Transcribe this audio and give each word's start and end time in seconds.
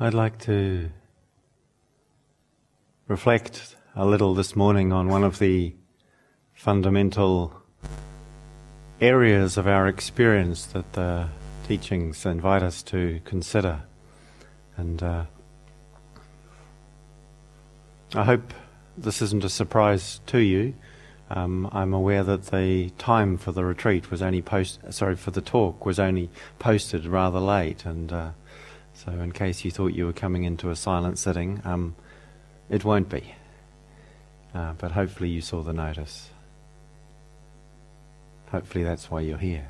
I'd 0.00 0.12
like 0.12 0.38
to 0.40 0.90
reflect 3.06 3.76
a 3.94 4.04
little 4.04 4.34
this 4.34 4.56
morning 4.56 4.92
on 4.92 5.06
one 5.06 5.22
of 5.22 5.38
the 5.38 5.72
fundamental 6.52 7.62
areas 9.00 9.56
of 9.56 9.68
our 9.68 9.86
experience 9.86 10.66
that 10.66 10.94
the 10.94 11.28
teachings 11.68 12.26
invite 12.26 12.64
us 12.64 12.82
to 12.82 13.20
consider. 13.24 13.82
And 14.76 15.00
uh, 15.00 15.24
I 18.16 18.24
hope 18.24 18.52
this 18.98 19.22
isn't 19.22 19.44
a 19.44 19.48
surprise 19.48 20.20
to 20.26 20.38
you. 20.38 20.74
Um, 21.30 21.68
I'm 21.70 21.94
aware 21.94 22.24
that 22.24 22.46
the 22.46 22.90
time 22.98 23.38
for 23.38 23.52
the 23.52 23.64
retreat 23.64 24.10
was 24.10 24.22
only 24.22 24.42
post. 24.42 24.80
Sorry, 24.90 25.14
for 25.14 25.30
the 25.30 25.40
talk 25.40 25.86
was 25.86 26.00
only 26.00 26.30
posted 26.58 27.06
rather 27.06 27.38
late, 27.38 27.84
and 27.84 28.12
uh, 28.12 28.30
so 28.94 29.12
in 29.12 29.32
case 29.32 29.64
you 29.64 29.70
thought 29.70 29.92
you 29.92 30.06
were 30.06 30.12
coming 30.12 30.44
into 30.44 30.70
a 30.70 30.76
silent 30.76 31.18
sitting, 31.18 31.60
um, 31.64 31.94
it 32.70 32.84
won't 32.84 33.08
be. 33.08 33.34
Uh, 34.54 34.72
but 34.78 34.92
hopefully 34.92 35.28
you 35.28 35.40
saw 35.40 35.62
the 35.62 35.72
notice. 35.72 36.30
Hopefully 38.50 38.84
that's 38.84 39.10
why 39.10 39.20
you're 39.20 39.38
here. 39.38 39.68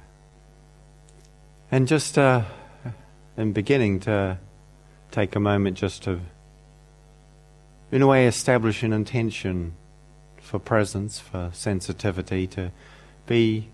And 1.71 1.89
just 1.89 2.19
uh, 2.19 2.43
in 3.37 3.53
beginning 3.53 4.01
to 4.01 4.39
take 5.11 5.35
a 5.35 5.41
moment 5.41 5.79
just 5.79 6.03
to, 6.05 6.21
in 7.91 8.03
a 8.03 8.07
way, 8.07 8.27
establish 8.27 8.83
an 8.83 8.93
intention 8.93 9.73
for 10.41 10.59
presence, 10.59 11.19
for 11.19 11.51
sensitivity, 11.55 12.47
to 12.49 12.71
be 13.27 13.69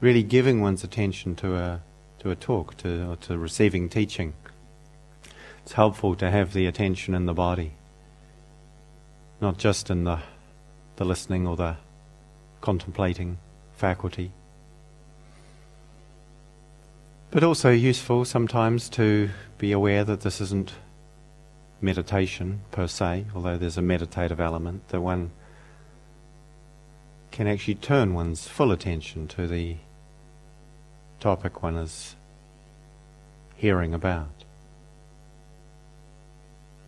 really 0.00 0.22
giving 0.22 0.60
one's 0.62 0.82
attention 0.82 1.36
to 1.36 1.56
a 1.56 1.80
to 2.20 2.30
a 2.30 2.36
talk, 2.36 2.76
to 2.78 3.16
to 3.20 3.36
receiving 3.36 3.88
teaching. 3.88 4.32
It's 5.64 5.72
helpful 5.74 6.14
to 6.16 6.30
have 6.30 6.52
the 6.52 6.66
attention 6.66 7.14
in 7.14 7.26
the 7.26 7.34
body, 7.34 7.72
not 9.40 9.58
just 9.58 9.90
in 9.90 10.04
the 10.04 10.20
the 10.96 11.04
listening 11.04 11.46
or 11.46 11.56
the 11.56 11.76
contemplating 12.60 13.38
faculty. 13.76 14.30
But 17.30 17.42
also 17.42 17.70
useful 17.70 18.24
sometimes 18.24 18.88
to 18.90 19.30
be 19.58 19.72
aware 19.72 20.04
that 20.04 20.20
this 20.20 20.40
isn't 20.40 20.72
meditation 21.80 22.60
per 22.70 22.86
se, 22.86 23.26
although 23.34 23.56
there's 23.56 23.78
a 23.78 23.82
meditative 23.82 24.38
element, 24.38 24.86
that 24.88 25.00
one 25.00 25.30
can 27.30 27.46
actually 27.46 27.74
turn 27.74 28.12
one's 28.12 28.46
full 28.46 28.70
attention 28.70 29.26
to 29.26 29.46
the 29.46 29.76
topic 31.18 31.62
one 31.62 31.76
is 31.76 32.14
hearing 33.56 33.94
about. 33.94 34.41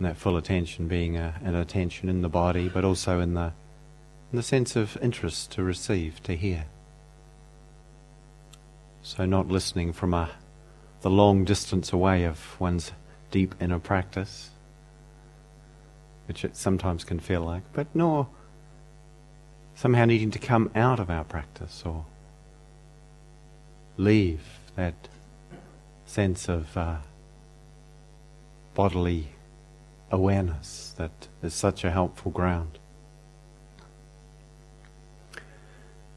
And 0.04 0.12
that 0.14 0.18
full 0.18 0.36
attention 0.36 0.86
being 0.86 1.16
a, 1.16 1.40
an 1.42 1.54
attention 1.54 2.10
in 2.10 2.20
the 2.20 2.28
body, 2.28 2.68
but 2.68 2.84
also 2.84 3.20
in 3.20 3.32
the, 3.32 3.54
in 4.30 4.36
the 4.36 4.42
sense 4.42 4.76
of 4.76 4.98
interest 5.00 5.50
to 5.52 5.62
receive, 5.62 6.22
to 6.24 6.36
hear. 6.36 6.66
So, 9.02 9.24
not 9.24 9.48
listening 9.48 9.94
from 9.94 10.12
a, 10.12 10.28
the 11.00 11.08
long 11.08 11.46
distance 11.46 11.90
away 11.90 12.24
of 12.24 12.60
one's 12.60 12.92
deep 13.30 13.54
inner 13.62 13.78
practice, 13.78 14.50
which 16.28 16.44
it 16.44 16.54
sometimes 16.54 17.02
can 17.02 17.18
feel 17.18 17.40
like, 17.40 17.62
but 17.72 17.86
nor 17.94 18.26
somehow 19.74 20.04
needing 20.04 20.30
to 20.32 20.38
come 20.38 20.70
out 20.74 21.00
of 21.00 21.08
our 21.08 21.24
practice 21.24 21.82
or 21.86 22.04
leave 23.96 24.42
that 24.76 25.08
sense 26.04 26.46
of 26.46 26.76
uh, 26.76 26.96
bodily 28.74 29.28
awareness 30.14 30.94
that 30.96 31.28
is 31.42 31.52
such 31.52 31.84
a 31.84 31.90
helpful 31.90 32.30
ground. 32.30 32.78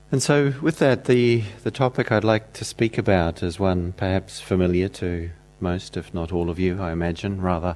And 0.10 0.24
so, 0.24 0.54
with 0.62 0.80
that, 0.80 1.06
the, 1.06 1.44
the 1.64 1.72
topic 1.72 2.12
I'd 2.12 2.24
like 2.24 2.54
to 2.54 2.64
speak 2.64 2.98
about 2.98 3.44
is 3.44 3.60
one 3.60 3.92
perhaps 3.92 4.40
familiar 4.40 4.88
to 4.90 5.32
most, 5.60 5.98
if 5.98 6.14
not 6.14 6.32
all 6.32 6.50
of 6.50 6.60
you, 6.60 6.82
I 6.82 6.94
imagine, 6.94 7.42
rather 7.42 7.76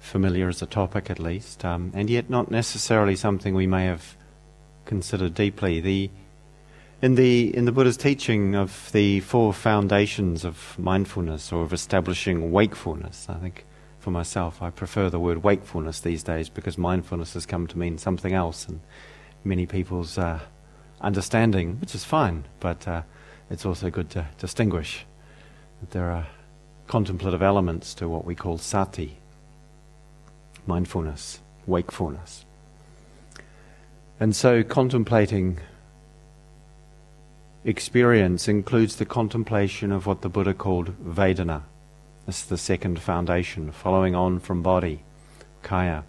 familiar 0.00 0.48
as 0.48 0.60
a 0.60 0.66
topic 0.66 1.10
at 1.10 1.20
least, 1.20 1.64
um, 1.64 1.92
and 1.94 2.10
yet 2.10 2.28
not 2.28 2.50
necessarily 2.50 3.14
something 3.14 3.54
we 3.54 3.68
may 3.68 3.84
have 3.84 4.16
considered 4.84 5.34
deeply. 5.34 5.80
The 5.80 6.10
in 7.00 7.14
the 7.14 7.54
in 7.56 7.64
the 7.64 7.72
Buddha's 7.72 7.96
teaching 7.96 8.56
of 8.56 8.90
the 8.92 9.20
four 9.20 9.52
foundations 9.52 10.44
of 10.44 10.76
mindfulness 10.78 11.52
or 11.52 11.62
of 11.62 11.72
establishing 11.72 12.50
wakefulness, 12.50 13.26
I 13.28 13.34
think 13.34 13.64
for 14.02 14.10
myself 14.10 14.60
I 14.60 14.70
prefer 14.70 15.08
the 15.08 15.20
word 15.20 15.44
wakefulness 15.44 16.00
these 16.00 16.24
days 16.24 16.48
because 16.48 16.76
mindfulness 16.76 17.34
has 17.34 17.46
come 17.46 17.68
to 17.68 17.78
mean 17.78 17.98
something 17.98 18.32
else, 18.32 18.66
and 18.66 18.80
many 19.44 19.64
people's 19.64 20.18
uh, 20.18 20.40
understanding, 21.00 21.80
which 21.80 21.94
is 21.94 22.04
fine, 22.04 22.44
but 22.58 22.86
uh, 22.88 23.02
it's 23.48 23.64
also 23.64 23.90
good 23.90 24.10
to 24.10 24.26
distinguish 24.38 25.06
that 25.80 25.92
there 25.92 26.10
are 26.10 26.26
contemplative 26.88 27.42
elements 27.42 27.94
to 27.94 28.08
what 28.08 28.24
we 28.24 28.34
call 28.34 28.58
sati, 28.58 29.18
mindfulness, 30.66 31.38
wakefulness. 31.64 32.44
And 34.18 34.34
so 34.34 34.64
contemplating 34.64 35.60
experience 37.64 38.48
includes 38.48 38.96
the 38.96 39.04
contemplation 39.04 39.92
of 39.92 40.06
what 40.06 40.22
the 40.22 40.28
Buddha 40.28 40.54
called 40.54 40.96
Vedana. 41.00 41.62
This 42.32 42.44
is 42.44 42.48
the 42.48 42.56
second 42.56 42.98
foundation, 42.98 43.72
following 43.72 44.14
on 44.14 44.38
from 44.38 44.62
body, 44.62 45.02
kaya, 45.62 46.02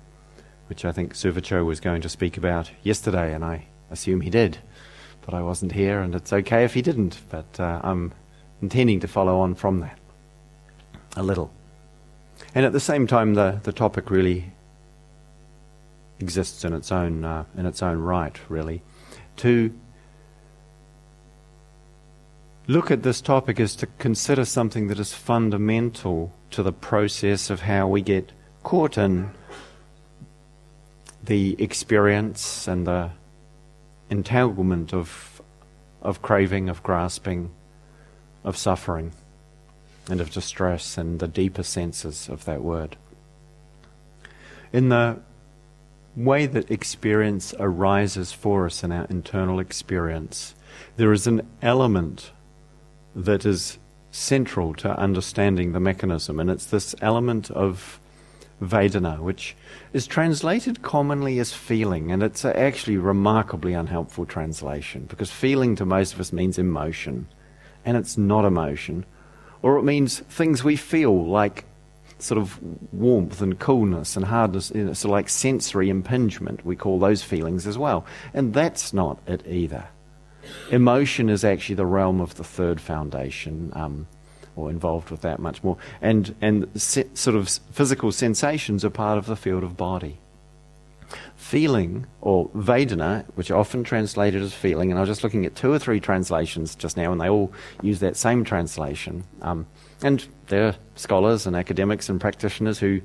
which 0.70 0.86
I 0.86 0.94
think 0.94 1.16
Suvacho 1.16 1.66
was 1.66 1.82
going 1.82 2.02
to 2.02 2.08
speak 2.08 2.38
about 2.38 2.72
yesterday, 2.82 3.34
and 3.34 3.44
I 3.44 3.66
assume 3.92 4.22
he 4.22 4.30
did. 4.30 4.60
But 5.26 5.34
I 5.34 5.42
wasn't 5.42 5.74
here, 5.74 6.00
and 6.00 6.16
it's 6.16 6.32
okay 6.32 6.64
if 6.64 6.76
he 6.76 6.82
didn't, 6.82 7.20
but 7.30 7.60
uh, 7.60 7.82
I'm 7.84 8.14
intending 8.62 9.02
to 9.02 9.08
follow 9.10 9.42
on 9.42 9.54
from 9.54 9.82
that 9.82 10.00
a 11.18 11.24
little. 11.24 11.52
And 12.56 12.66
at 12.66 12.72
the 12.72 12.80
same 12.80 13.06
time, 13.06 13.34
the, 13.34 13.60
the 13.64 13.74
topic 13.74 14.10
really 14.10 14.54
exists 16.22 16.64
in 16.64 16.72
its 16.72 16.90
own 16.90 17.26
uh, 17.26 17.44
in 17.58 17.66
its 17.66 17.84
own 17.84 17.98
right, 17.98 18.40
really. 18.48 18.82
To 19.44 19.78
look 22.68 22.92
at 22.92 23.04
this 23.04 23.22
topic 23.22 23.60
is 23.60 23.76
to 23.78 23.88
consider 24.00 24.46
something 24.46 24.88
that 24.88 25.00
is 25.00 25.14
fundamental 25.14 26.32
to 26.52 26.64
the 26.64 26.74
process 26.74 27.50
of 27.50 27.62
how 27.62 27.88
we 27.88 28.02
get 28.02 28.32
caught 28.64 28.98
in 28.98 29.32
the 31.24 31.56
experience 31.62 32.68
and 32.68 32.88
the 32.88 33.10
entanglement 34.10 34.94
of 34.94 35.34
of 36.02 36.22
craving, 36.22 36.68
of 36.68 36.84
grasping, 36.84 37.50
of 38.44 38.58
suffering 38.58 39.14
and 40.10 40.20
of 40.20 40.30
distress 40.30 40.98
and 40.98 41.20
the 41.20 41.28
deeper 41.28 41.64
senses 41.64 42.28
of 42.28 42.44
that 42.46 42.62
word. 42.62 42.98
In 44.74 44.90
the 44.90 45.20
way 46.16 46.46
that 46.46 46.70
experience 46.70 47.54
arises 47.58 48.34
for 48.34 48.66
us 48.66 48.84
in 48.84 48.92
our 48.92 49.06
internal 49.06 49.60
experience, 49.60 50.56
there 50.98 51.14
is 51.14 51.26
an 51.26 51.48
element 51.62 52.32
that 53.16 53.46
is 53.46 53.78
central 54.12 54.74
to 54.76 54.98
understanding 54.98 55.72
the 55.72 55.80
mechanism, 55.80 56.40
and 56.40 56.50
it's 56.50 56.68
this 56.68 56.96
element 57.02 57.50
of 57.52 58.00
Vedana, 58.62 59.20
which 59.20 59.56
is 59.92 60.08
translated 60.08 60.82
commonly 60.82 61.40
as 61.40 61.52
feeling, 61.52 62.12
and 62.12 62.24
it's 62.24 62.46
actually 62.46 62.98
remarkably 62.98 63.74
unhelpful 63.74 64.26
translation 64.26 65.06
because 65.06 65.32
feeling 65.32 65.76
to 65.76 65.86
most 65.86 66.14
of 66.14 66.20
us 66.20 66.32
means 66.32 66.58
emotion, 66.58 67.28
and 67.86 67.98
it's 67.98 68.18
not 68.18 68.46
emotion 68.46 69.06
or 69.64 69.78
it 69.78 69.84
means 69.84 70.20
things 70.20 70.64
we 70.64 70.76
feel 70.76 71.26
like 71.26 71.64
sort 72.20 72.38
of 72.38 72.60
warmth 72.94 73.42
and 73.42 73.58
coolness 73.58 74.16
and 74.16 74.26
hardness, 74.26 74.72
you 74.76 74.84
know, 74.84 74.94
so 74.94 75.10
like 75.10 75.30
sensory 75.30 75.90
impingement. 75.90 76.64
We 76.66 76.76
call 76.76 77.00
those 77.00 77.24
feelings 77.24 77.66
as 77.66 77.78
well. 77.78 78.06
And 78.34 78.54
that's 78.54 78.94
not 78.94 79.18
it 79.26 79.48
either. 79.48 79.86
Emotion 80.72 81.30
is 81.30 81.44
actually 81.44 81.76
the 81.76 81.86
realm 81.86 82.22
of 82.22 82.36
the 82.36 82.44
third 82.44 82.82
foundation, 82.82 83.72
um, 83.76 84.08
or 84.56 84.70
involved 84.70 85.10
with 85.10 85.22
that 85.22 85.40
much 85.40 85.64
more. 85.64 85.78
And, 86.02 86.36
and 86.42 86.70
se- 86.76 87.10
sort 87.14 87.36
of 87.36 87.50
physical 87.72 88.12
sensations 88.12 88.86
are 88.86 88.90
part 88.90 89.18
of 89.18 89.26
the 89.26 89.36
field 89.36 89.64
of 89.64 89.78
body 89.78 90.20
feeling, 91.36 92.06
or 92.22 92.50
Vedana, 92.50 93.26
which 93.36 93.52
are 93.52 93.58
often 93.58 93.84
translated 93.84 94.42
as 94.42 94.54
feeling, 94.54 94.92
and 94.92 94.98
I 94.98 95.02
was 95.02 95.10
just 95.10 95.24
looking 95.24 95.46
at 95.46 95.56
two 95.56 95.72
or 95.72 95.78
three 95.78 96.00
translations 96.00 96.74
just 96.74 96.98
now, 96.98 97.12
and 97.12 97.20
they 97.20 97.30
all 97.30 97.52
use 97.82 98.00
that 98.00 98.16
same 98.16 98.44
translation. 98.44 99.24
Um, 99.42 99.68
and 100.02 100.26
there 100.48 100.68
are 100.68 100.76
scholars 100.96 101.46
and 101.46 101.56
academics 101.56 102.10
and 102.10 102.20
practitioners 102.20 102.80
who 102.80 103.02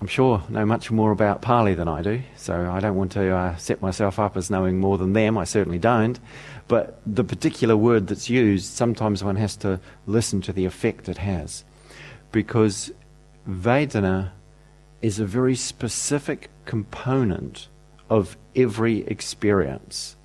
I'm 0.00 0.08
sure 0.08 0.42
know 0.48 0.66
much 0.66 0.90
more 0.90 1.12
about 1.12 1.40
Pali 1.40 1.74
than 1.74 1.86
I 1.86 2.02
do, 2.02 2.20
so 2.36 2.70
I 2.70 2.80
don't 2.80 2.96
want 2.96 3.12
to 3.12 3.30
uh, 3.30 3.56
set 3.56 3.80
myself 3.80 4.18
up 4.18 4.36
as 4.36 4.50
knowing 4.50 4.78
more 4.78 4.98
than 4.98 5.12
them. 5.12 5.38
I 5.38 5.44
certainly 5.44 5.78
don't. 5.78 6.18
But 6.66 7.00
the 7.06 7.24
particular 7.24 7.76
word 7.76 8.08
that's 8.08 8.28
used, 8.28 8.72
sometimes 8.72 9.22
one 9.22 9.36
has 9.36 9.56
to 9.56 9.80
listen 10.06 10.40
to 10.42 10.52
the 10.52 10.64
effect 10.64 11.08
it 11.08 11.18
has. 11.18 11.64
Because 12.32 12.90
Vedana 13.48 14.30
is 15.00 15.20
a 15.20 15.26
very 15.26 15.54
specific 15.54 16.48
component 16.64 17.68
of 18.10 18.36
every 18.56 19.06
experience. 19.06 20.16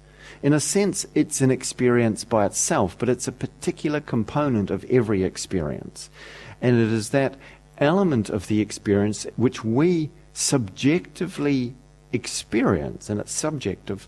In 0.41 0.53
a 0.53 0.59
sense, 0.59 1.05
it's 1.13 1.41
an 1.41 1.51
experience 1.51 2.23
by 2.23 2.45
itself, 2.45 2.97
but 2.97 3.09
it's 3.09 3.27
a 3.27 3.33
particular 3.33 3.99
component 3.99 4.71
of 4.71 4.85
every 4.85 5.23
experience. 5.23 6.09
And 6.61 6.79
it 6.79 6.91
is 6.93 7.09
that 7.09 7.35
element 7.79 8.29
of 8.29 8.47
the 8.47 8.61
experience 8.61 9.25
which 9.35 9.63
we 9.63 10.09
subjectively 10.33 11.73
experience, 12.11 13.09
and 13.09 13.19
it's 13.19 13.31
subjective. 13.31 14.07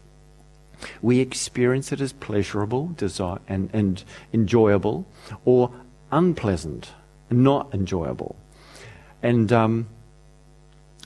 We 1.01 1.19
experience 1.19 1.91
it 1.91 2.01
as 2.01 2.13
pleasurable 2.13 2.87
desire, 2.97 3.39
and, 3.47 3.69
and 3.73 4.03
enjoyable, 4.33 5.05
or 5.45 5.71
unpleasant, 6.11 6.91
not 7.29 7.73
enjoyable. 7.73 8.35
And 9.21 9.53
um, 9.53 9.87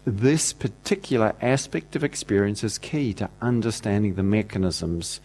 this 0.05 0.53
particular 0.53 1.33
aspect 1.41 1.95
of 1.95 2.03
experience 2.03 2.63
is 2.63 2.77
key 2.77 3.13
to 3.15 3.29
understanding 3.41 4.15
the 4.15 4.23
mechanisms 4.23 5.19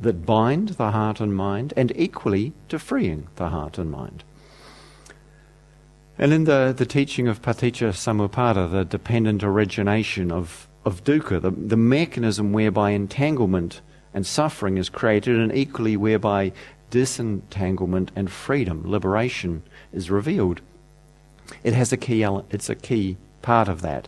that 0.00 0.24
bind 0.24 0.70
the 0.70 0.90
heart 0.92 1.20
and 1.20 1.34
mind, 1.34 1.72
and 1.76 1.92
equally 1.96 2.52
to 2.68 2.78
freeing 2.78 3.26
the 3.36 3.48
heart 3.48 3.78
and 3.78 3.90
mind. 3.90 4.22
And 6.18 6.32
in 6.32 6.44
the, 6.44 6.74
the 6.76 6.86
teaching 6.86 7.26
of 7.26 7.42
Paticca 7.42 7.92
Samuppada, 7.92 8.70
the 8.70 8.84
dependent 8.84 9.42
origination 9.42 10.30
of, 10.30 10.68
of 10.84 11.04
dukkha, 11.04 11.40
the, 11.40 11.50
the 11.50 11.76
mechanism 11.76 12.52
whereby 12.52 12.90
entanglement 12.90 13.80
and 14.14 14.26
suffering 14.26 14.76
is 14.76 14.90
created, 14.90 15.38
and 15.38 15.54
equally 15.54 15.96
whereby 15.96 16.52
disentanglement 16.90 18.10
and 18.14 18.30
freedom, 18.30 18.82
liberation, 18.84 19.62
is 19.92 20.10
revealed. 20.10 20.60
It 21.64 21.72
has 21.72 21.92
a 21.92 21.96
key 21.96 22.22
it's 22.50 22.68
a 22.68 22.74
key 22.74 23.16
part 23.40 23.68
of 23.68 23.80
that. 23.80 24.06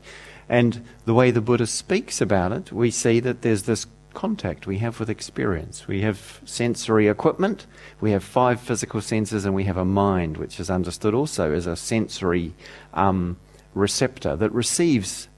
And 0.48 0.84
the 1.06 1.14
way 1.14 1.30
the 1.30 1.40
Buddha 1.40 1.66
speaks 1.66 2.20
about 2.20 2.52
it, 2.52 2.70
we 2.70 2.90
see 2.90 3.18
that 3.20 3.40
there's 3.40 3.62
this 3.62 3.86
contact 4.14 4.66
we 4.66 4.78
have 4.78 4.98
with 5.00 5.10
experience. 5.10 5.86
We 5.86 6.00
have 6.02 6.40
sensory 6.44 7.08
equipment, 7.08 7.66
we 8.00 8.12
have 8.12 8.24
five 8.24 8.60
physical 8.60 9.00
senses, 9.00 9.44
and 9.44 9.54
we 9.54 9.64
have 9.64 9.76
a 9.76 9.84
mind, 9.84 10.36
which 10.36 10.58
is 10.60 10.70
understood 10.70 11.14
also 11.14 11.52
as 11.52 11.66
a 11.66 11.76
sensory 11.76 12.52
um, 12.94 13.36
receptor 13.74 14.36
that 14.36 14.52
receives 14.52 15.28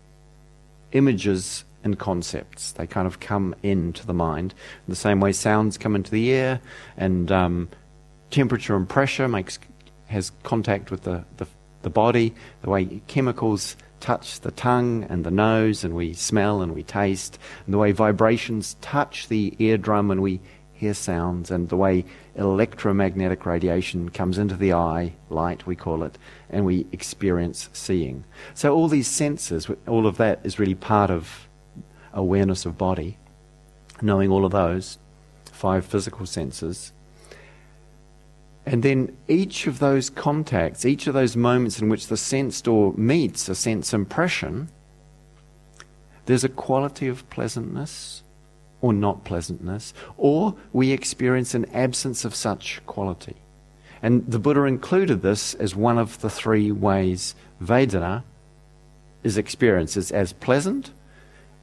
images 0.93 1.64
and 1.82 1.99
concepts. 1.99 2.73
They 2.73 2.87
kind 2.87 3.06
of 3.06 3.20
come 3.20 3.55
into 3.62 4.06
the 4.06 4.14
mind. 4.14 4.52
In 4.87 4.93
the 4.93 4.96
same 4.96 5.20
way, 5.20 5.32
sounds 5.32 5.78
come 5.78 5.96
into 5.96 6.11
the 6.11 6.28
ear, 6.28 6.61
and 6.96 7.32
um, 7.32 7.69
temperature 8.31 8.76
and 8.76 8.88
pressure 8.88 9.28
makes 9.28 9.58
has 10.08 10.31
contact 10.43 10.90
with 10.90 11.02
the, 11.02 11.25
the, 11.38 11.46
the 11.82 11.90
body. 11.90 12.34
The 12.62 12.70
way 12.70 13.00
chemicals 13.06 13.76
touch 14.00 14.40
the 14.40 14.50
tongue 14.50 15.04
and 15.08 15.25
the 15.25 15.31
nose, 15.31 15.84
and 15.84 15.94
we 15.94 16.12
smell 16.12 16.62
and 16.62 16.75
we 16.75 16.82
taste, 16.82 17.38
and 17.64 17.75
the 17.75 17.78
way 17.78 17.93
vibrations 17.93 18.76
touch 18.81 19.28
the 19.28 19.54
eardrum 19.58 20.10
and 20.10 20.22
we 20.22 20.40
hear 20.75 20.94
sounds, 20.94 21.50
and 21.50 21.69
the 21.69 21.76
way 21.76 22.04
electromagnetic 22.34 23.46
radiation 23.46 24.10
comes 24.10 24.38
into 24.38 24.56
the 24.56 24.72
eye, 24.72 25.12
light 25.31 25.66
we 25.66 25.75
call 25.75 26.02
it, 26.02 26.19
and 26.50 26.64
we 26.64 26.87
experience 26.93 27.69
seeing. 27.72 28.25
So, 28.54 28.75
all 28.75 28.88
these 28.88 29.08
senses, 29.08 29.69
all 29.87 30.06
of 30.06 30.19
that 30.19 30.40
is 30.44 30.58
really 30.58 30.75
part 30.75 31.10
of 31.10 31.49
awareness 32.12 32.66
of 32.66 32.76
body, 32.76 33.16
knowing 34.02 34.31
all 34.31 34.44
of 34.44 34.52
those 34.52 34.99
five 35.52 35.87
physical 35.87 36.26
senses. 36.26 36.92
And 38.66 38.82
then 38.82 39.16
each 39.28 39.68
of 39.68 39.78
those 39.78 40.10
contacts, 40.10 40.84
each 40.84 41.06
of 41.06 41.14
those 41.14 41.36
moments 41.36 41.80
in 41.80 41.88
which 41.88 42.08
the 42.08 42.16
sense 42.16 42.60
door 42.60 42.92
meets 42.96 43.48
a 43.48 43.54
sense 43.54 43.94
impression, 43.94 44.68
there's 46.26 46.42
a 46.42 46.48
quality 46.48 47.06
of 47.06 47.28
pleasantness 47.30 48.22
or 48.82 48.92
not 48.92 49.24
pleasantness, 49.24 49.94
or 50.18 50.54
we 50.72 50.90
experience 50.90 51.54
an 51.54 51.64
absence 51.72 52.24
of 52.24 52.34
such 52.34 52.80
quality. 52.86 53.36
And 54.02 54.30
the 54.30 54.38
Buddha 54.38 54.64
included 54.64 55.22
this 55.22 55.54
as 55.54 55.74
one 55.74 55.96
of 55.96 56.20
the 56.20 56.28
three 56.28 56.70
ways 56.70 57.34
Vedana 57.62 58.22
is 59.22 59.38
experienced 59.38 59.96
as, 59.96 60.10
as 60.10 60.32
pleasant, 60.32 60.90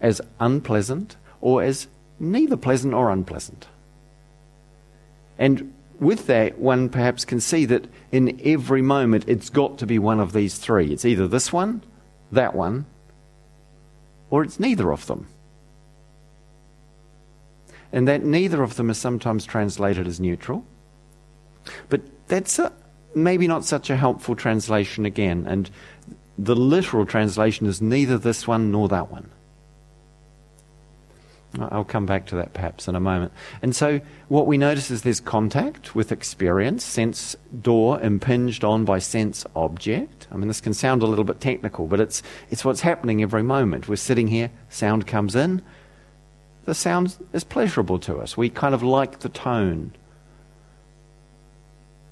as 0.02 0.22
unpleasant, 0.40 1.16
or 1.40 1.62
as 1.62 1.88
neither 2.20 2.58
pleasant 2.58 2.94
or 2.94 3.12
unpleasant. 3.12 3.68
And 5.38 5.74
with 6.04 6.28
that, 6.28 6.60
one 6.60 6.90
perhaps 6.90 7.26
can 7.26 7.40
see 7.40 7.66
that 7.66 7.86
in 8.12 8.40
every 8.44 8.82
moment 8.82 9.26
it's 9.28 9.50
got 9.50 9.78
to 9.80 9.86
be 9.86 10.00
one 10.00 10.20
of 10.20 10.34
these 10.34 10.58
three. 10.58 10.92
It's 10.92 11.06
either 11.06 11.28
this 11.28 11.52
one, 11.52 11.82
that 12.32 12.54
one, 12.54 12.86
or 14.30 14.44
it's 14.44 14.60
neither 14.60 14.92
of 14.92 15.06
them. 15.08 15.28
And 17.92 18.08
that 18.08 18.24
neither 18.24 18.64
of 18.64 18.76
them 18.76 18.90
is 18.90 18.98
sometimes 18.98 19.46
translated 19.46 20.08
as 20.08 20.20
neutral. 20.20 20.66
But 21.90 22.02
that's 22.28 22.58
a, 22.60 22.72
maybe 23.14 23.48
not 23.48 23.66
such 23.66 23.90
a 23.90 23.96
helpful 23.96 24.36
translation 24.36 25.06
again. 25.06 25.46
And 25.48 25.70
the 26.38 26.56
literal 26.56 27.06
translation 27.06 27.68
is 27.68 27.82
neither 27.82 28.18
this 28.18 28.48
one 28.48 28.72
nor 28.72 28.88
that 28.90 29.12
one. 29.12 29.30
I'll 31.60 31.84
come 31.84 32.08
back 32.08 32.26
to 32.28 32.36
that 32.36 32.54
perhaps 32.54 32.88
in 32.88 32.96
a 32.96 33.00
moment. 33.00 33.32
And 33.62 33.76
so, 33.76 34.02
what 34.28 34.48
we 34.48 34.58
notice 34.58 34.90
is 34.90 35.04
there's 35.04 35.20
contact 35.20 35.94
with 35.94 36.12
experience, 36.12 36.84
sense 36.84 37.36
door 37.62 38.02
impinged 38.02 38.64
on 38.64 38.86
by 38.86 39.00
sense 39.00 39.46
object. 39.56 40.28
I 40.32 40.38
mean, 40.38 40.48
this 40.48 40.62
can 40.62 40.74
sound 40.74 41.04
a 41.04 41.06
little 41.06 41.24
bit 41.24 41.40
technical, 41.40 41.86
but 41.86 42.00
it's, 42.00 42.24
it's 42.50 42.66
what's 42.66 42.82
happening 42.82 43.22
every 43.22 43.44
moment. 43.44 43.88
We're 43.88 43.98
sitting 43.98 44.30
here, 44.30 44.50
sound 44.70 45.06
comes 45.06 45.36
in, 45.36 45.62
the 46.66 46.74
sound 46.74 47.16
is 47.34 47.44
pleasurable 47.44 48.00
to 48.00 48.18
us. 48.18 48.36
We 48.36 48.50
kind 48.50 48.74
of 48.74 48.82
like 48.82 49.20
the 49.20 49.30
tone. 49.30 49.92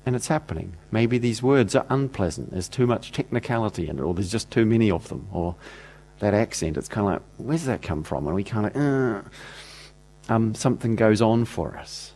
And 0.05 0.15
it's 0.15 0.27
happening. 0.27 0.73
Maybe 0.91 1.17
these 1.17 1.41
words 1.41 1.75
are 1.75 1.85
unpleasant. 1.89 2.51
There's 2.51 2.67
too 2.67 2.85
much 2.85 3.11
technicality 3.11 3.87
in 3.87 3.97
it, 3.97 4.01
or 4.01 4.13
there's 4.13 4.31
just 4.31 4.51
too 4.51 4.65
many 4.65 4.91
of 4.91 5.09
them, 5.09 5.27
or 5.31 5.55
that 6.21 6.33
accent, 6.33 6.77
it's 6.77 6.87
kind 6.87 7.07
of 7.07 7.13
like, 7.13 7.21
where's 7.37 7.65
that 7.65 7.81
come 7.81 8.03
from? 8.03 8.25
And 8.27 8.35
we 8.35 8.43
kind 8.43 8.67
of, 8.67 8.75
uh, 8.75 9.21
um, 10.33 10.55
something 10.55 10.95
goes 10.95 11.21
on 11.21 11.45
for 11.45 11.75
us. 11.77 12.13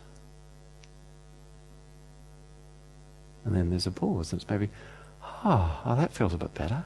And 3.44 3.54
then 3.54 3.70
there's 3.70 3.86
a 3.86 3.90
pause, 3.90 4.32
and 4.32 4.40
it's 4.40 4.50
maybe, 4.50 4.70
oh, 5.44 5.82
oh, 5.84 5.96
that 5.96 6.12
feels 6.12 6.32
a 6.32 6.38
bit 6.38 6.54
better. 6.54 6.84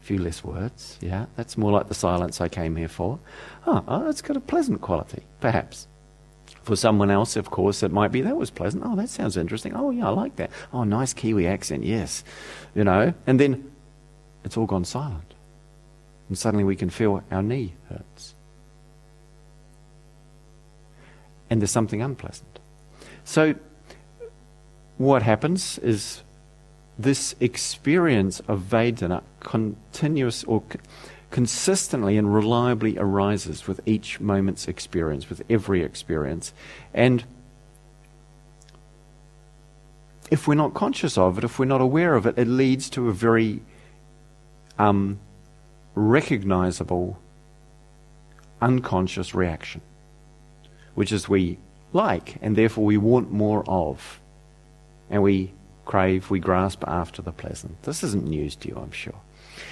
A 0.00 0.04
few 0.04 0.18
less 0.18 0.44
words, 0.44 0.98
yeah. 1.00 1.26
That's 1.36 1.56
more 1.56 1.72
like 1.72 1.88
the 1.88 1.94
silence 1.94 2.40
I 2.40 2.48
came 2.48 2.76
here 2.76 2.88
for. 2.88 3.18
Oh, 3.66 3.82
oh, 3.88 4.08
it's 4.08 4.22
got 4.22 4.36
a 4.36 4.40
pleasant 4.40 4.80
quality, 4.80 5.22
perhaps. 5.40 5.86
For 6.62 6.76
someone 6.76 7.10
else, 7.10 7.36
of 7.36 7.50
course, 7.50 7.82
it 7.82 7.92
might 7.92 8.12
be 8.12 8.20
that 8.22 8.36
was 8.36 8.50
pleasant. 8.50 8.82
Oh, 8.84 8.96
that 8.96 9.08
sounds 9.08 9.36
interesting. 9.36 9.74
Oh, 9.74 9.90
yeah, 9.90 10.08
I 10.08 10.10
like 10.10 10.36
that. 10.36 10.50
Oh, 10.72 10.84
nice 10.84 11.12
Kiwi 11.12 11.46
accent, 11.46 11.84
yes. 11.84 12.24
You 12.74 12.84
know, 12.84 13.14
and 13.28 13.38
then 13.38 13.70
it's 14.44 14.56
all 14.56 14.66
gone 14.66 14.84
silent 14.84 15.34
and 16.28 16.36
suddenly 16.36 16.64
we 16.64 16.76
can 16.76 16.90
feel 16.90 17.22
our 17.30 17.42
knee 17.42 17.74
hurts. 17.88 18.34
And 21.50 21.60
there's 21.60 21.70
something 21.70 22.02
unpleasant. 22.02 22.58
So, 23.24 23.54
what 24.98 25.22
happens 25.22 25.78
is 25.78 26.22
this 26.98 27.34
experience 27.40 28.40
of 28.40 28.60
Vedana 28.62 29.22
continuous 29.40 30.44
or 30.44 30.62
consistently 31.30 32.16
and 32.16 32.34
reliably 32.34 32.98
arises 32.98 33.66
with 33.66 33.80
each 33.86 34.20
moment's 34.20 34.66
experience, 34.66 35.28
with 35.28 35.42
every 35.48 35.82
experience. 35.82 36.52
And 36.92 37.24
if 40.30 40.48
we're 40.48 40.54
not 40.54 40.74
conscious 40.74 41.16
of 41.16 41.38
it, 41.38 41.44
if 41.44 41.58
we're 41.58 41.66
not 41.66 41.80
aware 41.80 42.14
of 42.14 42.26
it, 42.26 42.38
it 42.38 42.48
leads 42.48 42.90
to 42.90 43.08
a 43.08 43.12
very 43.12 43.60
um, 44.78 45.18
recognizable 45.98 47.18
unconscious 48.60 49.34
reaction, 49.34 49.80
which 50.94 51.12
is 51.12 51.28
we 51.28 51.58
like 51.92 52.36
and 52.40 52.56
therefore 52.56 52.84
we 52.84 52.96
want 52.96 53.30
more 53.30 53.64
of. 53.66 54.20
And 55.10 55.22
we 55.22 55.52
crave, 55.84 56.30
we 56.30 56.38
grasp 56.38 56.84
after 56.86 57.22
the 57.22 57.32
pleasant. 57.32 57.82
This 57.82 58.02
isn't 58.02 58.24
news 58.24 58.56
to 58.56 58.68
you, 58.68 58.76
I'm 58.76 58.92
sure. 58.92 59.14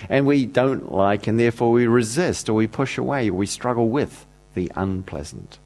And 0.09 0.27
we 0.27 0.47
don't 0.47 0.93
like 0.93 1.27
and 1.27 1.39
therefore 1.39 1.73
we 1.73 1.87
resist 1.87 2.49
or 2.49 2.55
we 2.55 2.67
push 2.67 2.99
away 2.99 3.29
or 3.29 3.35
we 3.35 3.47
struggle 3.47 3.89
with 3.89 4.27
the 4.55 4.73
unpleasant. 4.75 5.59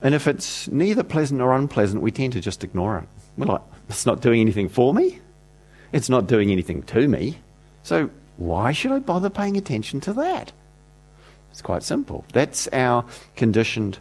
And 0.00 0.14
if 0.14 0.28
it's 0.28 0.68
neither 0.68 1.02
pleasant 1.02 1.40
or 1.40 1.52
unpleasant, 1.52 2.02
we 2.02 2.12
tend 2.12 2.34
to 2.34 2.40
just 2.40 2.62
ignore 2.62 2.98
it. 2.98 3.08
We're 3.36 3.46
like, 3.46 3.62
it's 3.88 4.06
not 4.06 4.20
doing 4.20 4.40
anything 4.40 4.68
for 4.68 4.94
me. 4.94 5.20
It's 5.92 6.08
not 6.08 6.26
doing 6.26 6.50
anything 6.50 6.82
to 6.84 7.08
me. 7.08 7.38
So 7.82 8.10
why 8.36 8.72
should 8.72 8.92
I 8.92 8.98
bother 8.98 9.30
paying 9.30 9.56
attention 9.56 10.00
to 10.02 10.12
that? 10.14 10.52
It's 11.50 11.62
quite 11.62 11.82
simple. 11.82 12.24
That's 12.32 12.68
our 12.68 13.04
conditioned 13.36 13.98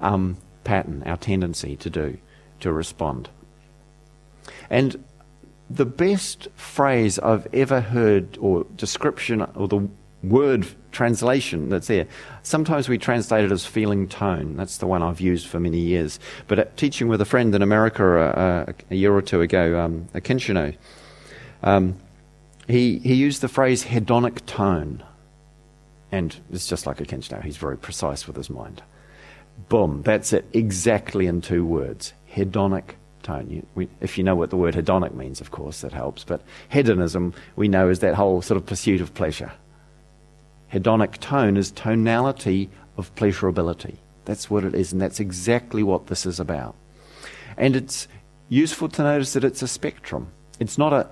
um, 0.00 0.38
pattern, 0.64 1.02
our 1.04 1.16
tendency 1.16 1.76
to 1.76 1.90
do, 1.90 2.18
to 2.60 2.72
respond. 2.72 3.28
And 4.70 5.04
the 5.68 5.84
best 5.84 6.48
phrase 6.56 7.18
I've 7.18 7.46
ever 7.52 7.80
heard, 7.80 8.38
or 8.40 8.64
description, 8.76 9.42
or 9.54 9.68
the 9.68 9.88
word 10.22 10.66
translation 10.92 11.68
that's 11.68 11.86
there. 11.86 12.06
Sometimes 12.42 12.88
we 12.88 12.98
translate 12.98 13.44
it 13.44 13.52
as 13.52 13.64
feeling 13.64 14.08
tone. 14.08 14.56
That's 14.56 14.78
the 14.78 14.86
one 14.86 15.02
I've 15.02 15.20
used 15.20 15.46
for 15.46 15.60
many 15.60 15.78
years. 15.78 16.18
But 16.48 16.76
teaching 16.76 17.08
with 17.08 17.20
a 17.20 17.24
friend 17.24 17.54
in 17.54 17.62
America 17.62 18.18
uh, 18.18 18.72
a 18.90 18.94
year 18.94 19.14
or 19.14 19.22
two 19.22 19.40
ago, 19.40 19.80
um, 19.80 20.08
Akincano, 20.14 20.76
um, 21.62 21.96
he, 22.66 22.98
he 22.98 23.14
used 23.14 23.40
the 23.40 23.48
phrase 23.48 23.84
hedonic 23.84 24.44
tone. 24.46 25.02
And 26.12 26.34
it's 26.52 26.66
just 26.66 26.86
like 26.86 26.98
Akincano. 26.98 27.42
He's 27.42 27.56
very 27.56 27.76
precise 27.76 28.26
with 28.26 28.36
his 28.36 28.50
mind. 28.50 28.82
Boom, 29.68 30.02
that's 30.02 30.32
it, 30.32 30.44
exactly 30.52 31.26
in 31.26 31.40
two 31.40 31.64
words. 31.64 32.12
Hedonic 32.32 32.94
tone. 33.22 33.48
You, 33.50 33.66
we, 33.74 33.88
if 34.00 34.18
you 34.18 34.24
know 34.24 34.34
what 34.34 34.50
the 34.50 34.56
word 34.56 34.74
hedonic 34.74 35.14
means, 35.14 35.40
of 35.40 35.50
course, 35.50 35.82
that 35.82 35.92
helps. 35.92 36.24
But 36.24 36.42
hedonism, 36.68 37.34
we 37.56 37.68
know, 37.68 37.88
is 37.88 38.00
that 38.00 38.14
whole 38.14 38.42
sort 38.42 38.56
of 38.56 38.66
pursuit 38.66 39.00
of 39.00 39.14
pleasure. 39.14 39.52
Hedonic 40.72 41.18
tone 41.18 41.56
is 41.56 41.70
tonality 41.70 42.70
of 42.96 43.14
pleasurability. 43.16 43.96
That's 44.24 44.50
what 44.50 44.64
it 44.64 44.74
is, 44.74 44.92
and 44.92 45.00
that's 45.00 45.20
exactly 45.20 45.82
what 45.82 46.06
this 46.06 46.26
is 46.26 46.38
about. 46.38 46.74
And 47.56 47.74
it's 47.76 48.06
useful 48.48 48.88
to 48.90 49.02
notice 49.02 49.32
that 49.32 49.44
it's 49.44 49.62
a 49.62 49.68
spectrum. 49.68 50.28
It's 50.58 50.78
not 50.78 50.92
a 50.92 51.08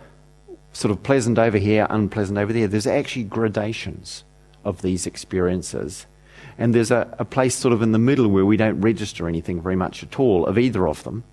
sort 0.72 0.90
of 0.90 1.02
pleasant 1.02 1.38
over 1.38 1.58
here, 1.58 1.86
unpleasant 1.90 2.38
over 2.38 2.52
there. 2.52 2.68
There's 2.68 2.86
actually 2.86 3.24
gradations 3.24 4.24
of 4.64 4.82
these 4.82 5.06
experiences. 5.06 6.06
And 6.56 6.74
there's 6.74 6.90
a, 6.90 7.14
a 7.18 7.24
place 7.24 7.54
sort 7.54 7.72
of 7.72 7.82
in 7.82 7.92
the 7.92 7.98
middle 7.98 8.28
where 8.28 8.46
we 8.46 8.56
don't 8.56 8.80
register 8.80 9.28
anything 9.28 9.60
very 9.60 9.76
much 9.76 10.02
at 10.02 10.18
all 10.18 10.46
of 10.46 10.58
either 10.58 10.88
of 10.88 11.04
them. 11.04 11.24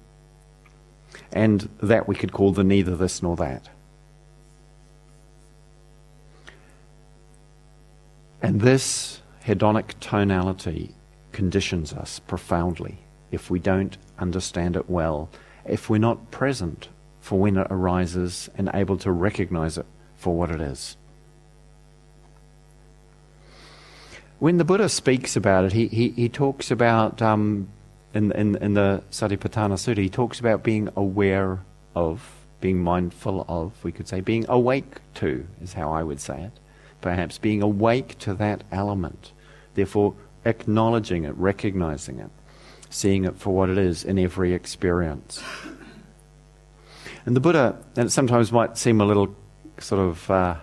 And 1.32 1.70
that 1.82 2.08
we 2.08 2.16
could 2.16 2.32
call 2.32 2.52
the 2.52 2.64
neither 2.64 2.96
this 2.96 3.22
nor 3.22 3.36
that. 3.38 3.70
And 8.42 8.62
this 8.62 9.22
hedonic 9.46 10.00
tonality 10.00 10.94
conditions 11.32 11.94
us 11.94 12.20
profoundly 12.20 13.00
if 13.32 13.50
we 13.50 13.60
don't 13.60 13.98
understand 14.20 14.76
it 14.76 14.90
well, 14.90 15.30
if 15.66 15.90
we're 15.90 15.98
not 15.98 16.32
present 16.32 16.88
for 17.26 17.40
when 17.40 17.58
it 17.58 17.66
arises 17.72 18.52
and 18.56 18.70
able 18.76 18.98
to 18.98 19.12
recognize 19.12 19.80
it 19.80 19.86
for 20.16 20.36
what 20.36 20.52
it 20.52 20.62
is. 20.62 20.96
When 24.38 24.60
the 24.60 24.64
Buddha 24.64 24.90
speaks 24.90 25.36
about 25.36 25.66
it, 25.66 25.74
he, 25.74 25.88
he, 25.88 26.10
he 26.10 26.30
talks 26.30 26.70
about, 26.70 27.24
um, 27.24 27.68
in, 28.14 28.32
in, 28.34 28.56
in 28.58 28.76
the 28.76 29.02
Satipatthana 29.10 29.74
Sutta, 29.74 29.98
he 29.98 30.10
talks 30.10 30.40
about 30.40 30.62
being 30.62 30.88
aware 30.96 31.62
of, 31.96 32.30
being 32.62 32.84
mindful 32.84 33.44
of, 33.48 33.84
we 33.84 33.92
could 33.92 34.08
say, 34.08 34.22
being 34.22 34.46
awake 34.48 34.98
to, 35.16 35.48
is 35.64 35.74
how 35.74 35.92
I 35.92 36.04
would 36.04 36.20
say 36.20 36.44
it 36.44 36.52
perhaps, 37.02 37.40
being 37.40 37.64
awake 37.64 38.20
to 38.20 38.36
that 38.36 38.64
element, 38.72 39.32
therefore 39.74 40.14
acknowledging 40.46 41.24
it, 41.24 41.36
recognizing 41.38 42.20
it, 42.20 42.30
seeing 42.92 43.26
it 43.26 43.36
for 43.36 43.52
what 43.56 43.70
it 43.70 43.80
is 43.80 44.04
in 44.04 44.20
every 44.20 44.54
experience. 44.54 45.42
And 47.26 47.36
the 47.36 47.40
Buddha, 47.40 47.76
and 47.96 48.08
it 48.08 48.12
sometimes 48.12 48.52
might 48.52 48.78
seem 48.78 49.02
a 49.02 49.06
little 49.06 49.36
sort 49.80 50.02
of 50.02 50.30
uh, 50.30 50.56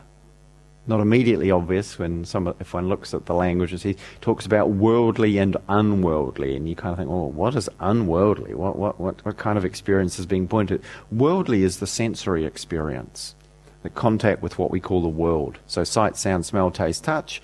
not 0.87 1.00
immediately 1.00 1.50
obvious 1.50 1.99
when 1.99 2.25
some, 2.25 2.54
if 2.61 2.75
one 2.75 2.88
looks 2.88 3.14
at 3.14 3.26
the 3.26 3.35
languages, 3.35 3.83
he 3.83 3.97
talks 4.21 4.47
about 4.47 4.71
worldly 4.71 5.38
and 5.38 5.57
unworldly, 5.69 6.57
and 6.57 6.69
you 6.69 6.75
kind 6.75 6.92
of 6.92 6.99
think, 6.99 7.11
well, 7.11 7.31
what 7.31 7.54
is 7.54 7.69
unworldly? 7.81 8.54
What, 8.54 8.76
what, 8.76 9.00
what, 9.00 9.25
what 9.25 9.37
kind 9.37 9.59
of 9.59 9.64
experience 9.64 10.19
is 10.19 10.26
being 10.26 10.49
pointed? 10.49 10.83
Worldly 11.11 11.62
is 11.62 11.78
the 11.78 11.87
sensory 11.87 12.45
experience 12.45 13.35
the 13.83 13.90
contact 13.90 14.42
with 14.42 14.61
what 14.61 14.71
we 14.71 14.78
call 14.78 15.02
the 15.02 15.09
world. 15.09 15.59
So, 15.66 15.83
sight, 15.83 16.16
sound, 16.16 16.47
smell, 16.47 16.71
taste, 16.71 17.02
touch, 17.02 17.42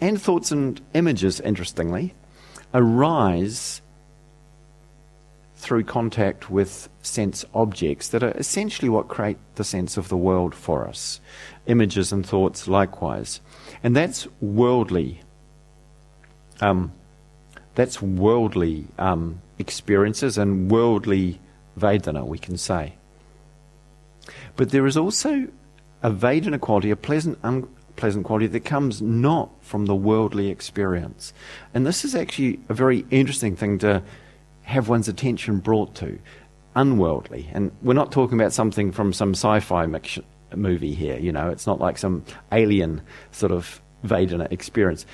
and 0.00 0.20
thoughts 0.20 0.52
and 0.52 0.80
images, 0.94 1.40
interestingly, 1.40 2.14
arise 2.72 3.80
through 5.64 5.82
contact 5.82 6.50
with 6.50 6.90
sense 7.02 7.44
objects 7.54 8.08
that 8.08 8.22
are 8.22 8.32
essentially 8.32 8.90
what 8.90 9.08
create 9.08 9.38
the 9.54 9.64
sense 9.64 9.96
of 9.96 10.10
the 10.10 10.16
world 10.16 10.54
for 10.54 10.86
us. 10.86 11.20
Images 11.66 12.12
and 12.12 12.24
thoughts, 12.24 12.68
likewise. 12.68 13.40
And 13.82 13.96
that's 13.96 14.28
worldly. 14.42 15.22
Um, 16.60 16.92
that's 17.74 18.02
worldly 18.02 18.86
um, 18.98 19.40
experiences 19.58 20.36
and 20.36 20.70
worldly 20.70 21.40
Vedana, 21.78 22.26
we 22.26 22.38
can 22.38 22.58
say. 22.58 22.92
But 24.56 24.70
there 24.70 24.86
is 24.86 24.98
also 24.98 25.48
a 26.02 26.10
Vedana 26.10 26.60
quality, 26.60 26.90
a 26.90 26.96
pleasant, 26.96 27.38
unpleasant 27.42 28.26
quality 28.26 28.48
that 28.48 28.66
comes 28.66 29.00
not 29.00 29.48
from 29.62 29.86
the 29.86 29.94
worldly 29.94 30.50
experience. 30.50 31.32
And 31.72 31.86
this 31.86 32.04
is 32.04 32.14
actually 32.14 32.60
a 32.68 32.74
very 32.74 33.06
interesting 33.10 33.56
thing 33.56 33.78
to 33.78 34.02
have 34.64 34.88
one's 34.88 35.08
attention 35.08 35.58
brought 35.58 35.94
to. 35.96 36.18
Unworldly. 36.76 37.48
And 37.52 37.70
we're 37.82 37.94
not 37.94 38.10
talking 38.10 38.38
about 38.38 38.52
something 38.52 38.90
from 38.90 39.12
some 39.12 39.30
sci 39.34 39.60
fi 39.60 39.86
movie 40.56 40.94
here, 40.94 41.18
you 41.18 41.32
know, 41.32 41.48
it's 41.50 41.66
not 41.66 41.80
like 41.80 41.98
some 41.98 42.24
alien 42.52 43.00
sort 43.32 43.52
of 43.52 43.80
Vedana 44.04 44.50
experience. 44.50 45.06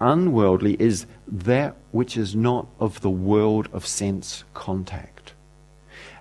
Unworldly 0.00 0.80
is 0.80 1.06
that 1.28 1.76
which 1.92 2.16
is 2.16 2.34
not 2.34 2.66
of 2.80 3.00
the 3.02 3.10
world 3.10 3.68
of 3.72 3.86
sense 3.86 4.44
contact. 4.54 5.32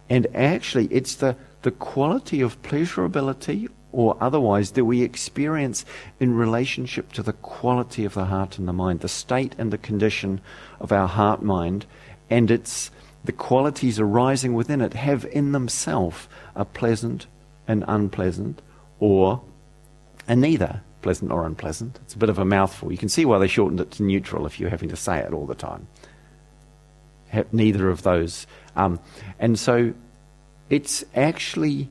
And 0.10 0.28
actually, 0.36 0.88
it's 0.88 1.16
the 1.16 1.36
the 1.62 1.72
quality 1.72 2.42
of 2.42 2.62
pleasurability 2.64 3.70
or 3.92 4.18
otherwise 4.20 4.72
that 4.72 4.86
we 4.86 5.02
experience 5.04 5.86
in 6.20 6.34
relationship 6.34 7.12
to 7.14 7.22
the 7.22 7.34
quality 7.34 8.06
of 8.06 8.14
the 8.14 8.26
heart 8.26 8.58
and 8.58 8.68
the 8.68 8.74
mind, 8.74 9.02
the 9.02 9.10
state 9.10 9.54
and 9.58 9.72
the 9.72 9.78
condition 9.78 10.42
of 10.80 10.92
our 10.92 11.08
heart 11.08 11.42
mind, 11.42 11.86
and 12.32 12.50
its 12.50 12.90
the 13.24 13.32
qualities 13.32 14.00
arising 14.00 14.56
within 14.56 14.82
it 14.82 14.94
have 14.94 15.26
in 15.26 15.52
themselves 15.52 16.28
a 16.56 16.66
pleasant 16.66 17.28
and 17.68 17.86
unpleasant, 17.88 18.60
or 19.00 19.42
a 20.28 20.36
neither 20.36 20.82
pleasant 21.04 21.32
or 21.32 21.46
unpleasant. 21.46 22.00
It's 22.04 22.16
a 22.16 22.18
bit 22.18 22.30
of 22.30 22.40
a 22.40 22.46
mouthful. 22.46 22.92
You 22.92 22.98
can 22.98 23.10
see 23.10 23.26
why 23.26 23.38
they 23.38 23.48
shortened 23.48 23.80
it 23.80 23.92
to 23.92 24.04
neutral 24.04 24.46
if 24.46 24.60
you're 24.60 24.70
having 24.70 24.90
to 24.90 24.96
say 24.96 25.20
it 25.20 25.34
all 25.34 25.46
the 25.46 25.56
time. 25.56 25.88
neither 27.52 27.90
of 27.90 28.02
those. 28.04 28.48
Um, 28.76 29.00
and 29.40 29.58
so 29.60 29.94
it's 30.70 31.04
actually 31.16 31.90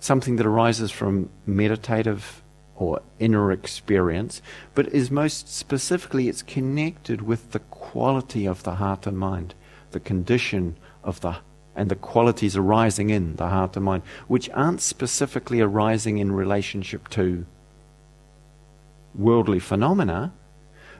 something 0.00 0.36
that 0.36 0.46
arises 0.46 0.90
from 0.90 1.30
meditative 1.46 2.42
or 2.76 3.00
inner 3.18 3.50
experience, 3.52 4.42
but 4.74 4.86
is 4.88 5.10
most 5.10 5.48
specifically 5.52 6.28
it's 6.28 6.42
connected 6.42 7.22
with 7.22 7.52
the 7.52 7.58
quality 7.58 8.46
of 8.46 8.62
the 8.62 8.74
heart 8.74 9.06
and 9.06 9.18
mind, 9.18 9.54
the 9.92 10.00
condition 10.00 10.76
of 11.02 11.20
the 11.20 11.36
and 11.76 11.90
the 11.90 11.96
qualities 11.96 12.56
arising 12.56 13.10
in 13.10 13.36
the 13.36 13.48
heart 13.48 13.76
and 13.76 13.84
mind, 13.84 14.02
which 14.26 14.48
aren't 14.50 14.80
specifically 14.80 15.60
arising 15.60 16.16
in 16.16 16.32
relationship 16.32 17.06
to 17.10 17.44
worldly 19.14 19.58
phenomena, 19.58 20.32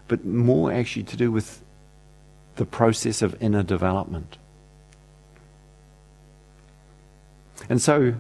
but 0.07 0.25
more 0.25 0.71
actually 0.71 1.03
to 1.03 1.17
do 1.17 1.33
with 1.33 1.63
the 2.57 2.67
process 2.67 3.23
of 3.23 3.41
inner 3.43 3.63
development. 3.63 4.37
And 7.69 7.81
so, 7.81 8.15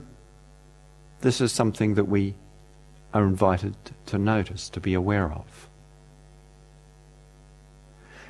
this 1.20 1.40
is 1.40 1.52
something 1.52 1.94
that 1.94 2.04
we 2.04 2.34
are 3.12 3.24
invited 3.24 3.74
to 4.06 4.18
notice, 4.18 4.68
to 4.70 4.80
be 4.80 4.94
aware 4.94 5.30
of. 5.30 5.68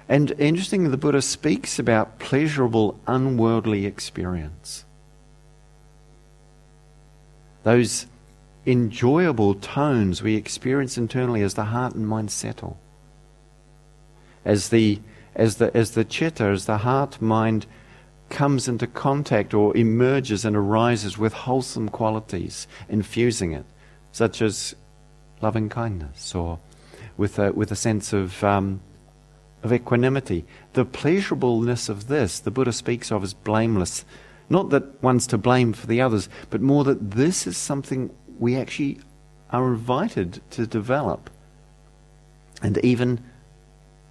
And 0.08 0.30
interestingly, 0.38 0.88
the 0.88 0.96
Buddha 0.96 1.20
speaks 1.20 1.78
about 1.78 2.18
pleasurable, 2.18 2.98
unworldly 3.06 3.86
experience. 3.86 4.84
Those 7.64 8.06
enjoyable 8.64 9.54
tones 9.54 10.22
we 10.22 10.36
experience 10.36 10.96
internally 10.96 11.42
as 11.42 11.54
the 11.54 11.64
heart 11.64 11.94
and 11.94 12.06
mind 12.06 12.30
settle. 12.30 12.78
As 14.44 14.68
the, 14.68 15.00
as 15.34 15.56
the, 15.56 15.76
as 15.76 15.92
the 15.92 16.04
chitta, 16.04 16.44
as 16.44 16.66
the 16.66 16.78
heart 16.78 17.20
mind 17.20 17.66
comes 18.28 18.68
into 18.68 18.86
contact 18.86 19.54
or 19.54 19.76
emerges 19.76 20.44
and 20.44 20.56
arises 20.56 21.18
with 21.18 21.32
wholesome 21.32 21.88
qualities, 21.88 22.66
infusing 22.88 23.52
it, 23.52 23.64
such 24.12 24.42
as 24.42 24.74
loving 25.40 25.68
kindness 25.68 26.34
or 26.34 26.58
with 27.16 27.38
a, 27.38 27.52
with 27.52 27.70
a 27.70 27.76
sense 27.76 28.12
of, 28.12 28.42
um, 28.44 28.80
of 29.66 29.72
equanimity. 29.72 30.44
The 30.72 30.84
pleasurableness 30.84 31.88
of 31.88 32.06
this, 32.06 32.38
the 32.38 32.50
Buddha 32.50 32.72
speaks 32.72 33.10
of 33.10 33.22
as 33.22 33.34
blameless 33.34 34.04
Not 34.48 34.70
that 34.70 35.02
one's 35.02 35.26
to 35.28 35.38
blame 35.38 35.72
for 35.72 35.88
the 35.88 36.00
others, 36.00 36.28
but 36.50 36.60
more 36.60 36.84
that 36.84 37.10
this 37.10 37.48
is 37.48 37.56
something 37.56 38.14
we 38.38 38.56
actually 38.56 39.00
are 39.50 39.66
invited 39.66 40.40
to 40.52 40.68
develop. 40.68 41.30
And 42.62 42.78
even 42.78 43.24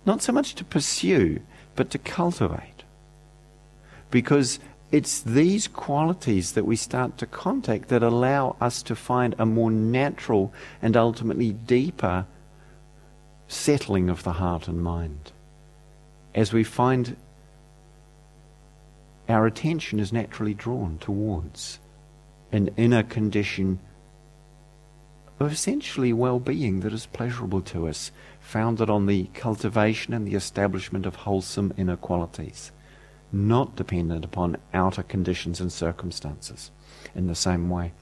not 0.05 0.21
so 0.21 0.33
much 0.33 0.53
to 0.55 0.65
pursue, 0.65 1.39
but 1.75 1.89
to 1.91 1.97
cultivate. 1.97 2.83
Because 4.11 4.59
it's 4.91 5.21
these 5.21 5.69
qualities 5.69 6.51
that 6.51 6.65
we 6.65 6.75
start 6.75 7.17
to 7.19 7.25
contact 7.25 7.87
that 7.87 8.03
allow 8.03 8.57
us 8.59 8.83
to 8.83 8.95
find 8.95 9.35
a 9.39 9.45
more 9.45 9.71
natural 9.71 10.53
and 10.81 10.97
ultimately 10.97 11.53
deeper 11.53 12.25
settling 13.47 14.09
of 14.09 14.23
the 14.23 14.33
heart 14.33 14.67
and 14.67 14.83
mind. 14.83 15.31
As 16.35 16.51
we 16.51 16.65
find 16.65 17.15
our 19.27 19.47
attention 19.47 19.99
is 19.99 20.11
naturally 20.11 20.53
drawn 20.53 20.97
towards 20.99 21.79
an 22.51 22.69
inner 22.77 23.03
condition 23.03 23.79
of 25.39 25.51
essentially 25.51 26.13
well 26.13 26.39
being 26.39 26.81
that 26.81 26.93
is 26.93 27.07
pleasurable 27.07 27.61
to 27.61 27.87
us, 27.87 28.11
founded 28.39 28.89
on 28.89 29.05
the 29.05 29.23
cultivation 29.33 30.13
and 30.13 30.27
the 30.27 30.35
establishment 30.35 31.05
of 31.05 31.15
wholesome 31.15 31.73
inner 31.77 31.97
qualities, 31.97 32.71
not 33.31 33.75
dependent 33.75 34.23
upon 34.23 34.57
outer 34.73 35.03
conditions 35.03 35.59
and 35.59 35.71
circumstances 35.71 36.69
in 37.15 37.27
the 37.27 37.35
same 37.35 37.69
way. 37.69 37.93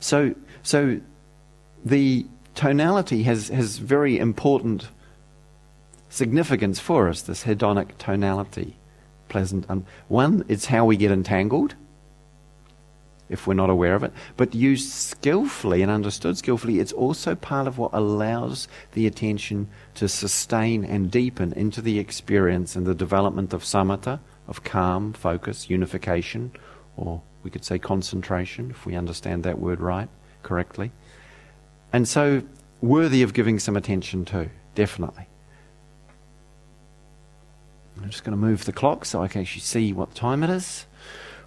So, 0.00 0.34
so 0.62 1.00
the 1.84 2.26
tonality 2.54 3.24
has, 3.24 3.48
has 3.48 3.78
very 3.78 4.18
important 4.18 4.88
significance 6.12 6.78
for 6.78 7.08
us, 7.08 7.22
this 7.22 7.44
hedonic 7.44 7.96
tonality. 7.98 8.76
Pleasant. 9.28 9.64
Um, 9.70 9.86
one, 10.08 10.44
it's 10.46 10.66
how 10.66 10.84
we 10.84 10.96
get 10.96 11.10
entangled 11.10 11.74
if 13.30 13.46
we're 13.46 13.54
not 13.54 13.70
aware 13.70 13.94
of 13.94 14.04
it. 14.04 14.12
But 14.36 14.54
used 14.54 14.92
skillfully 14.92 15.80
and 15.80 15.90
understood 15.90 16.36
skillfully, 16.36 16.80
it's 16.80 16.92
also 16.92 17.34
part 17.34 17.66
of 17.66 17.78
what 17.78 17.94
allows 17.94 18.68
the 18.92 19.06
attention 19.06 19.68
to 19.94 20.06
sustain 20.06 20.84
and 20.84 21.10
deepen 21.10 21.54
into 21.54 21.80
the 21.80 21.98
experience 21.98 22.76
and 22.76 22.86
the 22.86 22.94
development 22.94 23.54
of 23.54 23.62
samatha, 23.62 24.20
of 24.46 24.62
calm, 24.64 25.14
focus, 25.14 25.70
unification, 25.70 26.52
or 26.94 27.22
we 27.42 27.50
could 27.50 27.64
say 27.64 27.78
concentration, 27.78 28.70
if 28.70 28.84
we 28.84 28.94
understand 28.94 29.44
that 29.44 29.58
word 29.58 29.80
right, 29.80 30.10
correctly. 30.42 30.92
And 31.90 32.06
so, 32.06 32.42
worthy 32.82 33.22
of 33.22 33.32
giving 33.32 33.58
some 33.58 33.76
attention 33.76 34.26
to, 34.26 34.50
definitely. 34.74 35.26
I'm 38.02 38.10
just 38.10 38.24
going 38.24 38.32
to 38.32 38.46
move 38.46 38.64
the 38.64 38.72
clock 38.72 39.04
so 39.04 39.22
I 39.22 39.28
can 39.28 39.42
actually 39.42 39.60
see 39.60 39.92
what 39.92 40.14
time 40.14 40.42
it 40.42 40.50
is. 40.50 40.86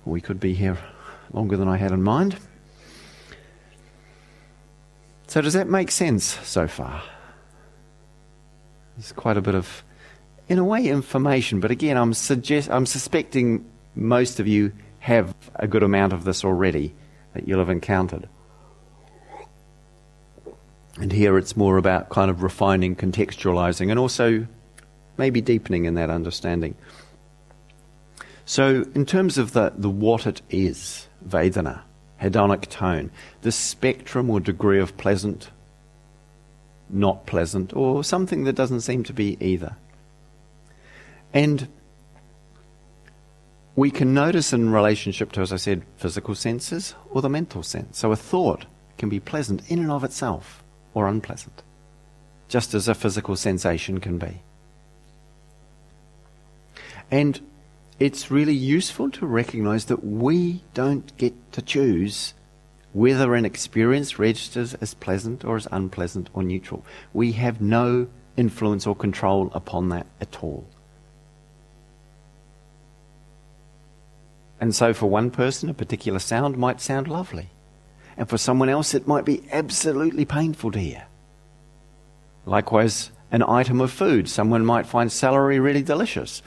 We 0.05 0.21
could 0.21 0.39
be 0.39 0.53
here 0.53 0.77
longer 1.33 1.57
than 1.57 1.67
I 1.67 1.75
had 1.75 1.91
in 1.91 2.01
mind. 2.01 2.37
So, 5.27 5.41
does 5.41 5.53
that 5.53 5.67
make 5.67 5.91
sense 5.91 6.23
so 6.23 6.67
far? 6.67 7.03
There's 8.95 9.11
quite 9.11 9.35
a 9.35 9.41
bit 9.41 9.55
of, 9.55 9.83
in 10.47 10.57
a 10.57 10.63
way, 10.63 10.87
information, 10.87 11.59
but 11.59 11.71
again, 11.71 11.97
I'm, 11.97 12.13
suggest- 12.13 12.69
I'm 12.69 12.85
suspecting 12.85 13.65
most 13.95 14.39
of 14.39 14.47
you 14.47 14.71
have 14.99 15.35
a 15.55 15.67
good 15.67 15.83
amount 15.83 16.13
of 16.13 16.23
this 16.23 16.45
already 16.45 16.93
that 17.33 17.47
you'll 17.47 17.59
have 17.59 17.69
encountered. 17.69 18.29
And 20.97 21.11
here 21.11 21.37
it's 21.37 21.57
more 21.57 21.75
about 21.75 22.09
kind 22.09 22.31
of 22.31 22.43
refining, 22.43 22.95
contextualizing, 22.95 23.89
and 23.89 23.99
also 23.99 24.47
maybe 25.17 25.41
deepening 25.41 25.85
in 25.85 25.95
that 25.95 26.09
understanding. 26.09 26.75
So, 28.45 28.85
in 28.93 29.05
terms 29.05 29.37
of 29.37 29.53
the, 29.53 29.73
the 29.75 29.89
what 29.89 30.27
it 30.27 30.41
is, 30.49 31.07
Vedana, 31.27 31.81
hedonic 32.21 32.67
tone, 32.69 33.11
the 33.41 33.51
spectrum 33.51 34.29
or 34.29 34.39
degree 34.39 34.79
of 34.79 34.97
pleasant, 34.97 35.49
not 36.89 37.25
pleasant, 37.25 37.75
or 37.75 38.03
something 38.03 38.43
that 38.43 38.53
doesn't 38.53 38.81
seem 38.81 39.03
to 39.05 39.13
be 39.13 39.37
either. 39.39 39.75
And 41.33 41.67
we 43.75 43.91
can 43.91 44.13
notice 44.13 44.53
in 44.53 44.71
relationship 44.71 45.31
to, 45.33 45.41
as 45.41 45.51
I 45.51 45.57
said, 45.57 45.83
physical 45.97 46.35
senses 46.35 46.95
or 47.09 47.21
the 47.21 47.29
mental 47.29 47.63
sense. 47.63 47.97
So 47.97 48.11
a 48.11 48.15
thought 48.15 48.65
can 48.97 49.09
be 49.09 49.19
pleasant 49.19 49.69
in 49.69 49.79
and 49.79 49.91
of 49.91 50.03
itself 50.03 50.63
or 50.93 51.07
unpleasant, 51.07 51.61
just 52.47 52.73
as 52.73 52.87
a 52.87 52.95
physical 52.95 53.35
sensation 53.35 53.99
can 53.99 54.17
be. 54.17 54.41
And 57.11 57.39
it's 57.99 58.29
really 58.29 58.53
useful 58.53 59.09
to 59.11 59.25
recognize 59.25 59.85
that 59.85 60.03
we 60.03 60.63
don't 60.73 61.15
get 61.17 61.33
to 61.53 61.61
choose 61.61 62.33
whether 62.93 63.35
an 63.35 63.45
experience 63.45 64.17
registers 64.17 64.73
as 64.75 64.93
pleasant 64.93 65.43
or 65.43 65.57
as 65.57 65.67
unpleasant 65.71 66.29
or 66.33 66.43
neutral. 66.43 66.85
We 67.13 67.33
have 67.33 67.61
no 67.61 68.07
influence 68.37 68.87
or 68.87 68.95
control 68.95 69.51
upon 69.53 69.89
that 69.89 70.07
at 70.21 70.43
all. 70.43 70.65
And 74.59 74.73
so, 74.73 74.93
for 74.93 75.07
one 75.07 75.31
person, 75.31 75.69
a 75.69 75.73
particular 75.73 76.19
sound 76.19 76.57
might 76.57 76.79
sound 76.79 77.07
lovely. 77.07 77.49
And 78.17 78.29
for 78.29 78.37
someone 78.37 78.69
else, 78.69 78.93
it 78.93 79.07
might 79.07 79.25
be 79.25 79.43
absolutely 79.51 80.23
painful 80.23 80.71
to 80.71 80.79
hear. 80.79 81.03
Likewise, 82.45 83.11
an 83.35 83.43
item 83.43 83.81
of 83.81 83.91
food. 83.91 84.29
Someone 84.29 84.65
might 84.65 84.87
find 84.87 85.11
celery 85.11 85.59
really 85.59 85.83
delicious. 85.83 86.41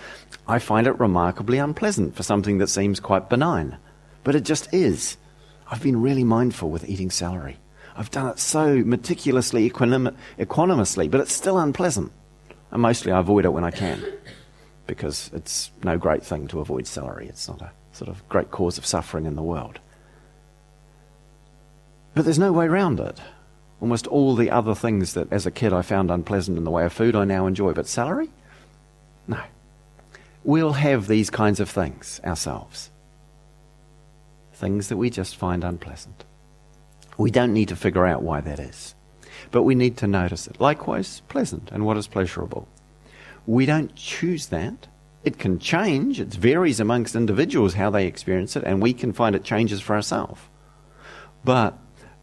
I 0.46 0.59
find 0.59 0.87
it 0.87 0.98
remarkably 0.98 1.59
unpleasant 1.59 2.16
for 2.16 2.22
something 2.22 2.57
that 2.59 2.68
seems 2.68 2.98
quite 2.98 3.29
benign. 3.29 3.77
But 4.24 4.35
it 4.35 4.42
just 4.42 4.72
is. 4.72 5.18
I've 5.70 5.83
been 5.83 6.01
really 6.01 6.24
mindful 6.24 6.70
with 6.70 6.88
eating 6.88 7.11
celery. 7.11 7.59
I've 7.94 8.11
done 8.11 8.29
it 8.29 8.38
so 8.38 8.83
meticulously, 8.87 9.68
equanim- 9.68 10.16
equanimously, 10.40 11.09
but 11.09 11.20
it's 11.20 11.35
still 11.35 11.59
unpleasant. 11.59 12.11
And 12.70 12.81
mostly 12.81 13.12
I 13.12 13.20
avoid 13.20 13.44
it 13.44 13.53
when 13.53 13.64
I 13.64 13.70
can 13.70 14.03
because 14.87 15.31
it's 15.35 15.70
no 15.85 15.98
great 15.98 16.24
thing 16.24 16.48
to 16.48 16.61
avoid 16.61 16.87
celery. 16.87 17.29
It's 17.29 17.48
not 17.48 17.61
a 17.61 17.70
sort 17.92 18.09
of 18.09 18.27
great 18.31 18.51
cause 18.51 18.79
of 18.79 18.87
suffering 18.87 19.27
in 19.27 19.37
the 19.37 19.42
world. 19.42 19.79
But 22.14 22.24
there's 22.24 22.38
no 22.38 22.51
way 22.51 22.64
around 22.64 22.98
it. 22.98 23.20
Almost 23.81 24.07
all 24.09 24.35
the 24.35 24.51
other 24.51 24.75
things 24.75 25.14
that 25.14 25.33
as 25.33 25.47
a 25.47 25.51
kid 25.51 25.73
I 25.73 25.83
found 25.83 26.11
unpleasant 26.11 26.59
in 26.59 26.64
the 26.64 26.71
way 26.71 26.85
of 26.85 26.93
food 26.93 27.14
I 27.14 27.25
now 27.25 27.47
enjoy. 27.47 27.73
But 27.73 27.87
celery? 27.87 28.31
No. 29.27 29.41
We'll 30.45 30.73
have 30.73 31.07
these 31.07 31.31
kinds 31.31 31.61
of 31.61 31.71
things 31.71 32.21
ourselves. 32.25 32.91
Things 34.53 34.88
that 34.88 34.97
we 34.97 35.11
just 35.11 35.37
find 35.37 35.62
unpleasant. 35.62 36.25
We 37.17 37.31
don't 37.31 37.53
need 37.53 37.69
to 37.69 37.77
figure 37.77 38.07
out 38.07 38.23
why 38.23 38.41
that 38.41 38.59
is. 38.59 38.95
But 39.51 39.62
we 39.62 39.75
need 39.75 39.97
to 39.99 40.07
notice 40.07 40.47
it. 40.47 40.61
Likewise, 40.61 41.23
pleasant 41.29 41.71
and 41.73 41.85
what 41.85 41.97
is 41.97 42.09
pleasurable. 42.09 42.67
We 43.47 43.67
don't 43.67 43.95
choose 43.95 44.47
that. 44.47 44.88
It 45.25 45.38
can 45.38 45.59
change. 45.59 46.21
It 46.21 46.35
varies 46.35 46.81
amongst 46.81 47.17
individuals 47.17 47.75
how 47.75 47.91
they 47.91 48.07
experience 48.07 48.57
it, 48.57 48.64
and 48.64 48.83
we 48.83 48.93
can 48.93 49.12
find 49.12 49.35
it 49.35 49.45
changes 49.45 49.81
for 49.81 49.95
ourselves. 49.95 50.41
But 51.45 51.79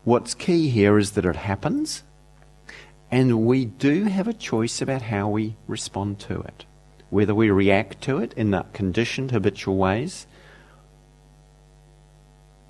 What's 0.05 0.35
key 0.35 0.69
here 0.69 0.99
is 0.99 1.11
that 1.11 1.25
it 1.25 1.35
happens, 1.35 2.03
and 3.09 3.45
we 3.47 3.65
do 3.65 4.03
have 4.03 4.27
a 4.27 4.33
choice 4.33 4.79
about 4.79 5.01
how 5.01 5.27
we 5.27 5.55
respond 5.67 6.19
to 6.19 6.41
it. 6.41 6.65
Whether 7.09 7.33
we 7.33 7.49
react 7.49 8.01
to 8.03 8.19
it 8.19 8.31
in 8.33 8.51
that 8.51 8.71
conditioned 8.71 9.31
habitual 9.31 9.77
ways, 9.77 10.27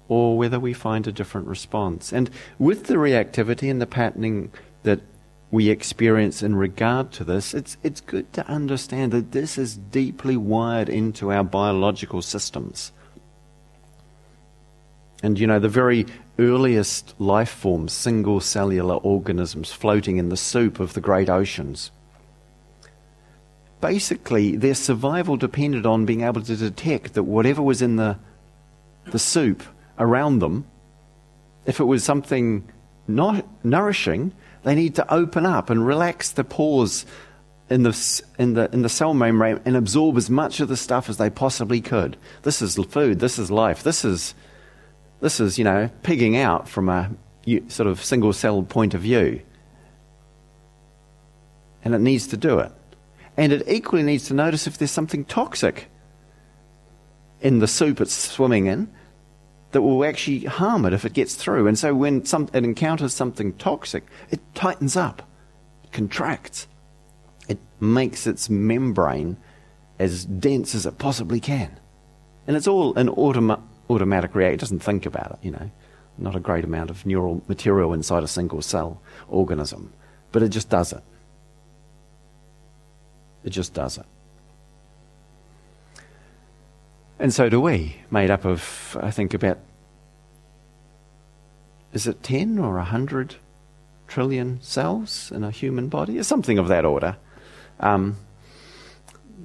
or 0.07 0.37
whether 0.37 0.61
we 0.61 0.71
find 0.71 1.07
a 1.07 1.11
different 1.11 1.47
response. 1.47 2.13
And 2.13 2.29
with 2.57 2.85
the 2.85 2.93
reactivity 2.93 3.69
and 3.69 3.81
the 3.81 3.85
patterning 3.85 4.53
that 4.83 5.01
we 5.51 5.69
experience 5.69 6.41
in 6.41 6.55
regard 6.55 7.11
to 7.13 7.25
this, 7.25 7.53
it's, 7.53 7.75
it's 7.83 7.99
good 7.99 8.31
to 8.31 8.47
understand 8.47 9.11
that 9.11 9.33
this 9.33 9.57
is 9.57 9.75
deeply 9.75 10.37
wired 10.37 10.87
into 10.87 11.33
our 11.33 11.43
biological 11.43 12.21
systems. 12.21 12.93
And 15.21 15.37
you 15.37 15.47
know, 15.47 15.59
the 15.59 15.67
very 15.67 16.05
earliest 16.37 17.13
life 17.19 17.49
forms, 17.49 17.93
single 17.93 18.39
cellular 18.39 18.95
organisms 18.95 19.71
floating 19.71 20.17
in 20.17 20.29
the 20.29 20.37
soup 20.37 20.79
of 20.79 20.93
the 20.93 21.01
great 21.01 21.29
oceans. 21.29 21.91
Basically, 23.81 24.55
their 24.55 24.75
survival 24.75 25.37
depended 25.37 25.85
on 25.85 26.05
being 26.05 26.21
able 26.21 26.41
to 26.41 26.55
detect 26.55 27.13
that 27.13 27.23
whatever 27.23 27.61
was 27.61 27.81
in 27.81 27.95
the, 27.95 28.17
the 29.11 29.19
soup 29.19 29.63
around 29.99 30.39
them, 30.39 30.65
if 31.65 31.79
it 31.79 31.85
was 31.85 32.03
something 32.03 32.67
not 33.07 33.45
nourishing, 33.63 34.31
they 34.63 34.75
need 34.75 34.95
to 34.95 35.13
open 35.13 35.45
up 35.45 35.69
and 35.69 35.85
relax 35.85 36.31
the 36.31 36.43
pores 36.43 37.05
in 37.69 37.83
the, 37.83 38.23
in 38.37 38.53
the, 38.53 38.69
in 38.71 38.81
the 38.81 38.89
cell 38.89 39.13
membrane 39.13 39.59
and 39.65 39.75
absorb 39.75 40.17
as 40.17 40.29
much 40.29 40.59
of 40.59 40.67
the 40.67 40.77
stuff 40.77 41.09
as 41.09 41.17
they 41.17 41.29
possibly 41.29 41.81
could. 41.81 42.17
This 42.43 42.61
is 42.61 42.75
food, 42.75 43.19
this 43.19 43.39
is 43.39 43.49
life, 43.51 43.83
this 43.83 44.05
is 44.05 44.33
this 45.21 45.39
is, 45.39 45.57
you 45.57 45.63
know, 45.63 45.89
pigging 46.03 46.37
out 46.37 46.67
from 46.67 46.89
a 46.89 47.11
sort 47.67 47.87
of 47.87 48.03
single 48.03 48.33
cell 48.33 48.63
point 48.63 48.93
of 48.93 49.01
view. 49.01 49.41
And 51.83 51.93
it 51.93 52.01
needs 52.01 52.27
to 52.27 52.37
do 52.37 52.59
it. 52.59 52.71
And 53.37 53.51
it 53.51 53.67
equally 53.67 54.03
needs 54.03 54.27
to 54.27 54.33
notice 54.33 54.65
if 54.67 54.77
there's 54.77 54.91
something 54.91 55.25
toxic 55.25 55.89
in 57.41 57.59
the 57.59 57.67
soup 57.67 58.01
it's 58.01 58.13
swimming 58.13 58.65
in 58.65 58.89
that 59.71 59.81
will 59.81 60.05
actually 60.05 60.45
harm 60.45 60.85
it 60.85 60.93
if 60.93 61.03
it 61.05 61.13
gets 61.13 61.35
through. 61.35 61.67
And 61.67 61.77
so 61.77 61.93
when 61.93 62.25
some, 62.25 62.49
it 62.53 62.63
encounters 62.63 63.13
something 63.13 63.53
toxic, 63.53 64.05
it 64.31 64.39
tightens 64.55 64.95
up, 64.95 65.21
it 65.83 65.91
contracts, 65.91 66.67
it 67.49 67.59
makes 67.79 68.25
its 68.25 68.49
membrane 68.49 69.37
as 69.99 70.25
dense 70.25 70.75
as 70.75 70.85
it 70.85 70.97
possibly 70.97 71.39
can. 71.39 71.77
And 72.47 72.55
it's 72.55 72.67
all 72.67 72.95
an 72.95 73.09
automa- 73.09 73.61
automatic 73.89 74.35
reaction. 74.35 74.55
It 74.55 74.59
doesn't 74.59 74.79
think 74.79 75.05
about 75.05 75.31
it, 75.31 75.39
you 75.41 75.51
know. 75.51 75.71
Not 76.17 76.35
a 76.35 76.39
great 76.39 76.63
amount 76.63 76.89
of 76.89 77.05
neural 77.05 77.43
material 77.47 77.93
inside 77.93 78.23
a 78.23 78.27
single 78.27 78.61
cell 78.61 79.01
organism, 79.27 79.91
but 80.31 80.43
it 80.43 80.49
just 80.49 80.69
does 80.69 80.93
it. 80.93 81.03
It 83.43 83.49
just 83.49 83.73
does 83.73 83.97
it. 83.97 84.05
And 87.19 87.33
so 87.33 87.49
do 87.49 87.61
we, 87.61 87.97
made 88.11 88.29
up 88.29 88.45
of, 88.45 88.97
I 89.01 89.11
think, 89.11 89.33
about, 89.33 89.59
is 91.93 92.07
it 92.07 92.23
10 92.23 92.59
or 92.59 92.75
100 92.75 93.35
trillion 94.07 94.61
cells 94.61 95.31
in 95.33 95.43
a 95.43 95.51
human 95.51 95.87
body? 95.87 96.17
It's 96.17 96.27
something 96.27 96.57
of 96.57 96.67
that 96.67 96.85
order. 96.85 97.17
Um, 97.79 98.17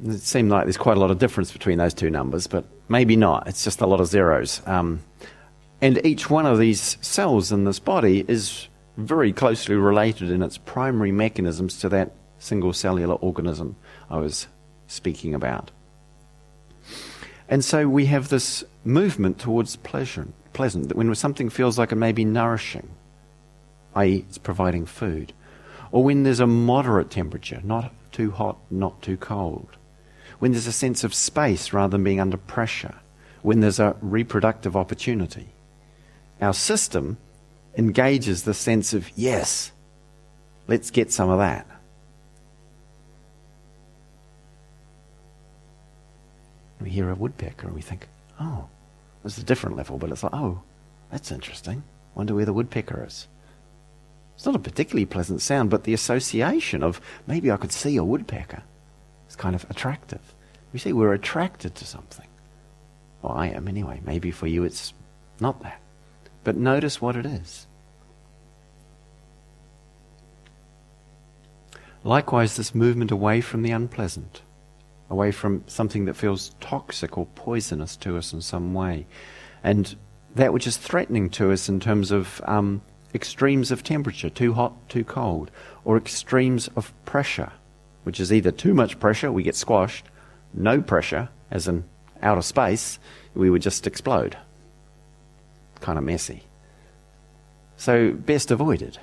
it 0.04 0.20
seemed 0.20 0.50
like 0.50 0.64
there's 0.64 0.76
quite 0.76 0.96
a 0.96 1.00
lot 1.00 1.10
of 1.10 1.18
difference 1.18 1.52
between 1.52 1.78
those 1.78 1.94
two 1.94 2.10
numbers, 2.10 2.46
but 2.46 2.64
maybe 2.88 3.16
not. 3.16 3.46
It's 3.46 3.64
just 3.64 3.80
a 3.80 3.86
lot 3.86 4.00
of 4.00 4.06
zeros. 4.06 4.62
Um, 4.66 5.00
and 5.80 6.04
each 6.04 6.28
one 6.28 6.46
of 6.46 6.58
these 6.58 6.98
cells 7.00 7.52
in 7.52 7.64
this 7.64 7.78
body 7.78 8.24
is 8.28 8.68
very 8.96 9.32
closely 9.32 9.74
related 9.74 10.30
in 10.30 10.42
its 10.42 10.58
primary 10.58 11.12
mechanisms 11.12 11.78
to 11.80 11.88
that 11.88 12.12
single 12.38 12.72
cellular 12.72 13.14
organism 13.14 13.76
I 14.08 14.18
was 14.18 14.46
speaking 14.86 15.34
about. 15.34 15.70
And 17.48 17.64
so 17.64 17.88
we 17.88 18.06
have 18.06 18.28
this 18.28 18.64
movement 18.84 19.38
towards 19.38 19.76
pleasure, 19.76 20.28
pleasant, 20.52 20.88
that 20.88 20.96
when 20.96 21.14
something 21.14 21.50
feels 21.50 21.78
like 21.78 21.92
it 21.92 21.96
may 21.96 22.12
be 22.12 22.24
nourishing, 22.24 22.88
i.e., 23.94 24.24
it's 24.28 24.38
providing 24.38 24.86
food, 24.86 25.32
or 25.90 26.04
when 26.04 26.22
there's 26.22 26.40
a 26.40 26.46
moderate 26.46 27.10
temperature, 27.10 27.60
not 27.64 27.92
too 28.12 28.30
hot, 28.30 28.58
not 28.70 29.02
too 29.02 29.16
cold, 29.16 29.76
when 30.40 30.52
there's 30.52 30.66
a 30.66 30.72
sense 30.72 31.04
of 31.04 31.14
space 31.14 31.72
rather 31.72 31.92
than 31.92 32.04
being 32.04 32.20
under 32.20 32.36
pressure, 32.36 32.96
when 33.42 33.60
there's 33.60 33.78
a 33.78 33.96
reproductive 34.00 34.76
opportunity, 34.76 35.48
our 36.40 36.54
system 36.54 37.16
engages 37.76 38.42
the 38.42 38.54
sense 38.54 38.92
of, 38.92 39.08
yes, 39.16 39.70
let's 40.66 40.90
get 40.90 41.12
some 41.12 41.30
of 41.30 41.38
that. 41.38 41.66
we 46.80 46.90
hear 46.90 47.10
a 47.10 47.14
woodpecker 47.14 47.66
and 47.66 47.76
we 47.76 47.82
think, 47.82 48.08
oh, 48.40 48.66
is 49.24 49.38
a 49.38 49.42
different 49.42 49.76
level, 49.76 49.98
but 49.98 50.10
it's 50.10 50.22
like, 50.22 50.32
oh, 50.32 50.62
that's 51.10 51.30
interesting. 51.30 51.82
Wonder 52.14 52.34
where 52.34 52.46
the 52.46 52.52
woodpecker 52.52 53.04
is. 53.06 53.28
It's 54.34 54.46
not 54.46 54.56
a 54.56 54.60
particularly 54.60 55.04
pleasant 55.04 55.42
sound, 55.42 55.68
but 55.68 55.84
the 55.84 55.92
association 55.92 56.82
of 56.82 57.00
maybe 57.26 57.50
I 57.50 57.58
could 57.58 57.72
see 57.72 57.96
a 57.96 58.04
woodpecker 58.04 58.62
kind 59.40 59.54
of 59.56 59.68
attractive. 59.70 60.34
We 60.72 60.78
see 60.78 60.92
we're 60.92 61.14
attracted 61.14 61.74
to 61.76 61.84
something. 61.84 62.28
Well, 63.22 63.32
I 63.32 63.48
am 63.48 63.66
anyway. 63.66 64.00
Maybe 64.04 64.30
for 64.30 64.46
you 64.46 64.64
it's 64.64 64.92
not 65.40 65.62
that. 65.62 65.80
But 66.44 66.56
notice 66.56 67.00
what 67.00 67.16
it 67.16 67.26
is. 67.26 67.66
Likewise, 72.04 72.56
this 72.56 72.74
movement 72.74 73.10
away 73.10 73.40
from 73.40 73.62
the 73.62 73.72
unpleasant 73.72 74.42
away 75.10 75.32
from 75.32 75.64
something 75.66 76.04
that 76.04 76.14
feels 76.14 76.54
toxic 76.60 77.18
or 77.18 77.26
poisonous 77.34 77.96
to 77.96 78.16
us 78.16 78.32
in 78.32 78.40
some 78.40 78.72
way. 78.72 79.04
And 79.62 79.96
that 80.36 80.52
which 80.52 80.68
is 80.68 80.76
threatening 80.76 81.28
to 81.30 81.50
us 81.50 81.68
in 81.68 81.80
terms 81.80 82.12
of 82.12 82.40
um, 82.44 82.80
extremes 83.12 83.72
of 83.72 83.82
temperature, 83.82 84.30
too 84.30 84.54
hot, 84.54 84.88
too 84.88 85.02
cold, 85.02 85.50
or 85.84 85.96
extremes 85.96 86.68
of 86.76 86.92
pressure, 87.04 87.50
which 88.04 88.20
is 88.20 88.32
either 88.32 88.50
too 88.50 88.74
much 88.74 88.98
pressure, 88.98 89.30
we 89.30 89.42
get 89.42 89.56
squashed, 89.56 90.06
no 90.54 90.80
pressure, 90.80 91.28
as 91.50 91.68
in 91.68 91.84
outer 92.22 92.42
space, 92.42 92.98
we 93.34 93.50
would 93.50 93.62
just 93.62 93.86
explode. 93.86 94.36
Kind 95.80 95.98
of 95.98 96.04
messy. 96.04 96.44
So, 97.76 98.12
best 98.12 98.50
avoided. 98.50 98.98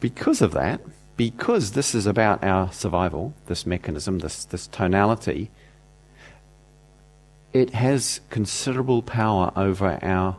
Because 0.00 0.40
of 0.40 0.52
that, 0.52 0.80
because 1.16 1.72
this 1.72 1.94
is 1.94 2.06
about 2.06 2.42
our 2.42 2.72
survival, 2.72 3.34
this 3.46 3.66
mechanism, 3.66 4.18
this, 4.20 4.44
this 4.44 4.66
tonality, 4.66 5.50
it 7.52 7.70
has 7.70 8.20
considerable 8.30 9.02
power 9.02 9.52
over 9.54 9.98
our 10.02 10.38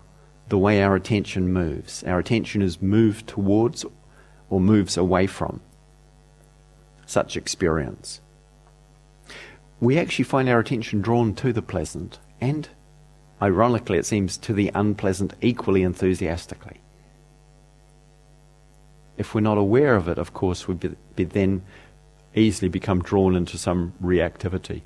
the 0.49 0.57
way 0.57 0.83
our 0.83 0.95
attention 0.95 1.51
moves. 1.51 2.03
Our 2.03 2.19
attention 2.19 2.61
is 2.61 2.81
moved 2.81 3.27
towards 3.27 3.85
or 4.53 4.61
moves 4.61 4.97
away 4.97 5.25
from 5.27 5.59
such 7.05 7.35
experience. 7.35 8.21
We 9.79 9.97
actually 9.97 10.25
find 10.25 10.47
our 10.47 10.59
attention 10.59 11.01
drawn 11.01 11.33
to 11.35 11.51
the 11.51 11.61
pleasant 11.61 12.19
and, 12.39 12.69
ironically, 13.41 13.97
it 13.97 14.05
seems, 14.05 14.37
to 14.37 14.53
the 14.53 14.71
unpleasant 14.73 15.33
equally 15.41 15.83
enthusiastically 15.83 16.79
if 19.17 19.33
we're 19.33 19.41
not 19.41 19.57
aware 19.57 19.95
of 19.95 20.07
it, 20.07 20.17
of 20.17 20.33
course, 20.33 20.67
we'd 20.67 20.79
be, 20.79 20.95
be 21.15 21.23
then 21.23 21.63
easily 22.35 22.69
become 22.69 23.01
drawn 23.01 23.35
into 23.35 23.57
some 23.57 23.93
reactivity. 24.01 24.81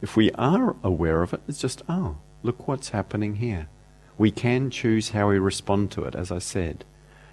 If 0.00 0.16
we 0.16 0.30
are 0.32 0.76
aware 0.82 1.22
of 1.22 1.34
it, 1.34 1.40
it's 1.48 1.60
just, 1.60 1.82
oh, 1.88 2.16
look 2.42 2.66
what's 2.66 2.90
happening 2.90 3.36
here. 3.36 3.68
We 4.16 4.30
can 4.30 4.70
choose 4.70 5.10
how 5.10 5.28
we 5.28 5.38
respond 5.38 5.90
to 5.92 6.04
it, 6.04 6.14
as 6.14 6.32
I 6.32 6.38
said. 6.38 6.84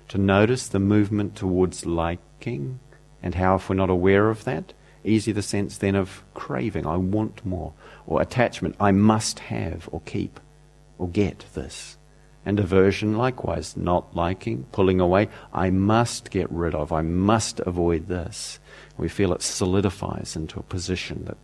To 0.09 0.17
notice 0.17 0.67
the 0.67 0.79
movement 0.79 1.35
towards 1.35 1.85
liking, 1.85 2.79
and 3.23 3.35
how, 3.35 3.55
if 3.55 3.69
we're 3.69 3.75
not 3.75 3.89
aware 3.89 4.29
of 4.29 4.43
that, 4.43 4.73
easy 5.03 5.31
the 5.31 5.41
sense 5.41 5.77
then 5.77 5.95
of 5.95 6.23
craving, 6.33 6.85
I 6.85 6.97
want 6.97 7.45
more, 7.45 7.73
or 8.05 8.21
attachment, 8.21 8.75
I 8.79 8.91
must 8.91 9.39
have 9.39 9.89
or 9.91 10.01
keep 10.01 10.39
or 10.97 11.07
get 11.07 11.45
this. 11.53 11.97
And 12.45 12.59
aversion, 12.59 13.17
likewise, 13.17 13.75
not 13.75 14.15
liking, 14.15 14.65
pulling 14.71 14.99
away. 14.99 15.29
I 15.51 15.71
must 15.71 16.29
get 16.29 16.51
rid 16.51 16.75
of, 16.75 16.91
I 16.91 17.01
must 17.01 17.59
avoid 17.61 18.07
this. 18.07 18.59
We 18.97 19.09
feel 19.09 19.33
it 19.33 19.41
solidifies 19.41 20.35
into 20.35 20.59
a 20.59 20.63
position 20.63 21.25
that 21.25 21.37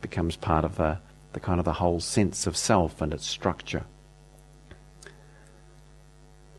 becomes 0.00 0.36
part 0.36 0.64
of 0.64 0.76
the, 0.76 0.98
the 1.34 1.40
kind 1.40 1.58
of 1.58 1.66
the 1.66 1.74
whole 1.74 2.00
sense 2.00 2.46
of 2.46 2.56
self 2.56 3.02
and 3.02 3.12
its 3.12 3.26
structure. 3.26 3.84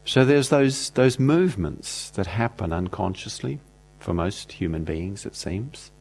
So 0.08 0.24
there's 0.24 0.48
those, 0.48 0.92
those 0.92 1.20
movements 1.20 2.12
that 2.12 2.28
happen 2.28 2.72
unconsciously 2.72 3.60
for 4.00 4.14
most 4.14 4.54
human 4.54 4.86
beings, 4.86 5.26
it 5.26 5.36
seems, 5.36 5.92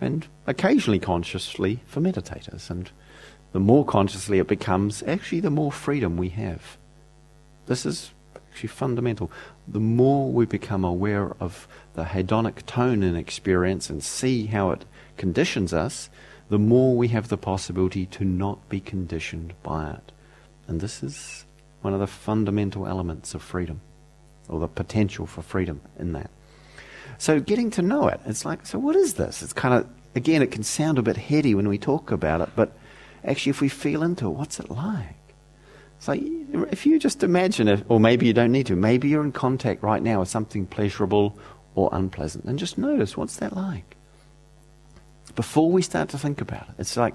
and 0.00 0.24
occasionally 0.46 1.00
consciously 1.00 1.80
for 1.84 2.00
meditators. 2.00 2.70
And 2.70 2.88
the 3.50 3.58
more 3.58 3.84
consciously 3.84 4.38
it 4.38 4.46
becomes, 4.46 5.02
actually, 5.02 5.40
the 5.40 5.50
more 5.50 5.72
freedom 5.72 6.16
we 6.16 6.28
have. 6.28 6.76
This 7.66 7.84
is 7.84 8.12
actually 8.36 8.68
fundamental. 8.68 9.32
The 9.66 9.80
more 9.80 10.30
we 10.30 10.46
become 10.46 10.84
aware 10.84 11.34
of 11.40 11.66
the 11.94 12.04
hedonic 12.04 12.66
tone 12.66 13.02
in 13.02 13.16
experience 13.16 13.90
and 13.90 14.00
see 14.00 14.46
how 14.46 14.70
it 14.70 14.84
conditions 15.16 15.72
us, 15.72 16.08
the 16.50 16.58
more 16.60 16.96
we 16.96 17.08
have 17.08 17.30
the 17.30 17.36
possibility 17.36 18.06
to 18.06 18.24
not 18.24 18.68
be 18.68 18.78
conditioned 18.78 19.54
by 19.64 19.90
it. 19.90 20.12
And 20.68 20.80
this 20.80 21.02
is 21.02 21.45
one 21.86 21.94
of 21.94 22.00
the 22.00 22.06
fundamental 22.08 22.84
elements 22.84 23.32
of 23.32 23.40
freedom, 23.40 23.80
or 24.48 24.58
the 24.58 24.66
potential 24.66 25.24
for 25.24 25.40
freedom 25.40 25.80
in 26.00 26.14
that. 26.14 26.28
So, 27.16 27.38
getting 27.38 27.70
to 27.70 27.82
know 27.82 28.08
it, 28.08 28.20
it's 28.26 28.44
like, 28.44 28.66
so 28.66 28.76
what 28.76 28.96
is 28.96 29.14
this? 29.14 29.40
It's 29.40 29.52
kind 29.52 29.72
of, 29.72 29.88
again, 30.16 30.42
it 30.42 30.50
can 30.50 30.64
sound 30.64 30.98
a 30.98 31.02
bit 31.02 31.16
heady 31.16 31.54
when 31.54 31.68
we 31.68 31.78
talk 31.78 32.10
about 32.10 32.40
it, 32.40 32.48
but 32.56 32.76
actually, 33.24 33.50
if 33.50 33.60
we 33.60 33.68
feel 33.68 34.02
into 34.02 34.26
it, 34.26 34.30
what's 34.30 34.58
it 34.58 34.68
like? 34.68 35.14
So 36.00 36.12
if 36.72 36.86
you 36.86 36.98
just 36.98 37.22
imagine 37.22 37.68
it, 37.68 37.84
or 37.88 38.00
maybe 38.00 38.26
you 38.26 38.32
don't 38.32 38.50
need 38.50 38.66
to, 38.66 38.74
maybe 38.74 39.08
you're 39.08 39.22
in 39.22 39.30
contact 39.30 39.84
right 39.84 40.02
now 40.02 40.18
with 40.18 40.28
something 40.28 40.66
pleasurable 40.66 41.38
or 41.76 41.88
unpleasant, 41.92 42.46
and 42.46 42.58
just 42.58 42.78
notice 42.78 43.16
what's 43.16 43.36
that 43.36 43.54
like. 43.54 43.96
Before 45.36 45.70
we 45.70 45.82
start 45.82 46.08
to 46.08 46.18
think 46.18 46.40
about 46.40 46.62
it, 46.62 46.74
it's 46.80 46.96
like, 46.96 47.14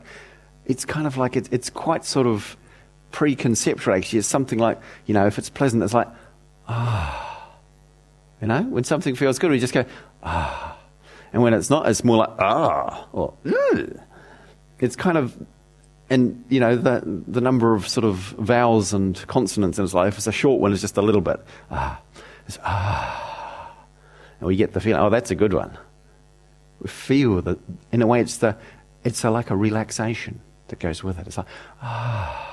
it's 0.65 0.85
kind 0.85 1.07
of 1.07 1.17
like, 1.17 1.35
it, 1.35 1.49
it's 1.51 1.69
quite 1.69 2.05
sort 2.05 2.25
of 2.25 2.55
preconceptual 3.11 3.97
actually. 3.97 4.19
is 4.19 4.27
something 4.27 4.59
like, 4.59 4.79
you 5.05 5.13
know, 5.13 5.27
if 5.27 5.37
it's 5.37 5.49
pleasant, 5.49 5.83
it's 5.83 5.93
like, 5.93 6.07
ah. 6.67 7.27
You 8.41 8.47
know, 8.47 8.63
when 8.63 8.83
something 8.83 9.15
feels 9.15 9.37
good, 9.37 9.51
we 9.51 9.59
just 9.59 9.73
go, 9.73 9.85
ah. 10.23 10.77
And 11.33 11.41
when 11.41 11.53
it's 11.53 11.69
not, 11.69 11.87
it's 11.87 12.03
more 12.03 12.17
like, 12.17 12.31
ah, 12.39 13.07
or, 13.11 13.33
Ugh. 13.45 13.99
It's 14.79 14.95
kind 14.95 15.17
of 15.17 15.37
and 16.11 16.43
you 16.49 16.59
know 16.59 16.75
the 16.75 17.23
the 17.27 17.39
number 17.39 17.73
of 17.73 17.87
sort 17.87 18.03
of 18.03 18.17
vowels 18.17 18.93
and 18.93 19.25
consonants 19.27 19.77
in 19.77 19.83
his 19.83 19.93
life. 19.93 20.13
If 20.13 20.17
it's 20.17 20.27
a 20.27 20.31
short 20.31 20.59
one, 20.59 20.73
it's 20.73 20.81
just 20.81 20.97
a 20.97 21.01
little 21.01 21.21
bit. 21.21 21.39
Ah, 21.71 22.01
it's 22.47 22.59
ah, 22.65 23.73
and 24.39 24.47
we 24.47 24.57
get 24.57 24.73
the 24.73 24.81
feeling. 24.81 25.01
Oh, 25.01 25.09
that's 25.09 25.31
a 25.31 25.35
good 25.35 25.53
one. 25.53 25.77
We 26.81 26.89
feel 26.89 27.41
that 27.43 27.59
in 27.93 28.01
a 28.01 28.07
way, 28.07 28.19
it's 28.19 28.37
the 28.37 28.57
it's 29.05 29.23
a, 29.23 29.31
like 29.31 29.51
a 29.51 29.55
relaxation 29.55 30.41
that 30.67 30.79
goes 30.79 31.01
with 31.01 31.17
it. 31.17 31.27
It's 31.27 31.37
like, 31.37 31.47
ah. 31.81 32.50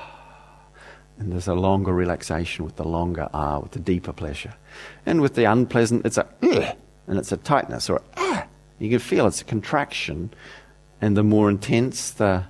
And 1.19 1.33
there's 1.33 1.49
a 1.49 1.55
longer 1.55 1.93
relaxation 1.93 2.65
with 2.65 2.77
the 2.77 2.85
longer 2.85 3.29
ah, 3.35 3.59
with 3.59 3.73
the 3.73 3.81
deeper 3.81 4.13
pleasure. 4.13 4.55
And 5.05 5.21
with 5.21 5.35
the 5.35 5.45
unpleasant, 5.45 6.07
it's 6.07 6.19
a 6.19 6.27
ugh, 6.43 6.77
and 7.07 7.19
it's 7.19 7.33
a 7.33 7.37
tightness 7.37 7.91
or 7.91 8.03
ah. 8.17 8.47
You 8.79 8.91
can 8.91 9.01
feel 9.01 9.27
it's 9.27 9.41
a 9.41 9.45
contraction. 9.45 10.31
And 11.01 11.17
the 11.17 11.23
more 11.23 11.49
intense 11.49 12.11
the, 12.11 12.45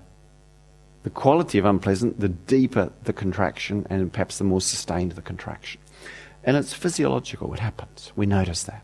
the 1.02 1.10
quality 1.10 1.58
of 1.58 1.64
unpleasant, 1.64 2.20
the 2.20 2.28
deeper 2.28 2.90
the 3.04 3.12
contraction, 3.12 3.86
and 3.90 4.12
perhaps 4.12 4.38
the 4.38 4.44
more 4.44 4.60
sustained 4.60 5.12
the 5.12 5.22
contraction. 5.22 5.80
And 6.44 6.56
it's 6.56 6.72
physiological, 6.72 7.52
it 7.52 7.60
happens. 7.60 8.12
We 8.16 8.26
notice 8.26 8.62
that. 8.64 8.82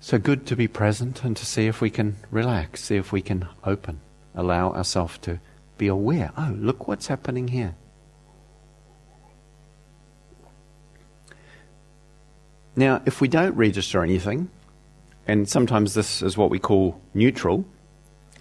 So 0.00 0.18
good 0.18 0.46
to 0.46 0.56
be 0.56 0.68
present 0.68 1.24
and 1.24 1.34
to 1.36 1.46
see 1.46 1.66
if 1.66 1.80
we 1.80 1.88
can 1.88 2.16
relax, 2.30 2.84
see 2.84 2.96
if 2.96 3.10
we 3.10 3.22
can 3.22 3.48
open, 3.64 4.00
allow 4.34 4.72
ourselves 4.72 5.16
to 5.18 5.38
be 5.78 5.88
aware. 5.88 6.32
Oh, 6.36 6.54
look 6.56 6.88
what's 6.88 7.06
happening 7.06 7.48
here. 7.48 7.74
Now, 12.76 13.02
if 13.06 13.20
we 13.20 13.28
don't 13.28 13.54
register 13.54 14.02
anything, 14.02 14.50
and 15.26 15.48
sometimes 15.48 15.94
this 15.94 16.22
is 16.22 16.36
what 16.36 16.50
we 16.50 16.58
call 16.58 17.00
neutral, 17.14 17.64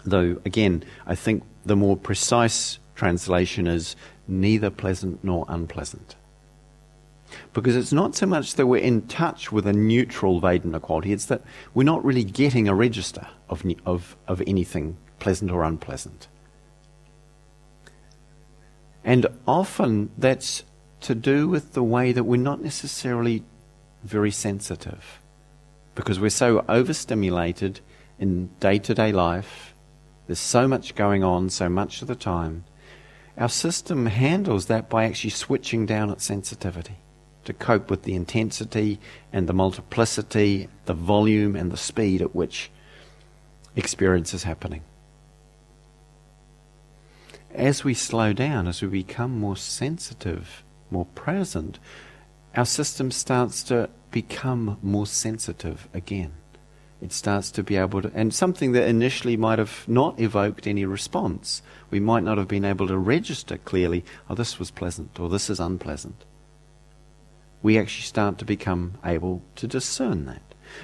though 0.03 0.41
again, 0.43 0.83
I 1.05 1.15
think 1.15 1.43
the 1.65 1.75
more 1.75 1.95
precise 1.95 2.79
translation 2.95 3.67
is 3.67 3.95
neither 4.27 4.69
pleasant 4.69 5.23
nor 5.23 5.45
unpleasant. 5.47 6.15
Because 7.53 7.75
it's 7.75 7.93
not 7.93 8.15
so 8.15 8.25
much 8.25 8.55
that 8.55 8.67
we're 8.67 8.81
in 8.81 9.07
touch 9.07 9.51
with 9.51 9.65
a 9.65 9.73
neutral 9.73 10.41
Vedana 10.41 10.81
quality, 10.81 11.13
it's 11.13 11.25
that 11.25 11.41
we're 11.73 11.83
not 11.83 12.03
really 12.03 12.23
getting 12.23 12.67
a 12.67 12.75
register 12.75 13.27
of, 13.49 13.63
of, 13.85 14.15
of 14.27 14.41
anything 14.45 14.97
pleasant 15.19 15.51
or 15.51 15.63
unpleasant. 15.63 16.27
And 19.03 19.27
often 19.47 20.11
that's 20.17 20.63
to 21.01 21.15
do 21.15 21.47
with 21.47 21.73
the 21.73 21.83
way 21.83 22.11
that 22.11 22.23
we're 22.23 22.37
not 22.37 22.61
necessarily 22.61 23.43
very 24.03 24.31
sensitive 24.31 25.19
because 25.95 26.19
we're 26.19 26.29
so 26.29 26.63
overstimulated 26.69 27.79
in 28.19 28.47
day 28.59 28.79
to 28.79 28.93
day 28.93 29.11
life. 29.11 29.73
There's 30.27 30.39
so 30.39 30.67
much 30.67 30.95
going 30.95 31.23
on 31.23 31.49
so 31.49 31.67
much 31.69 32.01
of 32.01 32.07
the 32.07 32.15
time. 32.15 32.63
Our 33.37 33.49
system 33.49 34.05
handles 34.05 34.67
that 34.67 34.89
by 34.89 35.05
actually 35.05 35.31
switching 35.31 35.85
down 35.85 36.09
its 36.09 36.23
sensitivity 36.23 36.95
to 37.45 37.53
cope 37.53 37.89
with 37.89 38.03
the 38.03 38.15
intensity 38.15 38.99
and 39.33 39.47
the 39.47 39.53
multiplicity, 39.53 40.69
the 40.85 40.93
volume 40.93 41.55
and 41.55 41.71
the 41.71 41.77
speed 41.77 42.21
at 42.21 42.35
which 42.35 42.71
experience 43.75 44.33
is 44.33 44.43
happening. 44.43 44.81
As 47.53 47.83
we 47.83 47.93
slow 47.93 48.33
down, 48.33 48.67
as 48.67 48.81
we 48.81 48.87
become 48.87 49.39
more 49.39 49.55
sensitive, 49.55 50.63
more 50.89 51.05
present, 51.13 51.77
our 52.55 52.65
system 52.65 53.11
starts 53.11 53.61
to 53.63 53.89
become 54.09 54.77
more 54.81 55.05
sensitive 55.05 55.87
again. 55.93 56.31
It 56.99 57.11
starts 57.11 57.51
to 57.51 57.63
be 57.63 57.75
able 57.75 58.01
to, 58.01 58.11
and 58.15 58.33
something 58.33 58.71
that 58.71 58.87
initially 58.87 59.37
might 59.37 59.59
have 59.59 59.83
not 59.87 60.19
evoked 60.19 60.65
any 60.65 60.85
response, 60.85 61.61
we 61.91 61.99
might 61.99 62.23
not 62.23 62.39
have 62.39 62.47
been 62.47 62.65
able 62.65 62.87
to 62.87 62.97
register 62.97 63.57
clearly, 63.57 64.03
oh, 64.29 64.35
this 64.35 64.57
was 64.57 64.71
pleasant 64.71 65.19
or 65.19 65.29
this 65.29 65.49
is 65.49 65.59
unpleasant. 65.59 66.25
We 67.61 67.77
actually 67.77 68.03
start 68.03 68.39
to 68.39 68.45
become 68.45 68.95
able 69.05 69.43
to 69.57 69.67
discern 69.67 70.25
that. 70.25 70.41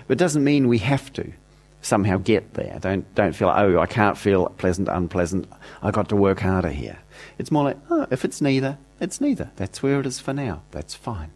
But 0.07 0.13
it 0.13 0.19
doesn't 0.19 0.43
mean 0.43 0.67
we 0.67 0.79
have 0.79 1.11
to 1.13 1.33
somehow 1.81 2.17
get 2.17 2.53
there. 2.53 2.77
Don't, 2.79 3.13
don't 3.15 3.33
feel, 3.33 3.49
oh, 3.49 3.79
I 3.79 3.85
can't 3.85 4.17
feel 4.17 4.47
pleasant, 4.57 4.87
unpleasant. 4.87 5.47
I've 5.81 5.93
got 5.93 6.09
to 6.09 6.15
work 6.15 6.41
harder 6.41 6.69
here. 6.69 6.99
It's 7.37 7.51
more 7.51 7.63
like, 7.63 7.77
oh, 7.89 8.07
if 8.11 8.25
it's 8.25 8.41
neither, 8.41 8.77
it's 8.99 9.21
neither. 9.21 9.51
That's 9.55 9.81
where 9.81 9.99
it 9.99 10.05
is 10.05 10.19
for 10.19 10.33
now. 10.33 10.63
That's 10.71 10.93
fine. 10.93 11.31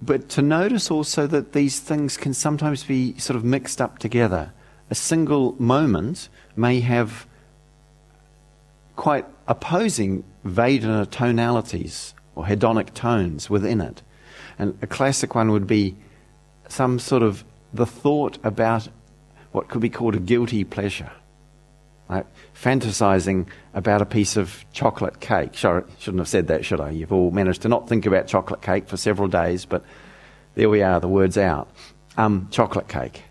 But 0.00 0.28
to 0.30 0.42
notice 0.42 0.90
also 0.90 1.26
that 1.26 1.52
these 1.52 1.80
things 1.80 2.16
can 2.16 2.34
sometimes 2.34 2.84
be 2.84 3.18
sort 3.18 3.36
of 3.36 3.44
mixed 3.44 3.80
up 3.80 3.98
together. 3.98 4.52
A 4.90 4.94
single 4.94 5.56
moment 5.60 6.28
may 6.54 6.80
have 6.80 7.26
quite 8.94 9.26
opposing 9.48 10.24
Vedana 10.44 11.06
tonalities 11.06 12.14
or 12.34 12.44
hedonic 12.44 12.94
tones 12.94 13.48
within 13.50 13.80
it. 13.80 14.02
And 14.58 14.78
a 14.82 14.86
classic 14.86 15.34
one 15.34 15.50
would 15.52 15.66
be 15.66 15.96
some 16.68 16.98
sort 16.98 17.22
of 17.22 17.44
the 17.72 17.86
thought 17.86 18.38
about 18.42 18.88
what 19.52 19.68
could 19.68 19.80
be 19.80 19.90
called 19.90 20.14
a 20.14 20.20
guilty 20.20 20.64
pleasure. 20.64 21.10
Like 22.08 22.26
fantasizing 22.54 23.48
about 23.74 24.00
a 24.00 24.06
piece 24.06 24.36
of 24.36 24.64
chocolate 24.72 25.20
cake. 25.20 25.56
Sorry, 25.58 25.82
shouldn't 25.98 26.20
have 26.20 26.28
said 26.28 26.48
that, 26.48 26.64
should 26.64 26.80
I? 26.80 26.90
You've 26.90 27.12
all 27.12 27.30
managed 27.30 27.62
to 27.62 27.68
not 27.68 27.88
think 27.88 28.06
about 28.06 28.28
chocolate 28.28 28.62
cake 28.62 28.88
for 28.88 28.96
several 28.96 29.28
days, 29.28 29.64
but 29.64 29.84
there 30.54 30.70
we 30.70 30.82
are, 30.82 31.00
the 31.00 31.08
word's 31.08 31.36
out. 31.36 31.68
Um, 32.16 32.48
chocolate 32.50 32.88
cake. 32.88 33.24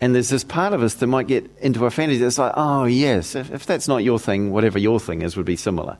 And 0.00 0.14
there's 0.14 0.28
this 0.28 0.44
part 0.44 0.72
of 0.72 0.82
us 0.82 0.94
that 0.94 1.06
might 1.06 1.26
get 1.26 1.50
into 1.60 1.86
a 1.86 1.90
fantasy 1.90 2.18
that's 2.18 2.38
like, 2.38 2.52
oh, 2.56 2.84
yes, 2.84 3.34
if, 3.34 3.50
if 3.50 3.66
that's 3.66 3.88
not 3.88 3.98
your 3.98 4.18
thing, 4.18 4.50
whatever 4.50 4.78
your 4.78 5.00
thing 5.00 5.22
is 5.22 5.36
would 5.36 5.46
be 5.46 5.56
similar. 5.56 5.96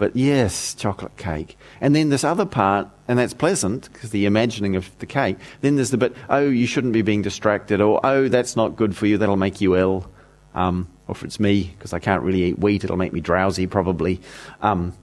But 0.00 0.16
yes, 0.16 0.72
chocolate 0.72 1.18
cake. 1.18 1.58
And 1.78 1.94
then 1.94 2.08
this 2.08 2.24
other 2.24 2.46
part, 2.46 2.88
and 3.06 3.18
that's 3.18 3.34
pleasant 3.34 3.92
because 3.92 4.08
the 4.08 4.24
imagining 4.24 4.74
of 4.74 4.90
the 4.98 5.04
cake. 5.04 5.36
Then 5.60 5.76
there's 5.76 5.90
the 5.90 5.98
bit, 5.98 6.16
oh, 6.30 6.48
you 6.48 6.66
shouldn't 6.66 6.94
be 6.94 7.02
being 7.02 7.20
distracted, 7.20 7.82
or 7.82 8.00
oh, 8.02 8.28
that's 8.28 8.56
not 8.56 8.76
good 8.76 8.96
for 8.96 9.04
you, 9.04 9.18
that'll 9.18 9.36
make 9.36 9.60
you 9.60 9.76
ill. 9.76 10.10
Um, 10.54 10.88
or 11.06 11.14
if 11.14 11.22
it's 11.22 11.38
me, 11.38 11.74
because 11.76 11.92
I 11.92 11.98
can't 11.98 12.22
really 12.22 12.44
eat 12.44 12.58
wheat, 12.58 12.82
it'll 12.82 12.96
make 12.96 13.12
me 13.12 13.20
drowsy 13.20 13.66
probably. 13.66 14.22
Um, 14.62 14.94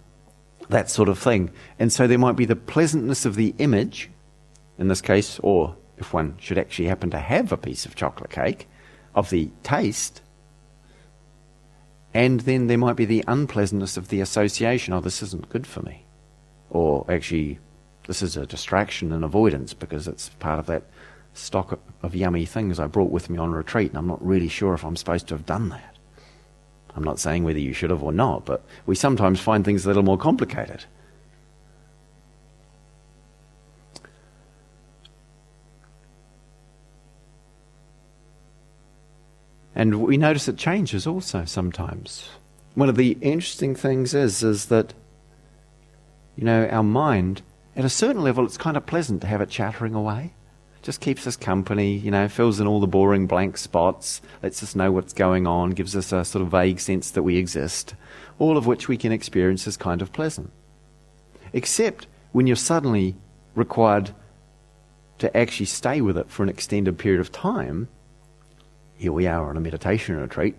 that 0.70 0.90
sort 0.90 1.10
of 1.10 1.20
thing. 1.20 1.52
And 1.78 1.94
so 1.94 2.08
there 2.08 2.18
might 2.18 2.36
be 2.36 2.46
the 2.46 2.56
pleasantness 2.56 3.24
of 3.24 3.36
the 3.36 3.54
image, 3.60 4.10
in 4.80 4.88
this 4.88 5.02
case, 5.02 5.40
or 5.44 5.76
if 6.00 6.12
one 6.12 6.38
should 6.40 6.58
actually 6.58 6.88
happen 6.88 7.12
to 7.12 7.20
have 7.20 7.52
a 7.52 7.58
piece 7.58 7.86
of 7.86 7.94
chocolate 7.94 8.32
cake, 8.32 8.68
of 9.14 9.30
the 9.30 9.52
taste. 9.62 10.24
And 12.18 12.40
then 12.40 12.66
there 12.66 12.80
might 12.80 12.96
be 12.96 13.06
the 13.06 13.24
unpleasantness 13.28 13.96
of 13.96 14.08
the 14.08 14.22
association. 14.22 14.92
Oh, 14.92 15.00
this 15.00 15.22
isn't 15.22 15.50
good 15.50 15.68
for 15.68 15.84
me. 15.84 16.04
Or 16.72 17.06
actually, 17.08 17.60
this 18.08 18.24
is 18.24 18.36
a 18.36 18.48
distraction 18.48 19.12
and 19.12 19.24
avoidance 19.24 19.76
because 19.76 20.08
it's 20.08 20.30
part 20.30 20.58
of 20.58 20.66
that 20.66 20.82
stock 21.36 21.80
of 22.02 22.16
yummy 22.16 22.48
things 22.48 22.80
I 22.80 22.88
brought 22.88 23.12
with 23.12 23.30
me 23.30 23.38
on 23.38 23.52
retreat, 23.52 23.92
and 23.92 24.00
I'm 24.00 24.08
not 24.08 24.26
really 24.26 24.48
sure 24.48 24.74
if 24.74 24.84
I'm 24.84 24.96
supposed 24.96 25.28
to 25.28 25.36
have 25.36 25.46
done 25.46 25.70
that. 25.70 25.96
I'm 26.96 27.04
not 27.04 27.20
saying 27.20 27.44
whether 27.44 27.60
you 27.60 27.74
should 27.74 27.92
have 27.92 28.02
or 28.02 28.12
not, 28.12 28.46
but 28.46 28.64
we 28.88 28.96
sometimes 28.96 29.40
find 29.40 29.64
things 29.64 29.86
a 29.86 29.88
little 29.88 30.02
more 30.02 30.18
complicated. 30.18 30.86
And 39.78 40.02
we 40.02 40.18
notice 40.18 40.48
it 40.48 40.58
changes 40.58 41.06
also 41.06 41.46
sometimes. 41.46 42.30
One 42.74 42.90
of 42.90 42.96
the 42.96 43.12
interesting 43.22 43.76
things 43.76 44.16
is 44.16 44.42
is 44.42 44.66
that 44.66 44.96
you 46.36 46.44
know 46.44 46.68
our 46.70 46.82
mind 46.82 47.44
at 47.76 47.86
a 47.86 47.90
certain 47.90 48.24
level 48.24 48.44
it's 48.44 48.58
kind 48.58 48.76
of 48.76 48.88
pleasant 48.88 49.22
to 49.22 49.28
have 49.28 49.40
it 49.40 49.52
chattering 49.52 49.94
away 49.94 50.34
just 50.82 51.02
keeps 51.02 51.28
us 51.28 51.36
company, 51.36 51.98
you 51.98 52.10
know, 52.10 52.30
fills 52.30 52.62
in 52.62 52.66
all 52.66 52.80
the 52.80 52.88
boring 52.88 53.28
blank 53.28 53.58
spots, 53.58 54.22
lets 54.42 54.64
us 54.64 54.74
know 54.74 54.90
what's 54.90 55.12
going 55.12 55.46
on, 55.46 55.72
gives 55.72 55.96
us 55.98 56.14
a 56.14 56.24
sort 56.24 56.42
of 56.42 56.50
vague 56.50 56.80
sense 56.80 57.12
that 57.12 57.24
we 57.24 57.36
exist, 57.36 57.94
all 58.40 58.56
of 58.56 58.66
which 58.66 58.88
we 58.88 58.96
can 58.96 59.12
experience 59.12 59.68
as 59.68 59.76
kind 59.76 60.02
of 60.02 60.14
pleasant. 60.14 60.50
Except 61.52 62.08
when 62.32 62.48
you're 62.48 62.56
suddenly 62.56 63.16
required 63.54 64.12
to 65.20 65.36
actually 65.36 65.66
stay 65.66 66.00
with 66.00 66.18
it 66.18 66.30
for 66.30 66.42
an 66.42 66.50
extended 66.50 66.98
period 66.98 67.20
of 67.20 67.34
time, 67.34 67.90
here 68.98 69.12
we 69.12 69.28
are 69.28 69.50
on 69.50 69.58
a 69.58 69.62
meditation 69.62 70.18
retreat, 70.18 70.56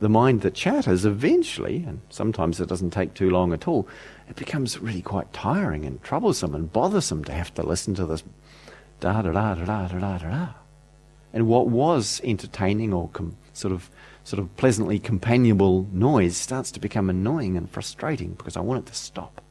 the 0.00 0.08
mind 0.08 0.42
that 0.42 0.54
chatters 0.54 1.04
eventually, 1.04 1.84
and 1.86 2.00
sometimes 2.10 2.60
it 2.60 2.68
doesn't 2.68 2.90
take 2.90 3.14
too 3.14 3.30
long 3.30 3.52
at 3.52 3.68
all, 3.68 3.88
it 4.28 4.36
becomes 4.36 4.78
really 4.78 5.02
quite 5.02 5.32
tiring 5.32 5.84
and 5.84 6.02
troublesome 6.02 6.54
and 6.54 6.72
bothersome 6.72 7.24
to 7.24 7.32
have 7.32 7.54
to 7.54 7.62
listen 7.62 7.94
to 7.94 8.04
this 8.04 8.22
da 9.00 9.22
da 9.22 9.32
da 9.32 9.54
da 9.54 9.64
da 9.64 9.88
da 9.88 9.98
da 9.98 10.18
da. 10.18 10.48
And 11.32 11.46
what 11.46 11.68
was 11.68 12.20
entertaining 12.24 12.92
or 12.92 13.08
com- 13.08 13.36
sort 13.52 13.72
of 13.72 13.90
sort 14.24 14.40
of 14.40 14.56
pleasantly 14.56 14.98
companionable 14.98 15.86
noise 15.92 16.36
starts 16.36 16.70
to 16.72 16.80
become 16.80 17.10
annoying 17.10 17.56
and 17.56 17.70
frustrating 17.70 18.32
because 18.34 18.56
I 18.56 18.60
want 18.60 18.86
it 18.86 18.90
to 18.90 18.94
stop. 18.94 19.42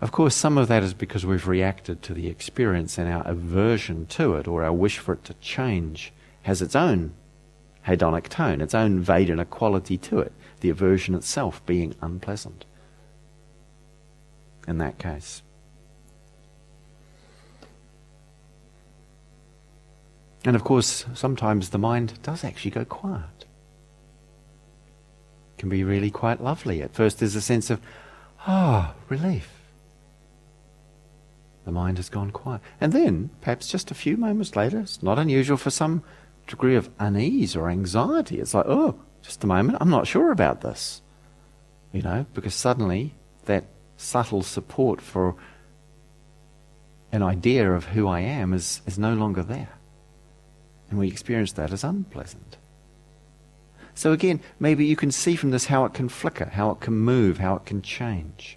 Of 0.00 0.12
course, 0.12 0.34
some 0.34 0.56
of 0.56 0.68
that 0.68 0.82
is 0.82 0.94
because 0.94 1.26
we've 1.26 1.46
reacted 1.46 2.02
to 2.02 2.14
the 2.14 2.28
experience 2.28 2.96
and 2.96 3.12
our 3.12 3.26
aversion 3.26 4.06
to 4.06 4.34
it 4.34 4.48
or 4.48 4.64
our 4.64 4.72
wish 4.72 4.98
for 4.98 5.12
it 5.14 5.24
to 5.24 5.34
change 5.34 6.12
has 6.42 6.62
its 6.62 6.74
own 6.74 7.12
hedonic 7.86 8.28
tone, 8.28 8.60
its 8.60 8.74
own 8.74 9.04
Vedana 9.04 9.48
quality 9.48 9.98
to 9.98 10.18
it, 10.20 10.32
the 10.60 10.70
aversion 10.70 11.14
itself 11.14 11.64
being 11.66 11.94
unpleasant. 12.00 12.64
in 14.68 14.78
that 14.78 14.98
case. 14.98 15.42
And 20.44 20.54
of 20.54 20.64
course, 20.64 21.04
sometimes 21.14 21.70
the 21.70 21.78
mind 21.78 22.22
does 22.22 22.44
actually 22.44 22.70
go 22.70 22.84
quiet. 22.84 23.44
It 25.56 25.58
can 25.58 25.68
be 25.68 25.82
really 25.82 26.10
quite 26.10 26.40
lovely. 26.40 26.82
At 26.82 26.94
first, 26.94 27.18
there's 27.18 27.34
a 27.34 27.42
sense 27.42 27.68
of, 27.68 27.80
ah, 28.46 28.94
oh, 28.94 29.02
relief. 29.08 29.59
The 31.64 31.72
mind 31.72 31.98
has 31.98 32.08
gone 32.08 32.30
quiet. 32.30 32.62
And 32.80 32.92
then, 32.92 33.30
perhaps 33.40 33.68
just 33.68 33.90
a 33.90 33.94
few 33.94 34.16
moments 34.16 34.56
later, 34.56 34.80
it's 34.80 35.02
not 35.02 35.18
unusual 35.18 35.56
for 35.56 35.70
some 35.70 36.02
degree 36.46 36.74
of 36.74 36.90
unease 36.98 37.54
or 37.54 37.68
anxiety. 37.68 38.40
It's 38.40 38.54
like, 38.54 38.66
oh, 38.66 38.98
just 39.22 39.44
a 39.44 39.46
moment, 39.46 39.78
I'm 39.80 39.90
not 39.90 40.06
sure 40.06 40.32
about 40.32 40.62
this. 40.62 41.02
You 41.92 42.02
know, 42.02 42.26
because 42.34 42.54
suddenly 42.54 43.14
that 43.44 43.64
subtle 43.96 44.42
support 44.42 45.00
for 45.00 45.36
an 47.12 47.22
idea 47.22 47.70
of 47.72 47.86
who 47.86 48.06
I 48.06 48.20
am 48.20 48.52
is, 48.52 48.80
is 48.86 48.98
no 48.98 49.14
longer 49.14 49.42
there. 49.42 49.70
And 50.88 50.98
we 50.98 51.08
experience 51.08 51.52
that 51.52 51.72
as 51.72 51.84
unpleasant. 51.84 52.56
So 53.94 54.12
again, 54.12 54.40
maybe 54.58 54.86
you 54.86 54.96
can 54.96 55.10
see 55.10 55.36
from 55.36 55.50
this 55.50 55.66
how 55.66 55.84
it 55.84 55.94
can 55.94 56.08
flicker, 56.08 56.46
how 56.46 56.70
it 56.70 56.80
can 56.80 56.94
move, 56.94 57.38
how 57.38 57.56
it 57.56 57.66
can 57.66 57.82
change. 57.82 58.56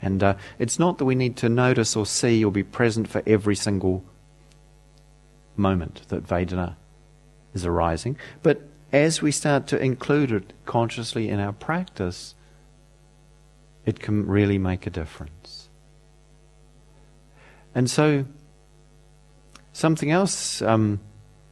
And 0.00 0.22
uh, 0.22 0.34
it's 0.58 0.78
not 0.78 0.98
that 0.98 1.04
we 1.04 1.14
need 1.14 1.36
to 1.38 1.48
notice 1.48 1.96
or 1.96 2.06
see 2.06 2.44
or 2.44 2.52
be 2.52 2.62
present 2.62 3.08
for 3.08 3.22
every 3.26 3.56
single 3.56 4.04
moment 5.56 6.02
that 6.08 6.26
Vedana 6.26 6.76
is 7.54 7.64
arising, 7.64 8.16
but 8.42 8.62
as 8.92 9.20
we 9.20 9.30
start 9.32 9.66
to 9.66 9.78
include 9.78 10.32
it 10.32 10.52
consciously 10.64 11.28
in 11.28 11.40
our 11.40 11.52
practice, 11.52 12.34
it 13.84 14.00
can 14.00 14.26
really 14.26 14.58
make 14.58 14.86
a 14.86 14.90
difference. 14.90 15.68
And 17.74 17.90
so, 17.90 18.24
something 19.72 20.10
else 20.10 20.62
um, 20.62 21.00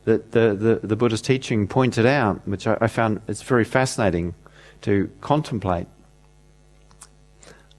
that 0.04 0.32
the, 0.32 0.54
the, 0.54 0.86
the, 0.86 0.96
Buddha's 0.96 1.20
teaching 1.20 1.68
pointed 1.68 2.06
out, 2.06 2.46
which 2.46 2.66
I, 2.66 2.78
I 2.80 2.86
found 2.86 3.20
it's 3.28 3.42
very 3.42 3.64
fascinating 3.64 4.34
to 4.82 5.10
contemplate. 5.20 5.86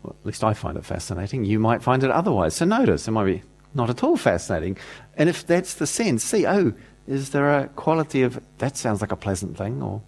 Well, 0.08 0.16
at 0.22 0.26
least 0.26 0.44
I 0.44 0.54
find 0.54 0.78
it 0.78 0.86
fascinating. 0.86 1.44
You 1.44 1.60
might 1.60 1.84
find 1.84 2.02
it 2.02 2.12
otherwise. 2.12 2.56
So 2.56 2.66
notice, 2.66 3.10
it 3.10 3.12
might 3.12 3.26
be 3.26 3.44
not 3.74 3.90
at 3.90 4.06
all 4.06 4.16
fascinating. 4.16 4.78
And 5.18 5.28
if 5.28 5.46
that's 5.46 5.74
the 5.74 5.86
sense, 5.86 6.24
see, 6.24 6.48
oh, 6.48 6.74
is 7.06 7.32
there 7.32 7.60
a 7.60 7.68
quality 7.68 8.22
of 8.22 8.42
that 8.60 8.78
sounds 8.78 9.02
like 9.02 9.12
a 9.12 9.18
pleasant 9.18 9.58
thing 9.58 9.82
or 9.84 10.02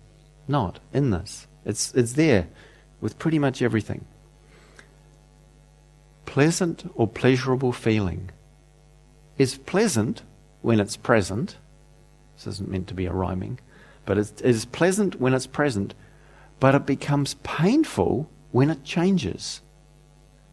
not 0.48 0.80
in 0.94 1.10
this? 1.10 1.48
It's, 1.66 1.94
it's 1.94 2.14
there 2.14 2.48
with 3.02 3.20
pretty 3.20 3.40
much 3.40 3.62
everything. 3.62 4.06
Pleasant 6.26 6.90
or 6.96 7.06
pleasurable 7.06 7.74
feeling 7.74 8.32
is 9.38 9.58
pleasant 9.58 10.22
when 10.62 10.80
it's 10.80 10.96
present. 10.96 11.58
This 12.38 12.48
isn't 12.48 12.70
meant 12.70 12.88
to 12.88 12.94
be 12.94 13.06
a 13.06 13.12
rhyming, 13.12 13.60
but 14.06 14.18
it 14.18 14.42
is 14.42 14.64
pleasant 14.64 15.20
when 15.20 15.34
it's 15.34 15.48
present, 15.48 15.94
but 16.62 16.74
it 16.74 16.86
becomes 16.86 17.34
painful 17.44 18.30
when 18.52 18.70
it 18.70 18.86
changes. 18.86 19.62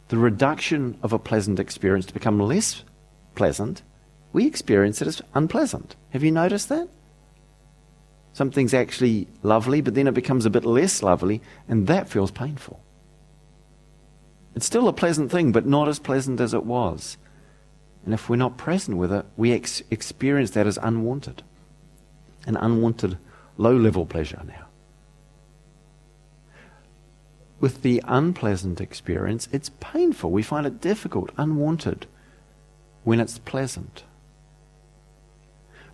The 0.09 0.19
reduction 0.19 0.99
of 1.03 1.12
a 1.12 1.19
pleasant 1.19 1.59
experience 1.59 2.07
to 2.07 2.14
become 2.14 2.38
less 2.38 2.85
pleasant 3.35 3.83
we 4.37 4.47
experience 4.47 5.01
it 5.01 5.09
as 5.09 5.23
unpleasant. 5.33 5.97
Have 6.11 6.23
you 6.23 6.31
noticed 6.31 6.69
that? 6.69 6.90
Something's 8.35 8.75
actually 8.75 9.29
lovely, 9.42 9.81
but 9.81 9.95
then 9.95 10.07
it 10.07 10.12
becomes 10.12 10.45
a 10.45 10.51
bit 10.51 10.66
less 10.66 11.03
lovely, 11.03 11.40
and 11.69 11.87
that 11.87 12.11
feels 12.11 12.31
painful. 12.31 12.85
It's 14.55 14.66
still 14.66 14.88
a 14.88 14.92
pleasant 14.92 15.31
thing, 15.31 15.53
but 15.53 15.64
not 15.64 15.88
as 15.88 15.99
pleasant 15.99 16.38
as 16.42 16.53
it 16.53 16.66
was. 16.66 17.16
And 18.05 18.12
if 18.12 18.29
we're 18.29 18.37
not 18.37 18.59
present 18.59 18.99
with 18.99 19.11
it, 19.11 19.25
we 19.38 19.53
ex- 19.53 19.83
experience 19.90 20.51
that 20.51 20.66
as 20.66 20.79
unwanted. 20.83 21.42
An 22.47 22.57
unwanted, 22.57 23.16
low 23.57 23.75
level 23.75 24.05
pleasure 24.05 24.42
now. 24.47 24.66
With 27.59 27.83
the 27.83 28.03
unpleasant 28.07 28.81
experience, 28.81 29.49
it's 29.53 29.71
painful. 29.81 30.31
We 30.31 30.42
find 30.42 30.66
it 30.66 30.81
difficult, 30.81 31.31
unwanted, 31.38 32.07
when 33.05 33.21
it's 33.21 33.38
pleasant 33.38 34.03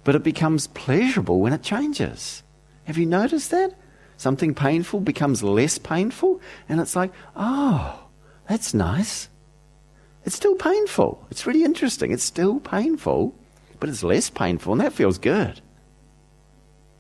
but 0.05 0.15
it 0.15 0.23
becomes 0.23 0.67
pleasurable 0.69 1.41
when 1.41 1.53
it 1.53 1.63
changes. 1.63 2.43
Have 2.85 2.99
you 2.99 3.07
noticed 3.07 3.51
that? 3.51 3.75
Something 4.17 4.55
painful 4.55 5.01
becomes 5.01 5.43
less 5.43 5.79
painful, 5.79 6.41
and 6.69 6.81
it's 6.81 6.97
like, 6.97 7.13
oh, 7.37 8.09
that's 8.49 8.75
nice. 8.75 9.29
It's 10.25 10.37
still 10.37 10.55
painful. 10.55 11.27
It's 11.31 11.47
really 11.47 11.65
interesting. 11.65 12.13
It's 12.13 12.23
still 12.23 12.61
painful, 12.61 13.35
but 13.81 13.89
it's 13.89 14.03
less 14.03 14.31
painful, 14.31 14.73
and 14.73 14.81
that 14.81 14.93
feels 14.93 15.19
good. 15.19 15.61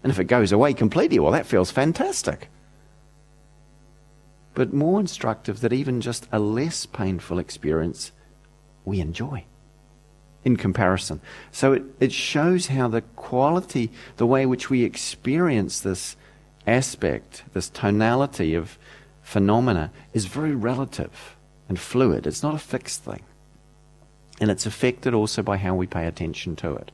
And 0.02 0.10
if 0.10 0.18
it 0.18 0.24
goes 0.24 0.50
away 0.50 0.74
completely, 0.74 1.18
well, 1.18 1.32
that 1.32 1.46
feels 1.46 1.70
fantastic. 1.70 2.48
But 4.54 4.72
more 4.72 5.00
instructive 5.00 5.60
that 5.60 5.72
even 5.72 6.00
just 6.00 6.28
a 6.30 6.38
less 6.38 6.86
painful 6.86 7.38
experience 7.38 8.12
we 8.84 9.00
enjoy 9.00 9.44
in 10.44 10.56
comparison. 10.56 11.20
So 11.50 11.72
it, 11.72 11.82
it 12.00 12.12
shows 12.12 12.66
how 12.66 12.88
the 12.88 13.02
quality, 13.02 13.90
the 14.16 14.26
way 14.26 14.44
which 14.44 14.68
we 14.68 14.82
experience 14.82 15.80
this 15.80 16.16
aspect, 16.66 17.44
this 17.52 17.68
tonality 17.68 18.54
of 18.54 18.78
phenomena, 19.22 19.90
is 20.12 20.26
very 20.26 20.54
relative 20.54 21.36
and 21.68 21.78
fluid. 21.78 22.26
It's 22.26 22.42
not 22.42 22.54
a 22.54 22.58
fixed 22.58 23.04
thing. 23.04 23.22
And 24.40 24.50
it's 24.50 24.66
affected 24.66 25.14
also 25.14 25.42
by 25.42 25.56
how 25.58 25.74
we 25.74 25.86
pay 25.86 26.06
attention 26.06 26.56
to 26.56 26.74
it. 26.74 26.90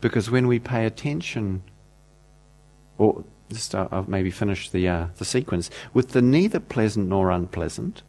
Because 0.00 0.30
when 0.30 0.48
we 0.48 0.58
pay 0.58 0.84
attention, 0.84 1.62
or 2.98 3.24
just 3.50 3.74
uh, 3.74 3.88
I'll 3.90 4.04
maybe 4.08 4.30
finish 4.30 4.70
the, 4.70 4.88
uh, 4.88 5.06
the 5.18 5.24
sequence, 5.24 5.70
with 5.92 6.10
the 6.10 6.22
neither 6.22 6.60
pleasant 6.60 7.08
nor 7.08 7.30
unpleasant, 7.30 8.02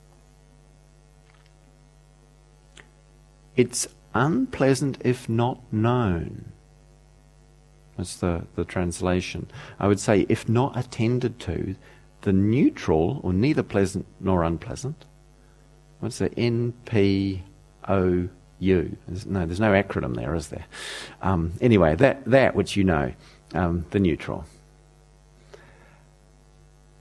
It's 3.56 3.88
unpleasant 4.14 4.98
if 5.04 5.30
not 5.30 5.62
known. 5.72 6.52
That's 7.98 8.18
the, 8.18 8.46
the 8.56 8.66
translation. 8.66 9.50
I 9.80 9.88
would 9.88 10.00
say, 10.00 10.26
if 10.28 10.50
not 10.50 10.78
attended 10.78 11.40
to, 11.42 11.76
the 12.22 12.34
neutral, 12.34 13.22
or 13.24 13.32
neither 13.32 13.64
pleasant 13.64 14.06
nor 14.20 14.44
unpleasant, 14.44 15.06
what's 16.00 16.18
the 16.18 16.34
N 16.38 16.74
P 16.86 17.44
O 17.88 18.28
U? 18.60 18.98
No, 19.26 19.46
there's 19.46 19.60
no 19.60 19.72
acronym 19.72 20.16
there, 20.16 20.36
is 20.36 20.50
there? 20.50 20.66
Um, 21.22 21.54
anyway, 21.62 21.96
that, 21.96 22.26
that 22.26 22.56
which 22.56 22.76
you 22.76 22.84
know, 22.84 23.14
um, 23.54 23.86
the 23.92 24.00
neutral. 24.00 24.46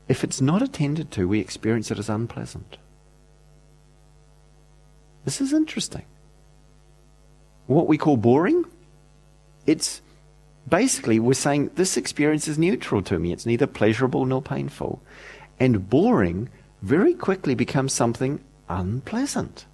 If 0.08 0.22
it's 0.22 0.40
not 0.40 0.62
attended 0.62 1.10
to, 1.12 1.28
we 1.28 1.40
experience 1.40 1.90
it 1.90 1.98
as 1.98 2.08
unpleasant. 2.08 2.76
This 5.24 5.40
is 5.40 5.52
interesting 5.52 6.04
what 7.66 7.86
we 7.86 7.98
call 7.98 8.16
boring, 8.16 8.64
it's 9.66 10.02
basically 10.68 11.18
we're 11.18 11.34
saying 11.34 11.70
this 11.74 11.96
experience 11.96 12.48
is 12.48 12.58
neutral 12.58 13.02
to 13.02 13.18
me. 13.18 13.32
It's 13.32 13.46
neither 13.46 13.66
pleasurable 13.66 14.26
nor 14.26 14.42
painful. 14.42 15.02
And 15.58 15.88
boring 15.88 16.48
very 16.82 17.14
quickly 17.14 17.54
becomes 17.54 17.92
something 17.92 18.40
unpleasant. 18.68 19.66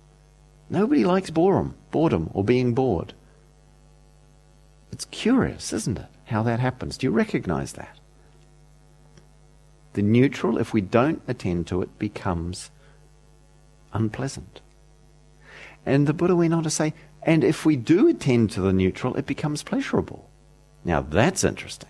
Nobody 0.69 1.05
likes 1.05 1.31
boredom, 1.31 1.75
boredom 1.91 2.31
or 2.33 2.45
being 2.45 2.75
bored. 2.75 3.15
It's 4.93 5.07
curious, 5.07 5.73
isn't 5.73 5.99
it, 5.99 6.07
how 6.27 6.43
that 6.45 6.61
happens? 6.61 6.97
Do 6.99 7.07
you 7.07 7.11
recognize 7.11 7.73
that? 7.73 7.99
The 9.95 10.03
neutral, 10.03 10.59
if 10.59 10.73
we 10.73 10.81
don't 10.81 11.23
attend 11.27 11.67
to 11.69 11.83
it, 11.83 11.99
becomes 11.99 12.71
unpleasant. 13.93 14.61
And 15.85 16.07
the 16.07 16.13
Buddha 16.13 16.37
went 16.37 16.55
on 16.55 16.63
to 16.63 16.71
say, 16.71 16.95
and 17.23 17.43
if 17.43 17.67
we 17.67 17.77
do 17.77 18.09
attend 18.09 18.51
to 18.53 18.61
the 18.61 18.73
neutral, 18.73 19.17
it 19.17 19.27
becomes 19.27 19.63
pleasurable. 19.63 20.31
Now 20.85 21.01
that's 21.01 21.45
interesting. 21.45 21.89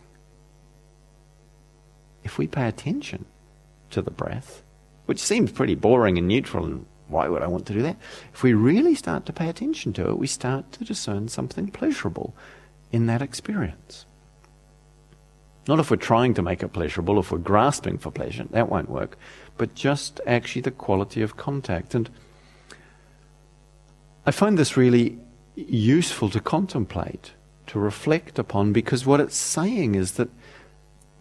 If 2.25 2.39
we 2.39 2.47
pay 2.47 2.69
attention 2.69 3.27
to 3.91 4.03
the 4.03 4.11
breath, 4.11 4.63
which 5.07 5.21
seems 5.21 5.53
pretty 5.53 5.75
boring 5.75 6.19
and 6.19 6.29
neutral, 6.29 6.65
and 6.65 6.87
why 7.09 7.29
would 7.29 7.43
I 7.43 7.49
want 7.49 7.67
to 7.67 7.73
do 7.73 7.83
that? 7.83 7.97
If 8.33 8.43
we 8.43 8.55
really 8.55 8.95
start 8.95 9.27
to 9.27 9.33
pay 9.33 9.49
attention 9.49 9.93
to 9.95 10.09
it, 10.09 10.19
we 10.19 10.27
start 10.27 10.71
to 10.73 10.85
discern 10.85 11.29
something 11.29 11.69
pleasurable 11.69 12.35
in 12.93 13.07
that 13.07 13.23
experience. 13.23 14.07
Not 15.69 15.79
if 15.79 15.91
we're 15.91 15.97
trying 15.97 16.35
to 16.35 16.43
make 16.43 16.63
it 16.63 16.73
pleasurable, 16.73 17.19
if 17.21 17.31
we're 17.31 17.39
grasping 17.39 17.99
for 17.99 18.11
pleasure, 18.11 18.45
that 18.51 18.69
won't 18.69 18.91
work, 18.91 19.17
but 19.57 19.75
just 19.75 20.21
actually 20.27 20.63
the 20.63 20.71
quality 20.71 21.23
of 21.23 21.37
contact. 21.37 21.95
And 21.95 22.09
I 24.25 24.31
find 24.31 24.59
this 24.59 24.77
really 24.77 25.19
useful 25.55 26.31
to 26.31 26.41
contemplate, 26.41 27.33
to 27.69 27.79
reflect 27.79 28.39
upon, 28.39 28.73
because 28.73 29.05
what 29.05 29.21
it's 29.21 29.37
saying 29.37 29.95
is 29.95 30.13
that 30.13 30.31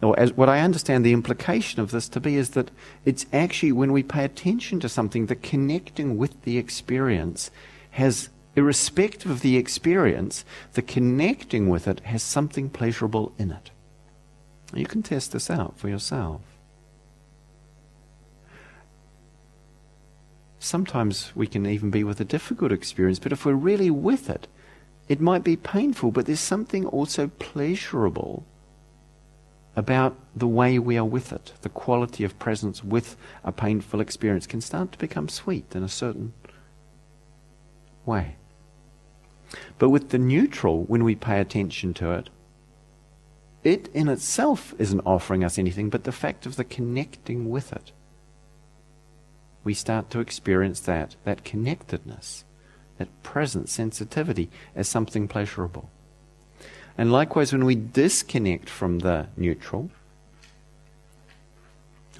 or 0.02 0.18
as 0.18 0.32
what 0.32 0.48
I 0.48 0.60
understand 0.60 1.04
the 1.04 1.12
implication 1.12 1.80
of 1.80 1.90
this 1.90 2.08
to 2.10 2.20
be 2.20 2.36
is 2.36 2.50
that 2.50 2.70
it's 3.04 3.26
actually 3.32 3.72
when 3.72 3.92
we 3.92 4.02
pay 4.02 4.24
attention 4.24 4.80
to 4.80 4.88
something, 4.88 5.26
the 5.26 5.36
connecting 5.36 6.16
with 6.16 6.42
the 6.42 6.56
experience 6.56 7.50
has, 7.90 8.30
irrespective 8.56 9.30
of 9.30 9.40
the 9.40 9.56
experience, 9.56 10.44
the 10.72 10.82
connecting 10.82 11.68
with 11.68 11.86
it 11.86 12.00
has 12.00 12.22
something 12.22 12.70
pleasurable 12.70 13.32
in 13.38 13.50
it. 13.50 13.70
You 14.72 14.86
can 14.86 15.02
test 15.02 15.32
this 15.32 15.50
out 15.50 15.78
for 15.78 15.88
yourself. 15.88 16.42
Sometimes 20.58 21.32
we 21.34 21.46
can 21.46 21.66
even 21.66 21.90
be 21.90 22.04
with 22.04 22.20
a 22.20 22.24
difficult 22.24 22.70
experience, 22.70 23.18
but 23.18 23.32
if 23.32 23.44
we're 23.44 23.54
really 23.54 23.90
with 23.90 24.28
it, 24.28 24.46
it 25.08 25.20
might 25.20 25.42
be 25.42 25.56
painful, 25.56 26.10
but 26.12 26.26
there's 26.26 26.38
something 26.38 26.86
also 26.86 27.28
pleasurable 27.38 28.44
about 29.74 30.14
the 30.36 30.46
way 30.46 30.78
we 30.78 30.98
are 30.98 31.04
with 31.04 31.32
it. 31.32 31.52
The 31.62 31.68
quality 31.68 32.24
of 32.24 32.38
presence 32.38 32.84
with 32.84 33.16
a 33.42 33.52
painful 33.52 34.00
experience 34.00 34.46
can 34.46 34.60
start 34.60 34.92
to 34.92 34.98
become 34.98 35.28
sweet 35.28 35.74
in 35.74 35.82
a 35.82 35.88
certain 35.88 36.34
way. 38.04 38.36
But 39.78 39.88
with 39.88 40.10
the 40.10 40.18
neutral, 40.18 40.84
when 40.84 41.02
we 41.02 41.14
pay 41.14 41.40
attention 41.40 41.94
to 41.94 42.12
it, 42.12 42.28
it 43.62 43.88
in 43.94 44.08
itself 44.08 44.74
isn't 44.78 45.02
offering 45.06 45.44
us 45.44 45.58
anything, 45.58 45.90
but 45.90 46.04
the 46.04 46.12
fact 46.12 46.46
of 46.46 46.56
the 46.56 46.64
connecting 46.64 47.50
with 47.50 47.72
it. 47.72 47.92
We 49.64 49.74
start 49.74 50.10
to 50.10 50.20
experience 50.20 50.80
that, 50.80 51.16
that 51.24 51.44
connectedness 51.44 52.44
that 53.00 53.22
present 53.22 53.66
sensitivity 53.70 54.50
as 54.76 54.86
something 54.86 55.26
pleasurable. 55.26 55.88
And 56.98 57.10
likewise, 57.10 57.50
when 57.50 57.64
we 57.64 57.74
disconnect 57.74 58.68
from 58.68 58.98
the 58.98 59.28
neutral, 59.38 59.90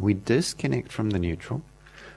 we 0.01 0.15
disconnect 0.15 0.91
from 0.91 1.11
the 1.11 1.19
neutral, 1.19 1.61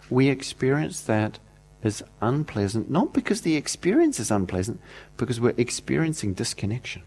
we 0.09 0.29
experience 0.29 1.01
that 1.01 1.39
as 1.83 2.03
unpleasant, 2.21 2.89
not 2.89 3.11
because 3.13 3.41
the 3.41 3.57
experience 3.57 4.17
is 4.17 4.31
unpleasant, 4.31 4.79
because 5.17 5.41
we're 5.41 5.53
experiencing 5.57 6.33
disconnection. 6.33 7.03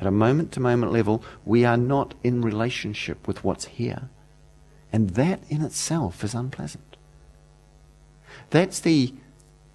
At 0.00 0.06
a 0.06 0.10
moment 0.10 0.52
to 0.52 0.60
moment 0.60 0.92
level, 0.92 1.22
we 1.44 1.64
are 1.64 1.76
not 1.76 2.14
in 2.22 2.42
relationship 2.42 3.26
with 3.26 3.44
what's 3.44 3.66
here. 3.66 4.08
And 4.92 5.10
that 5.10 5.40
in 5.48 5.62
itself 5.62 6.22
is 6.24 6.34
unpleasant. 6.34 6.96
That's 8.50 8.80
the 8.80 9.14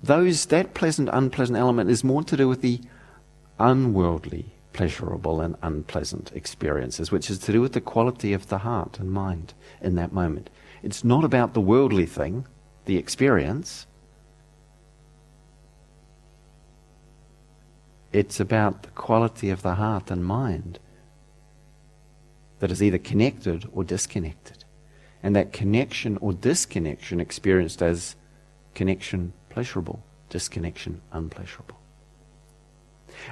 those 0.02 0.46
that 0.46 0.74
pleasant 0.74 1.10
unpleasant 1.12 1.58
element 1.58 1.90
is 1.90 2.04
more 2.04 2.24
to 2.24 2.38
do 2.38 2.48
with 2.48 2.62
the 2.62 2.80
unworldly 3.60 4.46
pleasurable 4.72 5.42
and 5.42 5.58
unpleasant 5.62 6.32
experiences 6.34 7.12
which 7.12 7.30
is 7.30 7.38
to 7.40 7.52
do 7.52 7.60
with 7.60 7.74
the 7.74 7.82
quality 7.82 8.32
of 8.32 8.48
the 8.48 8.60
heart 8.60 8.98
and 8.98 9.12
mind 9.12 9.54
in 9.82 9.96
that 9.96 10.14
moment 10.14 10.50
it's 10.82 11.04
not 11.04 11.26
about 11.26 11.54
the 11.54 11.60
worldly 11.60 12.06
thing 12.06 12.46
the 12.86 12.96
experience 12.96 13.86
it's 18.12 18.40
about 18.40 18.84
the 18.84 18.90
quality 18.90 19.50
of 19.50 19.62
the 19.62 19.76
heart 19.76 20.10
and 20.10 20.26
mind 20.26 20.80
that 22.60 22.72
is 22.72 22.82
either 22.82 22.98
connected 22.98 23.68
or 23.72 23.84
disconnected 23.84 24.64
and 25.22 25.36
that 25.36 25.54
connection 25.54 26.18
or 26.18 26.34
disconnection 26.34 27.20
experienced 27.20 27.82
as 27.82 28.16
connection 28.74 29.34
pleasurable, 29.50 30.04
disconnection 30.30 31.02
unpleasurable. 31.12 31.78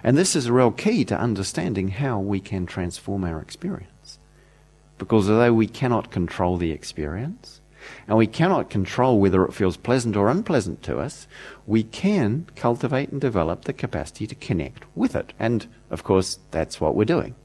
And 0.04 0.18
this 0.18 0.36
is 0.36 0.48
a 0.48 0.54
real 0.54 0.72
key 0.72 1.06
to 1.06 1.18
understanding 1.18 1.90
how 1.90 2.20
we 2.20 2.40
can 2.40 2.66
transform 2.66 3.24
our 3.24 3.42
experience. 3.42 4.20
Because 4.98 5.30
although 5.30 5.54
we 5.54 5.68
cannot 5.68 6.12
control 6.12 6.58
the 6.58 6.72
experience, 6.72 7.62
and 8.08 8.18
we 8.18 8.28
cannot 8.28 8.70
control 8.70 9.20
whether 9.20 9.46
it 9.46 9.54
feels 9.54 9.78
pleasant 9.78 10.16
or 10.16 10.30
unpleasant 10.30 10.84
to 10.84 11.00
us, 11.00 11.28
we 11.66 11.84
can 11.84 12.48
cultivate 12.56 13.10
and 13.10 13.20
develop 13.22 13.66
the 13.66 13.74
capacity 13.74 14.28
to 14.28 14.36
connect 14.36 14.84
with 14.96 15.16
it. 15.16 15.34
And 15.40 15.68
of 15.90 16.04
course, 16.04 16.40
that's 16.52 16.80
what 16.80 16.96
we're 16.96 17.06
doing. 17.06 17.36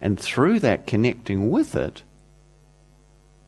And 0.00 0.20
through 0.20 0.60
that 0.60 0.86
connecting 0.86 1.50
with 1.50 1.74
it, 1.74 2.02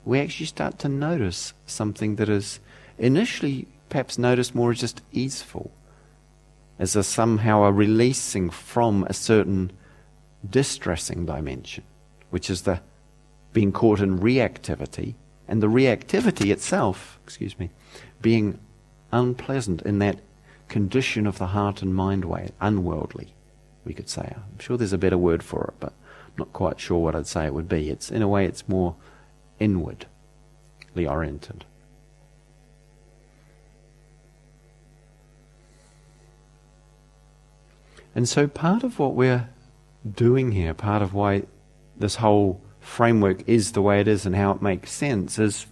we 0.05 0.21
actually 0.21 0.47
start 0.47 0.79
to 0.79 0.89
notice 0.89 1.53
something 1.67 2.17
that 2.17 2.29
is 2.29 2.61
initially 2.99 3.67
perhaps 3.89 4.19
noticed 4.19 4.55
more 4.55 4.71
as 4.71 4.81
just 4.81 5.03
easeful, 5.13 5.71
as 6.79 6.97
a 6.97 7.03
somehow 7.03 7.65
a 7.65 7.73
releasing 7.73 8.51
from 8.51 9.05
a 9.05 9.13
certain 9.13 9.73
distressing 10.49 11.27
dimension, 11.27 11.85
which 12.31 12.49
is 12.49 12.63
the 12.63 12.81
being 13.53 13.73
caught 13.73 14.01
in 14.01 14.19
reactivity, 14.19 15.15
and 15.49 15.63
the 15.63 15.69
reactivity 15.69 16.51
itself, 16.51 17.19
excuse 17.25 17.59
me, 17.59 17.71
being 18.21 18.59
unpleasant 19.13 19.83
in 19.83 19.99
that 20.01 20.19
condition 20.69 21.27
of 21.27 21.39
the 21.39 21.49
heart 21.49 21.83
and 21.83 21.95
mind 21.95 22.25
way, 22.25 22.51
unworldly, 22.61 23.35
we 23.85 23.95
could 23.95 24.09
say. 24.09 24.35
I'm 24.35 24.59
sure 24.59 24.77
there's 24.77 24.93
a 24.93 24.99
better 24.99 25.19
word 25.19 25.43
for 25.43 25.65
it, 25.65 25.75
but 25.79 25.93
I'm 26.27 26.35
not 26.39 26.53
quite 26.53 26.81
sure 26.81 26.99
what 26.99 27.15
I'd 27.15 27.27
say 27.27 27.47
it 27.47 27.55
would 27.55 27.69
be. 27.69 27.91
It's 27.91 28.11
in 28.11 28.23
a 28.23 28.29
way 28.29 28.45
it's 28.45 28.69
more 28.69 28.97
inwardly 29.61 30.07
oriented. 31.07 31.65
And 38.15 38.27
so 38.29 38.49
part 38.49 38.83
of 38.83 38.99
what 38.99 39.15
we're 39.15 39.51
doing 40.11 40.53
here, 40.53 40.73
part 40.73 41.03
of 41.03 41.13
why 41.13 41.43
this 41.99 42.17
whole 42.17 42.63
framework 42.87 43.47
is 43.49 43.73
the 43.73 43.83
way 43.83 44.01
it 44.01 44.09
is 44.09 44.25
and 44.25 44.37
how 44.37 44.53
it 44.53 44.63
makes 44.63 44.93
sense 44.93 45.39
is 45.39 45.67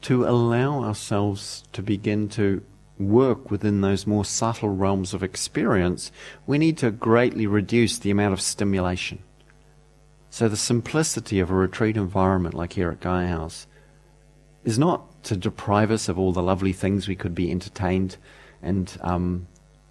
to 0.00 0.24
allow 0.24 0.82
ourselves 0.82 1.64
to 1.72 1.82
begin 1.82 2.28
to 2.28 2.62
work 2.98 3.50
within 3.50 3.80
those 3.80 4.06
more 4.06 4.24
subtle 4.24 4.68
realms 4.68 5.12
of 5.12 5.22
experience, 5.22 6.12
we 6.46 6.56
need 6.56 6.78
to 6.78 6.90
greatly 6.90 7.46
reduce 7.46 7.98
the 7.98 8.10
amount 8.10 8.32
of 8.32 8.40
stimulation. 8.40 9.18
So 10.30 10.48
the 10.48 10.56
simplicity 10.56 11.40
of 11.40 11.50
a 11.50 11.54
retreat 11.54 11.96
environment 11.96 12.54
like 12.54 12.74
here 12.74 12.90
at 12.90 13.00
Gaia 13.00 13.26
House 13.26 13.66
is 14.64 14.78
not 14.78 15.24
to 15.24 15.36
deprive 15.36 15.90
us 15.90 16.08
of 16.08 16.18
all 16.18 16.32
the 16.32 16.42
lovely 16.42 16.72
things 16.72 17.08
we 17.08 17.16
could 17.16 17.34
be 17.34 17.50
entertained 17.50 18.16
and 18.62 18.96
um, 19.00 19.46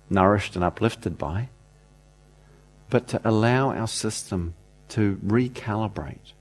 nourished 0.09 0.55
and 0.55 0.63
uplifted 0.63 1.17
by, 1.17 1.49
but 2.89 3.07
to 3.09 3.21
allow 3.27 3.71
our 3.71 3.87
system 3.87 4.53
to 4.93 5.15
recalibrate, 5.25 6.33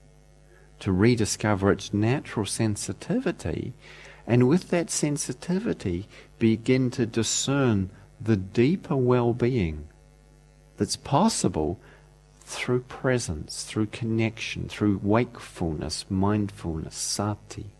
to 0.78 0.92
rediscover 0.92 1.72
its 1.72 1.94
natural 1.94 2.44
sensitivity, 2.44 3.72
and 4.26 4.46
with 4.46 4.68
that 4.68 4.90
sensitivity, 4.90 6.06
begin 6.38 6.90
to 6.90 7.06
discern 7.06 7.88
the 8.20 8.36
deeper 8.36 8.94
well 8.94 9.32
being 9.32 9.88
that's 10.76 10.96
possible 10.96 11.80
through 12.42 12.80
presence, 12.80 13.64
through 13.64 13.86
connection, 13.86 14.68
through 14.68 15.00
wakefulness, 15.02 16.04
mindfulness, 16.10 16.94
sati. 16.94 17.70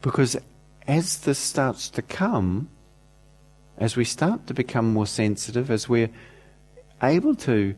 Because 0.00 0.36
as 0.86 1.18
this 1.18 1.40
starts 1.40 1.90
to 1.90 2.02
come, 2.02 2.68
as 3.76 3.96
we 3.96 4.04
start 4.04 4.46
to 4.46 4.54
become 4.54 4.92
more 4.92 5.06
sensitive, 5.06 5.70
as 5.70 5.88
we're 5.88 6.10
able 7.02 7.34
to 7.34 7.74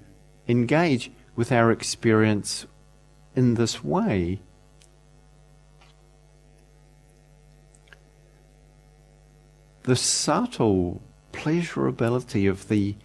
engage 0.49 1.11
with 1.35 1.51
our 1.51 1.71
experience 1.71 2.67
in 3.35 3.55
this 3.55 3.83
way, 3.83 4.41
the 9.85 9.97
subtle 9.97 11.01
pleasurability 11.33 12.51
of 12.51 12.69
the 12.69 12.97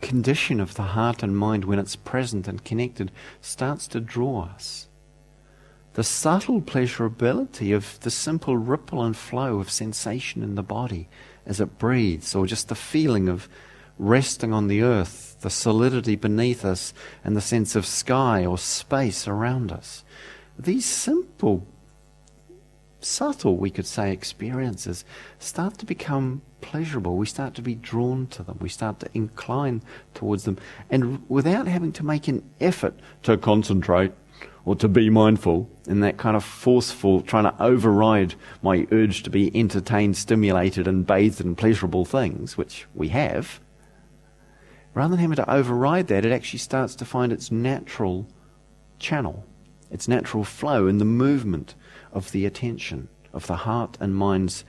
condition 0.00 0.60
of 0.60 0.74
the 0.74 0.82
heart 0.82 1.22
and 1.22 1.36
mind 1.36 1.64
when 1.64 1.78
it's 1.78 1.96
present 1.96 2.46
and 2.46 2.64
connected 2.64 3.10
starts 3.40 3.88
to 3.88 4.00
draw 4.00 4.42
us. 4.54 4.88
The 5.94 6.04
subtle 6.04 6.60
pleasurability 6.60 7.74
of 7.74 7.98
the 8.00 8.10
simple 8.10 8.58
ripple 8.58 9.02
and 9.02 9.16
flow 9.16 9.58
of 9.58 9.70
sensation 9.70 10.42
in 10.42 10.54
the 10.54 10.62
body 10.62 11.08
as 11.46 11.60
it 11.60 11.78
breathes, 11.78 12.34
or 12.34 12.46
just 12.46 12.68
the 12.68 12.74
feeling 12.74 13.28
of 13.28 13.48
resting 13.98 14.52
on 14.52 14.68
the 14.68 14.82
earth, 14.82 15.36
the 15.40 15.50
solidity 15.50 16.16
beneath 16.16 16.64
us, 16.64 16.92
and 17.24 17.36
the 17.36 17.40
sense 17.40 17.76
of 17.76 17.86
sky 17.86 18.44
or 18.44 18.58
space 18.58 19.26
around 19.26 19.72
us. 19.72 20.04
These 20.58 20.84
simple, 20.86 21.66
subtle, 23.00 23.56
we 23.56 23.70
could 23.70 23.86
say, 23.86 24.12
experiences 24.12 25.04
start 25.38 25.78
to 25.78 25.86
become 25.86 26.42
pleasurable. 26.60 27.16
We 27.16 27.26
start 27.26 27.54
to 27.54 27.62
be 27.62 27.74
drawn 27.74 28.26
to 28.28 28.42
them. 28.42 28.58
We 28.60 28.68
start 28.68 29.00
to 29.00 29.08
incline 29.14 29.82
towards 30.14 30.44
them. 30.44 30.58
And 30.90 31.24
without 31.28 31.66
having 31.68 31.92
to 31.92 32.04
make 32.04 32.28
an 32.28 32.42
effort 32.60 32.94
to 33.22 33.36
concentrate 33.36 34.12
or 34.66 34.74
to 34.74 34.88
be 34.88 35.08
mindful, 35.08 35.70
in 35.86 36.00
that 36.00 36.18
kind 36.18 36.36
of 36.36 36.44
forceful, 36.44 37.20
trying 37.22 37.44
to 37.44 37.62
override 37.62 38.34
my 38.62 38.86
urge 38.90 39.22
to 39.22 39.30
be 39.30 39.56
entertained, 39.58 40.16
stimulated, 40.16 40.88
and 40.88 41.06
bathed 41.06 41.40
in 41.40 41.54
pleasurable 41.54 42.04
things, 42.04 42.58
which 42.58 42.84
we 42.92 43.08
have, 43.08 43.60
rather 44.92 45.12
than 45.12 45.20
having 45.20 45.36
to 45.36 45.50
override 45.50 46.08
that, 46.08 46.26
it 46.26 46.32
actually 46.32 46.58
starts 46.58 46.96
to 46.96 47.04
find 47.04 47.32
its 47.32 47.52
natural 47.52 48.26
channel, 48.98 49.44
its 49.90 50.08
natural 50.08 50.42
flow 50.42 50.88
in 50.88 50.98
the 50.98 51.04
movement 51.04 51.76
of 52.12 52.32
the 52.32 52.44
attention, 52.44 53.08
of 53.32 53.46
the 53.46 53.56
heart 53.56 53.96
and 54.00 54.16
mind's 54.16 54.64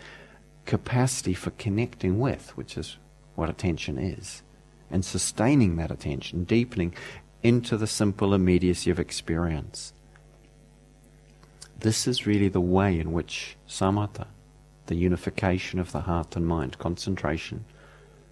capacity 0.66 1.34
for 1.34 1.50
connecting 1.52 2.20
with, 2.20 2.56
which 2.56 2.78
is 2.78 2.98
what 3.34 3.50
attention 3.50 3.98
is, 3.98 4.43
and 4.91 5.04
sustaining 5.04 5.78
that 5.78 5.89
attention, 5.89 6.43
deepening 6.43 6.93
into 7.44 7.78
the 7.78 7.88
simple 7.88 8.34
immediacy 8.34 8.90
of 8.90 9.00
experience. 9.00 9.94
This 11.80 12.08
is 12.08 12.26
really 12.26 12.50
the 12.50 12.62
way 12.62 13.00
in 13.00 13.12
which 13.12 13.56
samatha, 13.68 14.26
the 14.88 14.96
unification 14.96 15.80
of 15.80 15.92
the 15.92 16.02
heart 16.02 16.36
and 16.36 16.48
mind, 16.48 16.80
concentration, 16.80 17.66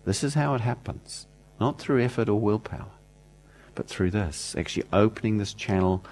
this 0.06 0.24
is 0.24 0.36
how 0.36 0.54
it 0.54 0.62
happens. 0.62 1.28
Not 1.60 1.80
through 1.80 2.04
effort 2.04 2.30
or 2.30 2.40
willpower, 2.40 2.92
but 3.76 3.88
through 3.88 4.12
this, 4.12 4.56
actually 4.58 4.86
opening 4.92 5.38
this 5.38 5.54
channel 5.54 6.04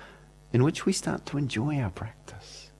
in 0.51 0.63
which 0.63 0.85
we 0.85 0.93
start 0.93 1.25
to 1.27 1.37
enjoy 1.37 1.79
our 1.79 1.89
practice, 1.89 2.71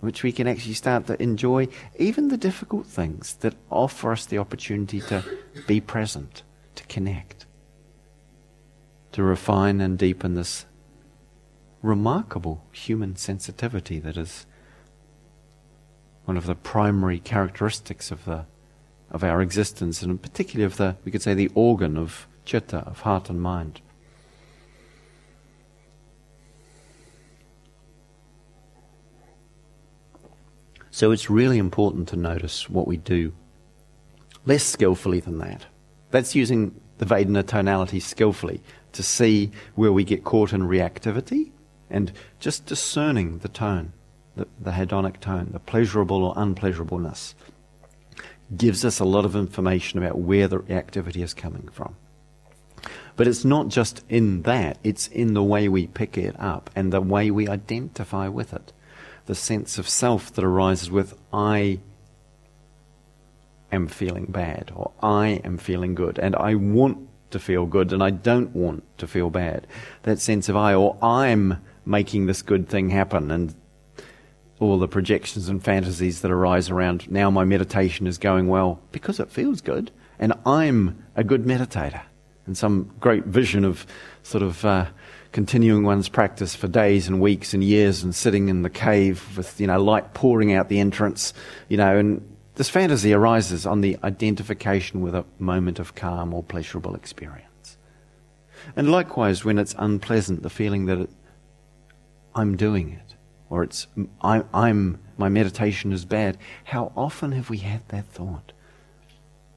which 0.00 0.22
we 0.22 0.32
can 0.32 0.46
actually 0.46 0.74
start 0.74 1.06
to 1.06 1.22
enjoy 1.22 1.68
even 1.98 2.28
the 2.28 2.36
difficult 2.36 2.86
things 2.86 3.34
that 3.36 3.54
offer 3.70 4.12
us 4.12 4.26
the 4.26 4.38
opportunity 4.38 5.00
to 5.00 5.24
be 5.66 5.80
present, 5.80 6.42
to 6.74 6.84
connect 6.84 7.46
to 9.12 9.22
refine 9.22 9.80
and 9.80 9.98
deepen 9.98 10.34
this 10.34 10.66
remarkable 11.82 12.64
human 12.72 13.16
sensitivity 13.16 13.98
that 13.98 14.16
is 14.16 14.46
one 16.24 16.36
of 16.36 16.46
the 16.46 16.54
primary 16.54 17.18
characteristics 17.18 18.10
of 18.10 18.24
the 18.24 18.46
of 19.10 19.22
our 19.22 19.42
existence 19.42 20.00
and 20.00 20.22
particularly 20.22 20.64
of 20.64 20.78
the 20.78 20.96
we 21.04 21.12
could 21.12 21.20
say 21.20 21.34
the 21.34 21.50
organ 21.54 21.98
of 21.98 22.26
chitta 22.44 22.78
of 22.78 23.00
heart 23.00 23.28
and 23.28 23.40
mind. 23.40 23.80
So 30.90 31.10
it's 31.10 31.30
really 31.30 31.58
important 31.58 32.08
to 32.08 32.16
notice 32.16 32.68
what 32.68 32.86
we 32.86 32.96
do 32.96 33.32
less 34.44 34.62
skillfully 34.62 35.20
than 35.20 35.38
that. 35.38 35.66
That's 36.10 36.34
using 36.34 36.80
the 36.98 37.06
Vedana 37.06 37.46
tonality 37.46 38.00
skillfully 38.00 38.62
to 38.92 39.02
see 39.02 39.50
where 39.74 39.92
we 39.92 40.04
get 40.04 40.24
caught 40.24 40.52
in 40.52 40.62
reactivity 40.62 41.50
and 41.90 42.12
just 42.40 42.66
discerning 42.66 43.38
the 43.38 43.48
tone, 43.48 43.92
the, 44.36 44.46
the 44.60 44.72
hedonic 44.72 45.20
tone, 45.20 45.50
the 45.52 45.60
pleasurable 45.60 46.24
or 46.24 46.34
unpleasurableness, 46.36 47.34
gives 48.56 48.84
us 48.84 48.98
a 48.98 49.04
lot 49.04 49.24
of 49.24 49.36
information 49.36 49.98
about 49.98 50.18
where 50.18 50.48
the 50.48 50.58
reactivity 50.58 51.22
is 51.22 51.34
coming 51.34 51.68
from. 51.72 51.96
But 53.16 53.26
it's 53.26 53.44
not 53.44 53.68
just 53.68 54.04
in 54.08 54.42
that, 54.42 54.78
it's 54.82 55.06
in 55.08 55.34
the 55.34 55.42
way 55.42 55.68
we 55.68 55.86
pick 55.86 56.16
it 56.16 56.34
up 56.38 56.70
and 56.74 56.92
the 56.92 57.00
way 57.00 57.30
we 57.30 57.46
identify 57.48 58.28
with 58.28 58.52
it. 58.52 58.72
The 59.26 59.34
sense 59.34 59.78
of 59.78 59.88
self 59.88 60.32
that 60.32 60.44
arises 60.44 60.90
with, 60.90 61.14
I 61.32 61.78
am 63.70 63.86
feeling 63.86 64.26
bad 64.26 64.72
or 64.74 64.92
I 65.02 65.40
am 65.44 65.58
feeling 65.58 65.94
good 65.94 66.18
and 66.18 66.34
I 66.36 66.54
want 66.54 67.08
to 67.32 67.38
feel 67.38 67.66
good 67.66 67.92
and 67.92 68.02
I 68.02 68.10
don't 68.10 68.54
want 68.54 68.84
to 68.98 69.06
feel 69.06 69.30
bad. 69.30 69.66
That 70.02 70.18
sense 70.18 70.48
of 70.48 70.56
I 70.56 70.74
or 70.74 70.96
I'm 71.02 71.58
making 71.84 72.26
this 72.26 72.42
good 72.42 72.68
thing 72.68 72.90
happen 72.90 73.30
and 73.30 73.54
all 74.60 74.78
the 74.78 74.88
projections 74.88 75.48
and 75.48 75.62
fantasies 75.62 76.20
that 76.20 76.30
arise 76.30 76.70
around 76.70 77.10
now 77.10 77.28
my 77.30 77.44
meditation 77.44 78.06
is 78.06 78.16
going 78.16 78.46
well 78.46 78.80
because 78.92 79.18
it 79.18 79.30
feels 79.30 79.60
good 79.60 79.90
and 80.22 80.32
I'm 80.46 81.04
a 81.16 81.24
good 81.24 81.44
meditator. 81.44 82.00
And 82.46 82.56
some 82.56 82.92
great 83.00 83.24
vision 83.24 83.64
of 83.64 83.86
sort 84.22 84.42
of 84.42 84.64
uh, 84.64 84.86
continuing 85.32 85.84
one's 85.84 86.08
practice 86.08 86.54
for 86.54 86.68
days 86.68 87.08
and 87.08 87.20
weeks 87.20 87.54
and 87.54 87.62
years 87.62 88.02
and 88.02 88.14
sitting 88.14 88.48
in 88.48 88.62
the 88.62 88.70
cave 88.70 89.36
with, 89.36 89.60
you 89.60 89.66
know, 89.66 89.82
light 89.82 90.14
pouring 90.14 90.52
out 90.52 90.68
the 90.68 90.78
entrance, 90.78 91.34
you 91.68 91.76
know, 91.76 91.96
and 91.96 92.31
this 92.54 92.68
fantasy 92.68 93.12
arises 93.12 93.66
on 93.66 93.80
the 93.80 93.98
identification 94.04 95.00
with 95.00 95.14
a 95.14 95.24
moment 95.38 95.78
of 95.78 95.94
calm 95.94 96.34
or 96.34 96.42
pleasurable 96.42 96.94
experience. 96.94 97.78
And 98.76 98.90
likewise, 98.90 99.44
when 99.44 99.58
it's 99.58 99.74
unpleasant, 99.78 100.42
the 100.42 100.50
feeling 100.50 100.86
that 100.86 100.98
it, 100.98 101.10
I'm 102.34 102.56
doing 102.56 102.90
it, 102.90 103.14
or 103.48 103.62
it's 103.62 103.86
I, 104.20 104.44
I'm 104.52 104.98
my 105.16 105.28
meditation 105.28 105.92
is 105.92 106.04
bad. 106.04 106.38
How 106.64 106.92
often 106.96 107.32
have 107.32 107.50
we 107.50 107.58
had 107.58 107.88
that 107.88 108.06
thought? 108.06 108.52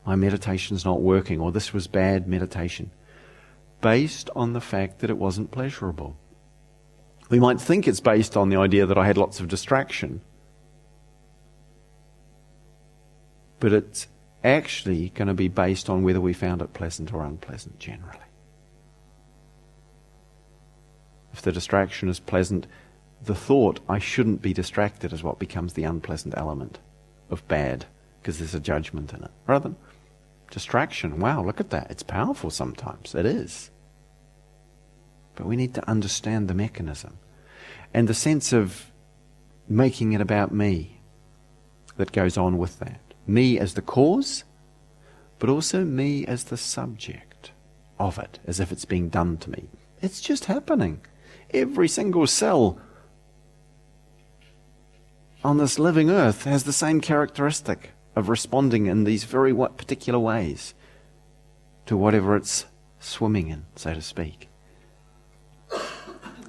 My 0.06 0.16
meditation's 0.16 0.86
not 0.86 1.02
working, 1.02 1.40
or 1.40 1.52
this 1.52 1.74
was 1.74 1.88
bad 1.88 2.28
meditation, 2.28 2.92
based 3.82 4.30
on 4.36 4.54
the 4.54 4.62
fact 4.62 5.00
that 5.00 5.10
it 5.10 5.18
wasn't 5.18 5.52
pleasurable. 5.52 6.16
We 7.30 7.40
might 7.40 7.60
think 7.60 7.88
it's 7.88 8.00
based 8.00 8.38
on 8.38 8.50
the 8.50 8.58
idea 8.58 8.86
that 8.86 8.98
I 8.98 9.08
had 9.08 9.18
lots 9.18 9.40
of 9.40 9.48
distraction 9.48 10.22
but 13.60 13.74
it's 13.74 14.08
actually 14.44 15.10
going 15.10 15.28
to 15.28 15.34
be 15.34 15.48
based 15.48 15.90
on 15.90 16.04
whether 16.04 16.22
we 16.22 16.34
found 16.34 16.62
it 16.62 16.74
pleasant 16.74 17.14
or 17.14 17.24
unpleasant 17.24 17.80
generally. 17.80 18.20
If 21.34 21.42
the 21.42 21.52
distraction 21.52 22.08
is 22.08 22.20
pleasant, 22.20 22.68
the 23.24 23.36
thought, 23.36 23.80
I 23.90 24.00
shouldn't 24.00 24.42
be 24.42 24.54
distracted, 24.54 25.12
is 25.12 25.24
what 25.24 25.40
becomes 25.40 25.74
the 25.74 25.84
unpleasant 25.84 26.36
element 26.38 26.80
of 27.30 27.48
bad, 27.48 27.86
because 28.22 28.38
there's 28.38 28.56
a 28.56 28.60
judgment 28.60 29.14
in 29.14 29.24
it. 29.24 29.32
Rather 29.48 29.70
than 29.70 29.78
distraction, 30.52 31.20
wow, 31.20 31.44
look 31.44 31.60
at 31.60 31.72
that. 31.72 31.90
It's 31.90 32.04
powerful 32.04 32.50
sometimes. 32.50 33.16
It 33.16 33.26
is. 33.26 33.72
But 35.36 35.48
we 35.48 35.56
need 35.56 35.74
to 35.74 35.90
understand 35.90 36.48
the 36.48 36.54
mechanism 36.54 37.18
and 37.94 38.08
the 38.08 38.14
sense 38.14 38.54
of 38.54 38.92
making 39.68 40.14
it 40.14 40.22
about 40.22 40.54
me 40.54 41.02
that 41.98 42.12
goes 42.12 42.38
on 42.38 42.58
with 42.58 42.80
that 42.80 43.05
me 43.28 43.60
as 43.60 43.74
the 43.74 43.82
cause, 43.82 44.44
but 45.40 45.50
also 45.50 45.84
me 45.84 46.26
as 46.26 46.46
the 46.46 46.58
subject 46.58 47.52
of 48.00 48.18
it, 48.18 48.40
as 48.46 48.60
if 48.60 48.72
it's 48.72 48.86
being 48.86 49.10
done 49.10 49.38
to 49.38 49.50
me. 49.50 49.70
It's 50.02 50.22
just 50.22 50.46
happening. 50.46 51.02
Every 51.52 51.88
single 51.88 52.28
cell 52.28 52.80
on 55.44 55.58
this 55.58 55.78
living 55.80 56.10
earth 56.10 56.44
has 56.46 56.64
the 56.64 56.74
same 56.74 57.02
characteristic 57.02 57.92
of 58.16 58.30
responding 58.30 58.88
in 58.88 59.04
these 59.04 59.26
very 59.26 59.54
particular 59.54 60.20
ways 60.20 60.74
to 61.86 61.96
whatever 61.96 62.36
it's 62.36 62.66
swimming 63.00 63.50
in, 63.50 63.66
so 63.76 63.94
to 63.94 64.02
speak. 64.02 64.50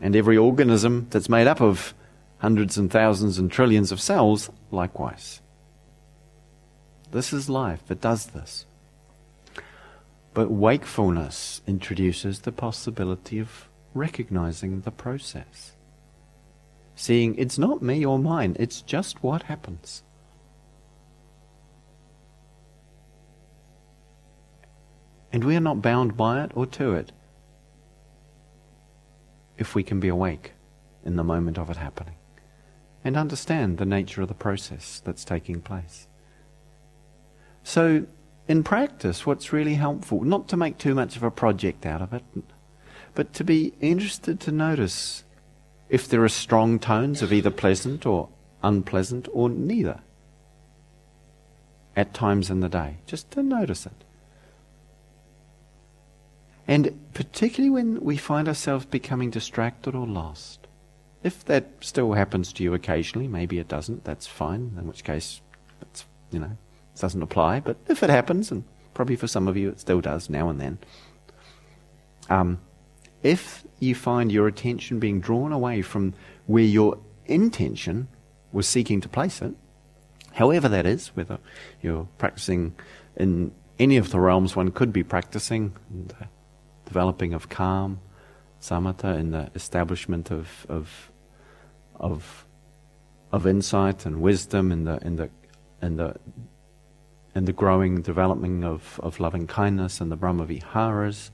And 0.00 0.14
every 0.14 0.36
organism 0.36 1.08
that's 1.10 1.28
made 1.28 1.46
up 1.46 1.60
of 1.60 1.94
hundreds 2.38 2.78
and 2.78 2.90
thousands 2.90 3.38
and 3.38 3.50
trillions 3.50 3.92
of 3.92 4.00
cells, 4.00 4.50
likewise. 4.70 5.40
This 7.10 7.32
is 7.32 7.48
life. 7.48 7.90
It 7.90 8.00
does 8.00 8.26
this. 8.26 8.66
But 10.34 10.50
wakefulness 10.50 11.62
introduces 11.66 12.40
the 12.40 12.52
possibility 12.52 13.38
of 13.38 13.68
recognizing 13.94 14.82
the 14.82 14.90
process. 14.90 15.72
Seeing 16.94 17.34
it's 17.36 17.58
not 17.58 17.82
me 17.82 18.04
or 18.04 18.18
mine, 18.18 18.56
it's 18.58 18.82
just 18.82 19.22
what 19.22 19.44
happens. 19.44 20.02
And 25.32 25.44
we 25.44 25.56
are 25.56 25.60
not 25.60 25.82
bound 25.82 26.16
by 26.16 26.42
it 26.44 26.52
or 26.54 26.66
to 26.66 26.94
it 26.94 27.12
if 29.58 29.74
we 29.74 29.82
can 29.82 30.00
be 30.00 30.08
awake 30.08 30.52
in 31.04 31.16
the 31.16 31.24
moment 31.24 31.58
of 31.58 31.70
it 31.70 31.76
happening 31.76 32.14
and 33.04 33.16
understand 33.16 33.78
the 33.78 33.86
nature 33.86 34.22
of 34.22 34.28
the 34.28 34.34
process 34.34 35.00
that's 35.04 35.24
taking 35.24 35.60
place. 35.60 36.08
So, 37.66 38.06
in 38.46 38.62
practice, 38.62 39.26
what's 39.26 39.52
really 39.52 39.74
helpful, 39.74 40.22
not 40.22 40.46
to 40.50 40.56
make 40.56 40.78
too 40.78 40.94
much 40.94 41.16
of 41.16 41.24
a 41.24 41.32
project 41.32 41.84
out 41.84 42.00
of 42.00 42.12
it, 42.12 42.22
but 43.12 43.32
to 43.34 43.42
be 43.42 43.74
interested 43.80 44.38
to 44.38 44.52
notice 44.52 45.24
if 45.88 46.06
there 46.06 46.22
are 46.22 46.28
strong 46.28 46.78
tones 46.78 47.22
of 47.22 47.32
either 47.32 47.50
pleasant 47.50 48.06
or 48.06 48.28
unpleasant 48.62 49.26
or 49.32 49.50
neither 49.50 49.98
at 51.96 52.14
times 52.14 52.50
in 52.50 52.60
the 52.60 52.68
day. 52.68 52.98
Just 53.04 53.32
to 53.32 53.42
notice 53.42 53.84
it. 53.84 54.04
And 56.68 56.96
particularly 57.14 57.70
when 57.70 58.00
we 58.00 58.16
find 58.16 58.46
ourselves 58.46 58.86
becoming 58.86 59.30
distracted 59.30 59.96
or 59.96 60.06
lost. 60.06 60.68
If 61.24 61.44
that 61.46 61.66
still 61.80 62.12
happens 62.12 62.52
to 62.52 62.62
you 62.62 62.74
occasionally, 62.74 63.26
maybe 63.26 63.58
it 63.58 63.66
doesn't, 63.66 64.04
that's 64.04 64.28
fine, 64.28 64.76
in 64.78 64.86
which 64.86 65.02
case, 65.02 65.40
it's, 65.82 66.04
you 66.30 66.38
know, 66.38 66.56
doesn't 67.00 67.22
apply, 67.22 67.60
but 67.60 67.76
if 67.88 68.02
it 68.02 68.10
happens, 68.10 68.50
and 68.50 68.64
probably 68.94 69.16
for 69.16 69.26
some 69.26 69.48
of 69.48 69.56
you 69.56 69.68
it 69.68 69.80
still 69.80 70.00
does 70.00 70.30
now 70.30 70.48
and 70.48 70.60
then, 70.60 70.78
um, 72.28 72.60
if 73.22 73.64
you 73.80 73.94
find 73.94 74.32
your 74.32 74.46
attention 74.46 74.98
being 74.98 75.20
drawn 75.20 75.52
away 75.52 75.82
from 75.82 76.14
where 76.46 76.64
your 76.64 76.98
intention 77.26 78.08
was 78.52 78.66
seeking 78.66 79.00
to 79.00 79.08
place 79.08 79.42
it, 79.42 79.54
however 80.34 80.68
that 80.68 80.86
is, 80.86 81.08
whether 81.08 81.38
you're 81.82 82.08
practicing 82.18 82.74
in 83.16 83.52
any 83.78 83.96
of 83.96 84.10
the 84.10 84.20
realms 84.20 84.56
one 84.56 84.70
could 84.70 84.92
be 84.92 85.02
practicing, 85.02 85.72
in 85.90 86.06
the 86.08 86.28
developing 86.86 87.34
of 87.34 87.48
calm, 87.48 88.00
samatha, 88.60 89.18
in 89.18 89.30
the 89.30 89.50
establishment 89.54 90.30
of 90.30 90.66
of 90.68 91.10
of 91.96 92.46
of 93.32 93.46
insight 93.46 94.06
and 94.06 94.22
wisdom, 94.22 94.72
in 94.72 94.84
the 94.84 94.98
in 95.04 95.16
the 95.16 95.30
in 95.82 95.96
the 95.96 96.16
in 97.36 97.44
the 97.44 97.52
growing 97.52 98.00
development 98.00 98.64
of, 98.64 98.98
of 99.02 99.20
loving 99.20 99.46
kindness 99.46 100.00
and 100.00 100.10
the 100.10 100.16
Brahma 100.16 100.46
Viharas, 100.46 101.30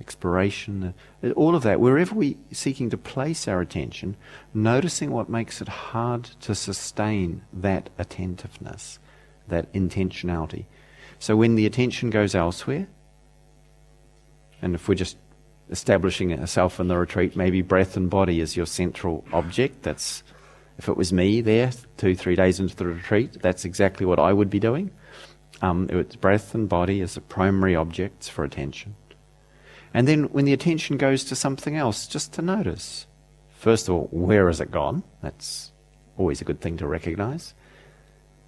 exploration, 0.00 0.94
uh, 1.22 1.30
all 1.32 1.54
of 1.54 1.62
that, 1.62 1.78
wherever 1.78 2.14
we're 2.14 2.34
seeking 2.52 2.88
to 2.90 2.96
place 2.96 3.46
our 3.46 3.60
attention, 3.60 4.16
noticing 4.54 5.10
what 5.10 5.28
makes 5.28 5.60
it 5.60 5.68
hard 5.68 6.24
to 6.40 6.54
sustain 6.54 7.42
that 7.52 7.90
attentiveness, 7.98 8.98
that 9.46 9.70
intentionality. 9.74 10.64
So 11.18 11.36
when 11.36 11.54
the 11.54 11.66
attention 11.66 12.08
goes 12.08 12.34
elsewhere, 12.34 12.88
and 14.62 14.74
if 14.74 14.88
we're 14.88 14.94
just 14.94 15.18
establishing 15.70 16.46
self 16.46 16.80
in 16.80 16.88
the 16.88 16.96
retreat, 16.96 17.36
maybe 17.36 17.60
breath 17.60 17.96
and 17.96 18.08
body 18.08 18.40
is 18.40 18.56
your 18.56 18.66
central 18.66 19.24
object. 19.32 19.82
That's 19.82 20.22
if 20.78 20.88
it 20.88 20.96
was 20.96 21.12
me 21.12 21.42
there 21.42 21.70
two, 21.96 22.14
three 22.14 22.36
days 22.36 22.58
into 22.58 22.74
the 22.74 22.86
retreat, 22.86 23.42
that's 23.42 23.64
exactly 23.64 24.06
what 24.06 24.18
I 24.18 24.32
would 24.32 24.50
be 24.50 24.58
doing. 24.58 24.90
Um, 25.62 25.86
it's 25.90 26.16
breath 26.16 26.54
and 26.54 26.68
body 26.68 27.00
as 27.00 27.14
the 27.14 27.20
primary 27.20 27.74
objects 27.74 28.28
for 28.28 28.44
attention. 28.44 28.96
And 29.94 30.08
then 30.08 30.24
when 30.24 30.44
the 30.44 30.52
attention 30.52 30.96
goes 30.96 31.24
to 31.24 31.36
something 31.36 31.76
else, 31.76 32.06
just 32.06 32.32
to 32.34 32.42
notice. 32.42 33.06
First 33.50 33.88
of 33.88 33.94
all, 33.94 34.08
where 34.10 34.48
has 34.48 34.60
it 34.60 34.72
gone? 34.72 35.04
That's 35.22 35.70
always 36.16 36.40
a 36.40 36.44
good 36.44 36.60
thing 36.60 36.76
to 36.78 36.86
recognize. 36.86 37.54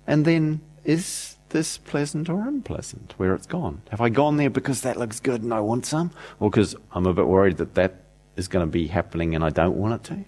And 0.06 0.24
then, 0.24 0.60
is 0.84 1.36
this 1.50 1.78
pleasant 1.78 2.28
or 2.28 2.40
unpleasant 2.42 3.14
where 3.16 3.34
it's 3.34 3.46
gone? 3.46 3.82
Have 3.90 4.00
I 4.00 4.08
gone 4.08 4.36
there 4.36 4.50
because 4.50 4.82
that 4.82 4.98
looks 4.98 5.20
good 5.20 5.42
and 5.42 5.54
I 5.54 5.60
want 5.60 5.86
some? 5.86 6.10
Or 6.40 6.50
because 6.50 6.74
I'm 6.92 7.06
a 7.06 7.14
bit 7.14 7.26
worried 7.26 7.58
that 7.58 7.74
that 7.74 8.02
is 8.36 8.48
going 8.48 8.66
to 8.66 8.70
be 8.70 8.88
happening 8.88 9.34
and 9.34 9.44
I 9.44 9.50
don't 9.50 9.76
want 9.76 9.94
it 9.94 10.14
to? 10.14 10.24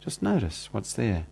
Just 0.00 0.22
notice 0.22 0.68
what's 0.72 0.94
there. 0.94 1.26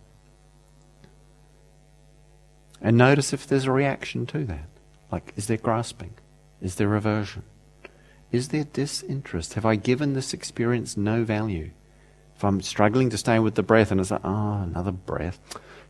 And 2.81 2.97
notice 2.97 3.31
if 3.31 3.45
there's 3.45 3.65
a 3.65 3.71
reaction 3.71 4.25
to 4.27 4.43
that. 4.45 4.67
Like, 5.11 5.33
is 5.35 5.47
there 5.47 5.57
grasping? 5.57 6.13
Is 6.61 6.75
there 6.75 6.95
aversion? 6.95 7.43
Is 8.31 8.47
there 8.47 8.63
disinterest? 8.63 9.53
Have 9.53 9.65
I 9.65 9.75
given 9.75 10.13
this 10.13 10.33
experience 10.33 10.97
no 10.97 11.23
value? 11.23 11.71
If 12.35 12.43
I'm 12.43 12.61
struggling 12.61 13.09
to 13.11 13.17
stay 13.17 13.37
with 13.39 13.55
the 13.55 13.63
breath 13.63 13.91
and 13.91 13.99
it's 13.99 14.09
like, 14.09 14.21
oh, 14.23 14.61
another 14.63 14.91
breath. 14.91 15.39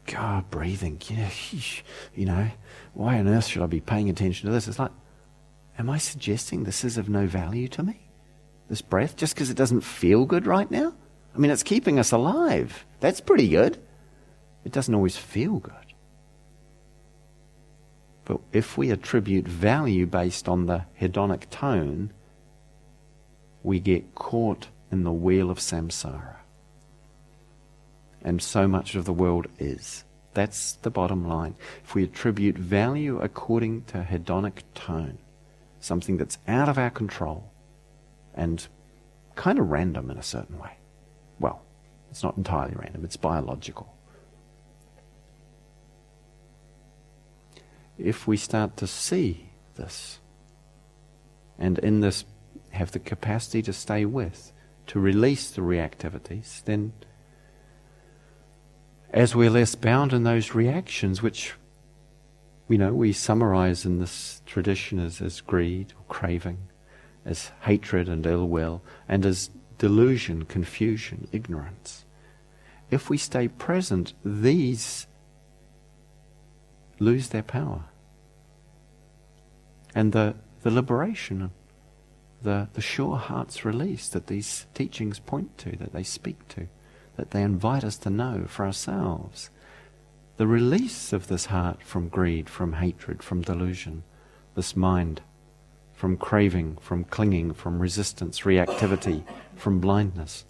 God, 0.08 0.50
breathing. 0.50 1.00
Yeah, 1.08 1.30
you 2.16 2.26
know, 2.26 2.50
why 2.94 3.20
on 3.20 3.28
earth 3.28 3.46
should 3.46 3.62
I 3.62 3.68
be 3.68 3.80
paying 3.80 4.10
attention 4.10 4.48
to 4.48 4.54
this? 4.54 4.68
It's 4.68 4.80
like, 4.80 4.92
am 5.78 5.90
I 5.90 5.98
suggesting 5.98 6.64
this 6.64 6.84
is 6.84 6.98
of 6.98 7.08
no 7.08 7.28
value 7.28 7.68
to 7.70 7.84
me? 7.84 8.10
This 8.68 8.82
breath, 8.82 9.16
just 9.16 9.36
because 9.36 9.50
it 9.50 9.58
doesn't 9.58 9.82
feel 9.82 10.26
good 10.26 10.48
right 10.48 10.70
now? 10.70 10.94
I 11.36 11.38
mean, 11.38 11.52
it's 11.52 11.64
keeping 11.64 12.00
us 12.00 12.12
alive. 12.12 12.86
That's 13.00 13.22
pretty 13.22 13.48
good. 13.48 13.78
It 14.66 14.72
doesn't 14.72 14.94
always 14.94 15.18
feel 15.18 15.60
good. 15.60 15.91
But 18.26 18.40
if 18.54 18.78
we 18.78 18.92
attribute 18.92 19.48
value 19.48 20.06
based 20.06 20.48
on 20.48 20.66
the 20.66 20.86
hedonic 21.00 21.50
tone, 21.50 22.12
we 23.64 23.80
get 23.80 24.16
caught 24.16 24.68
in 24.92 25.04
the 25.04 25.12
wheel 25.12 25.50
of 25.50 25.60
samsara. 25.60 26.36
And 28.22 28.42
so 28.42 28.68
much 28.68 28.96
of 28.96 29.06
the 29.06 29.14
world 29.14 29.48
is. 29.58 30.04
That's 30.34 30.74
the 30.74 30.90
bottom 30.90 31.28
line. 31.28 31.56
If 31.84 31.96
we 31.96 32.04
attribute 32.04 32.58
value 32.58 33.20
according 33.20 33.84
to 33.86 34.08
hedonic 34.10 34.62
tone, 34.76 35.18
something 35.80 36.18
that's 36.18 36.38
out 36.48 36.70
of 36.70 36.78
our 36.78 36.90
control 36.90 37.52
and 38.34 38.68
kind 39.36 39.60
of 39.60 39.70
random 39.72 40.10
in 40.10 40.18
a 40.18 40.24
certain 40.24 40.58
way. 40.60 40.78
Well, 41.40 41.62
it's 42.12 42.24
not 42.24 42.38
entirely 42.38 42.76
random, 42.76 43.04
it's 43.04 43.18
biological. 43.18 43.94
If 48.04 48.28
we 48.28 48.38
start 48.38 48.78
to 48.78 48.88
see 48.88 49.50
this, 49.76 50.20
and 51.60 51.78
in 51.80 52.00
this 52.00 52.26
have 52.72 52.92
the 52.92 53.00
capacity 53.00 53.62
to 53.64 53.74
stay 53.74 54.06
with, 54.06 54.52
to 54.88 55.00
release 55.00 55.52
the 55.52 55.62
reactivities, 55.62 56.64
then 56.64 56.94
as 59.12 59.36
we're 59.36 59.50
less 59.50 59.76
bound 59.76 60.14
in 60.14 60.24
those 60.24 60.56
reactions, 60.56 61.22
which 61.22 61.54
you 62.68 62.78
know 62.78 62.94
we 62.94 63.14
summarize 63.14 63.86
in 63.86 64.00
this 64.00 64.42
tradition 64.46 65.00
as, 65.00 65.22
as 65.22 65.42
greed 65.42 65.94
or 65.98 66.04
craving, 66.08 66.58
as 67.26 67.52
hatred 67.62 68.08
and 68.08 68.26
ill 68.26 68.48
will, 68.48 68.82
and 69.08 69.26
as 69.26 69.50
delusion, 69.78 70.46
confusion, 70.46 71.28
ignorance. 71.32 72.06
If 72.90 73.10
we 73.10 73.18
stay 73.18 73.48
present, 73.48 74.14
these 74.24 75.08
lose 77.00 77.30
their 77.30 77.44
power. 77.44 77.86
And 79.94 80.12
the, 80.12 80.36
the 80.62 80.72
liberation 80.72 81.52
the, 82.44 82.70
the 82.74 82.82
sure 82.82 83.18
heart's 83.18 83.64
release 83.64 84.08
that 84.10 84.28
these 84.28 84.66
teachings 84.74 85.20
point 85.20 85.58
to, 85.60 85.76
that 85.78 85.94
they 85.94 86.04
speak 86.04 86.48
to, 86.50 86.68
that 87.16 87.32
they 87.32 87.44
invite 87.44 87.84
us 87.84 87.98
to 87.98 88.10
know 88.10 88.46
for 88.48 88.66
ourselves. 88.66 89.52
The 90.38 90.48
release 90.48 91.14
of 91.14 91.28
this 91.28 91.48
heart 91.48 91.84
from 91.84 92.08
greed, 92.08 92.50
from 92.50 92.74
hatred, 92.74 93.22
from 93.22 93.42
delusion, 93.42 94.04
this 94.56 94.76
mind 94.76 95.22
from 96.02 96.18
craving, 96.18 96.76
from 96.82 97.04
clinging, 97.04 97.54
from 97.54 97.78
resistance, 97.78 98.40
reactivity, 98.40 99.24
from 99.56 99.80
blindness. 99.80 100.46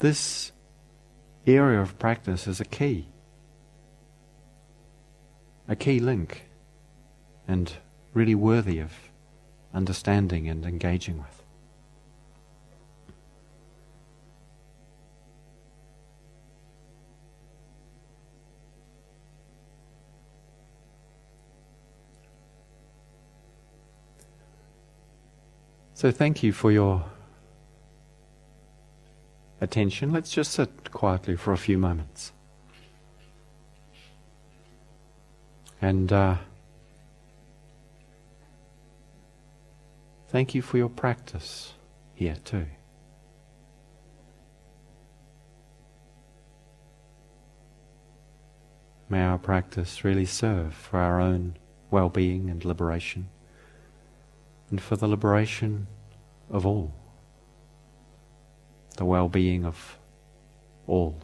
This 0.00 0.52
area 1.46 1.80
of 1.80 1.98
practice 1.98 2.46
is 2.46 2.60
a 2.60 2.64
key, 2.66 3.08
a 5.66 5.74
key 5.74 5.98
link, 5.98 6.44
and 7.46 7.72
really 8.12 8.34
worthy 8.34 8.78
of 8.78 8.92
understanding 9.72 10.48
and 10.48 10.64
engaging 10.64 11.18
with. 11.18 11.44
So, 25.96 26.10
thank 26.10 26.42
you 26.42 26.52
for 26.52 26.70
your 26.70 27.04
attention. 29.60 30.12
Let's 30.12 30.30
just 30.30 30.52
sit 30.52 30.90
quietly 30.90 31.36
for 31.36 31.52
a 31.52 31.56
few 31.56 31.78
moments. 31.78 32.32
And 35.80 36.12
uh, 36.12 36.36
Thank 40.34 40.52
you 40.52 40.62
for 40.62 40.78
your 40.78 40.88
practice 40.88 41.74
here 42.12 42.34
too. 42.44 42.66
May 49.08 49.22
our 49.22 49.38
practice 49.38 50.02
really 50.02 50.24
serve 50.24 50.74
for 50.74 50.98
our 50.98 51.20
own 51.20 51.56
well 51.92 52.08
being 52.08 52.50
and 52.50 52.64
liberation, 52.64 53.28
and 54.70 54.80
for 54.80 54.96
the 54.96 55.06
liberation 55.06 55.86
of 56.50 56.66
all, 56.66 56.92
the 58.96 59.04
well 59.04 59.28
being 59.28 59.64
of 59.64 59.98
all. 60.88 61.23